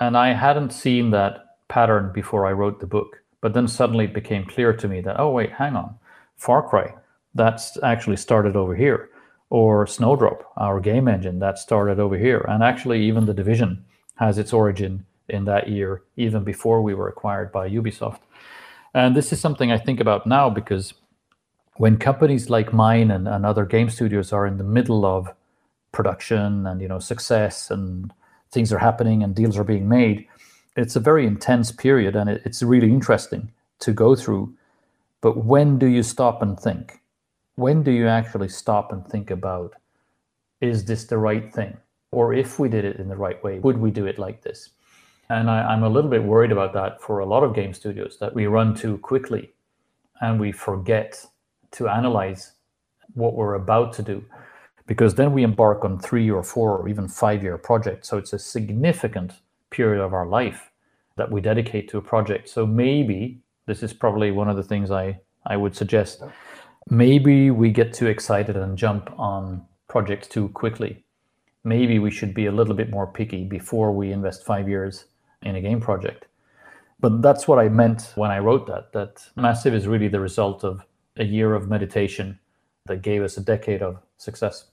And 0.00 0.16
I 0.16 0.32
hadn't 0.32 0.72
seen 0.72 1.10
that 1.10 1.43
pattern 1.68 2.10
before 2.12 2.46
I 2.46 2.52
wrote 2.52 2.80
the 2.80 2.86
book. 2.86 3.20
But 3.40 3.54
then 3.54 3.68
suddenly 3.68 4.06
it 4.06 4.14
became 4.14 4.44
clear 4.46 4.72
to 4.72 4.88
me 4.88 5.00
that, 5.02 5.20
oh, 5.20 5.30
wait, 5.30 5.52
hang 5.52 5.76
on. 5.76 5.96
Far 6.36 6.66
Cry, 6.66 6.94
that's 7.34 7.76
actually 7.82 8.16
started 8.16 8.56
over 8.56 8.74
here 8.74 9.10
or 9.50 9.86
Snowdrop, 9.86 10.52
our 10.56 10.80
game 10.80 11.06
engine 11.06 11.38
that 11.38 11.58
started 11.58 12.00
over 12.00 12.16
here. 12.16 12.44
And 12.48 12.62
actually, 12.62 13.04
even 13.04 13.26
the 13.26 13.34
division 13.34 13.84
has 14.16 14.38
its 14.38 14.52
origin 14.52 15.06
in 15.28 15.44
that 15.44 15.68
year, 15.68 16.02
even 16.16 16.44
before 16.44 16.82
we 16.82 16.94
were 16.94 17.08
acquired 17.08 17.52
by 17.52 17.68
Ubisoft. 17.68 18.18
And 18.94 19.14
this 19.14 19.32
is 19.32 19.40
something 19.40 19.70
I 19.70 19.78
think 19.78 20.00
about 20.00 20.26
now 20.26 20.50
because 20.50 20.94
when 21.76 21.98
companies 21.98 22.50
like 22.50 22.72
mine 22.72 23.10
and, 23.10 23.28
and 23.28 23.44
other 23.44 23.64
game 23.64 23.90
studios 23.90 24.32
are 24.32 24.46
in 24.46 24.58
the 24.58 24.64
middle 24.64 25.04
of 25.04 25.32
production 25.92 26.66
and 26.66 26.80
you 26.80 26.88
know 26.88 26.98
success 26.98 27.70
and 27.70 28.12
things 28.50 28.72
are 28.72 28.78
happening 28.78 29.22
and 29.22 29.34
deals 29.34 29.56
are 29.56 29.64
being 29.64 29.88
made, 29.88 30.26
it's 30.76 30.96
a 30.96 31.00
very 31.00 31.26
intense 31.26 31.72
period 31.72 32.16
and 32.16 32.30
it, 32.30 32.42
it's 32.44 32.62
really 32.62 32.90
interesting 32.90 33.52
to 33.80 33.92
go 33.92 34.16
through. 34.16 34.54
But 35.20 35.44
when 35.44 35.78
do 35.78 35.86
you 35.86 36.02
stop 36.02 36.42
and 36.42 36.58
think? 36.58 37.00
when 37.56 37.82
do 37.82 37.90
you 37.90 38.08
actually 38.08 38.48
stop 38.48 38.92
and 38.92 39.06
think 39.06 39.30
about 39.30 39.74
is 40.60 40.84
this 40.84 41.04
the 41.04 41.18
right 41.18 41.52
thing? 41.52 41.76
Or 42.10 42.32
if 42.32 42.58
we 42.58 42.68
did 42.68 42.84
it 42.84 42.96
in 42.96 43.08
the 43.08 43.16
right 43.16 43.42
way, 43.42 43.58
would 43.58 43.78
we 43.78 43.90
do 43.90 44.06
it 44.06 44.18
like 44.18 44.42
this? 44.42 44.70
And 45.28 45.50
I, 45.50 45.62
I'm 45.64 45.82
a 45.82 45.88
little 45.88 46.10
bit 46.10 46.22
worried 46.22 46.52
about 46.52 46.72
that 46.74 47.00
for 47.00 47.18
a 47.18 47.26
lot 47.26 47.42
of 47.42 47.54
game 47.54 47.74
studios 47.74 48.18
that 48.20 48.34
we 48.34 48.46
run 48.46 48.74
too 48.74 48.98
quickly 48.98 49.52
and 50.20 50.38
we 50.38 50.52
forget 50.52 51.24
to 51.72 51.88
analyze 51.88 52.52
what 53.14 53.34
we're 53.34 53.54
about 53.54 53.92
to 53.94 54.02
do 54.02 54.24
because 54.86 55.14
then 55.14 55.32
we 55.32 55.42
embark 55.42 55.84
on 55.84 55.98
three 55.98 56.30
or 56.30 56.42
four 56.42 56.76
or 56.76 56.88
even 56.88 57.08
five 57.08 57.42
year 57.42 57.56
projects. 57.58 58.08
So 58.08 58.18
it's 58.18 58.32
a 58.32 58.38
significant 58.38 59.32
period 59.76 60.02
of 60.02 60.14
our 60.14 60.26
life 60.26 60.70
that 61.16 61.30
we 61.30 61.40
dedicate 61.40 61.88
to 61.88 61.98
a 61.98 62.02
project. 62.02 62.48
So 62.48 62.66
maybe 62.66 63.40
this 63.66 63.82
is 63.82 63.92
probably 63.92 64.30
one 64.30 64.48
of 64.48 64.56
the 64.56 64.62
things 64.62 64.90
I, 64.90 65.20
I 65.46 65.56
would 65.56 65.74
suggest. 65.74 66.22
Maybe 66.90 67.50
we 67.50 67.70
get 67.70 67.92
too 67.94 68.06
excited 68.06 68.56
and 68.56 68.78
jump 68.78 69.10
on 69.18 69.64
projects 69.88 70.28
too 70.28 70.48
quickly. 70.48 71.04
Maybe 71.64 71.98
we 71.98 72.10
should 72.10 72.34
be 72.34 72.46
a 72.46 72.52
little 72.52 72.74
bit 72.74 72.90
more 72.90 73.06
picky 73.06 73.44
before 73.44 73.90
we 73.92 74.12
invest 74.12 74.44
five 74.44 74.68
years 74.68 75.06
in 75.42 75.56
a 75.56 75.60
game 75.60 75.80
project. 75.80 76.26
But 77.00 77.22
that's 77.22 77.48
what 77.48 77.58
I 77.58 77.68
meant 77.68 78.12
when 78.14 78.30
I 78.30 78.38
wrote 78.38 78.66
that, 78.66 78.92
that 78.92 79.28
Massive 79.36 79.74
is 79.74 79.86
really 79.86 80.08
the 80.08 80.20
result 80.20 80.64
of 80.64 80.84
a 81.16 81.24
year 81.24 81.54
of 81.54 81.68
meditation 81.68 82.38
that 82.86 83.02
gave 83.02 83.22
us 83.22 83.36
a 83.36 83.40
decade 83.40 83.82
of 83.82 83.98
success. 84.18 84.66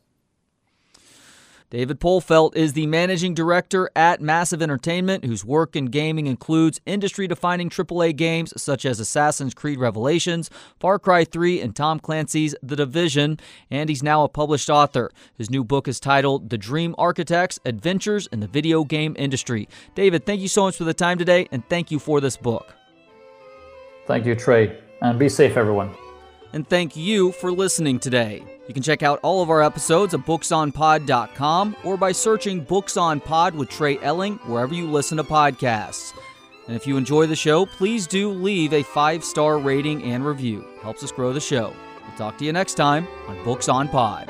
David 1.71 2.01
Polfeldt 2.01 2.53
is 2.53 2.73
the 2.73 2.85
managing 2.85 3.33
director 3.33 3.89
at 3.95 4.19
Massive 4.19 4.61
Entertainment, 4.61 5.23
whose 5.23 5.45
work 5.45 5.73
in 5.73 5.85
gaming 5.85 6.27
includes 6.27 6.81
industry 6.85 7.29
defining 7.29 7.69
AAA 7.69 8.13
games 8.17 8.53
such 8.61 8.85
as 8.85 8.99
Assassin's 8.99 9.53
Creed 9.53 9.79
Revelations, 9.79 10.49
Far 10.81 10.99
Cry 10.99 11.23
3, 11.23 11.61
and 11.61 11.73
Tom 11.73 11.97
Clancy's 11.97 12.53
The 12.61 12.75
Division. 12.75 13.39
And 13.69 13.87
he's 13.87 14.03
now 14.03 14.25
a 14.25 14.27
published 14.27 14.69
author. 14.69 15.11
His 15.37 15.49
new 15.49 15.63
book 15.63 15.87
is 15.87 16.01
titled 16.01 16.49
The 16.49 16.57
Dream 16.57 16.93
Architects 16.97 17.57
Adventures 17.63 18.27
in 18.33 18.41
the 18.41 18.47
Video 18.47 18.83
Game 18.83 19.15
Industry. 19.17 19.69
David, 19.95 20.25
thank 20.25 20.41
you 20.41 20.49
so 20.49 20.63
much 20.63 20.75
for 20.75 20.83
the 20.83 20.93
time 20.93 21.17
today, 21.17 21.47
and 21.53 21.63
thank 21.69 21.89
you 21.89 21.99
for 21.99 22.19
this 22.19 22.35
book. 22.35 22.75
Thank 24.07 24.25
you, 24.25 24.35
Trey. 24.35 24.77
And 25.01 25.17
be 25.17 25.29
safe, 25.29 25.55
everyone. 25.55 25.91
And 26.51 26.67
thank 26.67 26.97
you 26.97 27.31
for 27.31 27.49
listening 27.49 27.97
today. 27.97 28.43
You 28.71 28.73
can 28.73 28.83
check 28.83 29.03
out 29.03 29.19
all 29.21 29.41
of 29.41 29.49
our 29.49 29.61
episodes 29.61 30.13
at 30.13 30.21
booksonpod.com 30.21 31.75
or 31.83 31.97
by 31.97 32.13
searching 32.13 32.61
Books 32.61 32.95
on 32.95 33.19
Pod 33.19 33.53
with 33.53 33.67
Trey 33.67 33.99
Elling 33.99 34.37
wherever 34.45 34.73
you 34.73 34.89
listen 34.89 35.17
to 35.17 35.25
podcasts. 35.25 36.17
And 36.67 36.75
if 36.77 36.87
you 36.87 36.95
enjoy 36.95 37.25
the 37.25 37.35
show, 37.35 37.65
please 37.65 38.07
do 38.07 38.31
leave 38.31 38.71
a 38.71 38.81
five 38.81 39.25
star 39.25 39.57
rating 39.57 40.01
and 40.03 40.25
review. 40.25 40.65
Helps 40.81 41.03
us 41.03 41.11
grow 41.11 41.33
the 41.33 41.41
show. 41.41 41.73
We'll 42.07 42.17
talk 42.17 42.37
to 42.37 42.45
you 42.45 42.53
next 42.53 42.75
time 42.75 43.09
on 43.27 43.43
Books 43.43 43.67
on 43.67 43.89
Pod. 43.89 44.29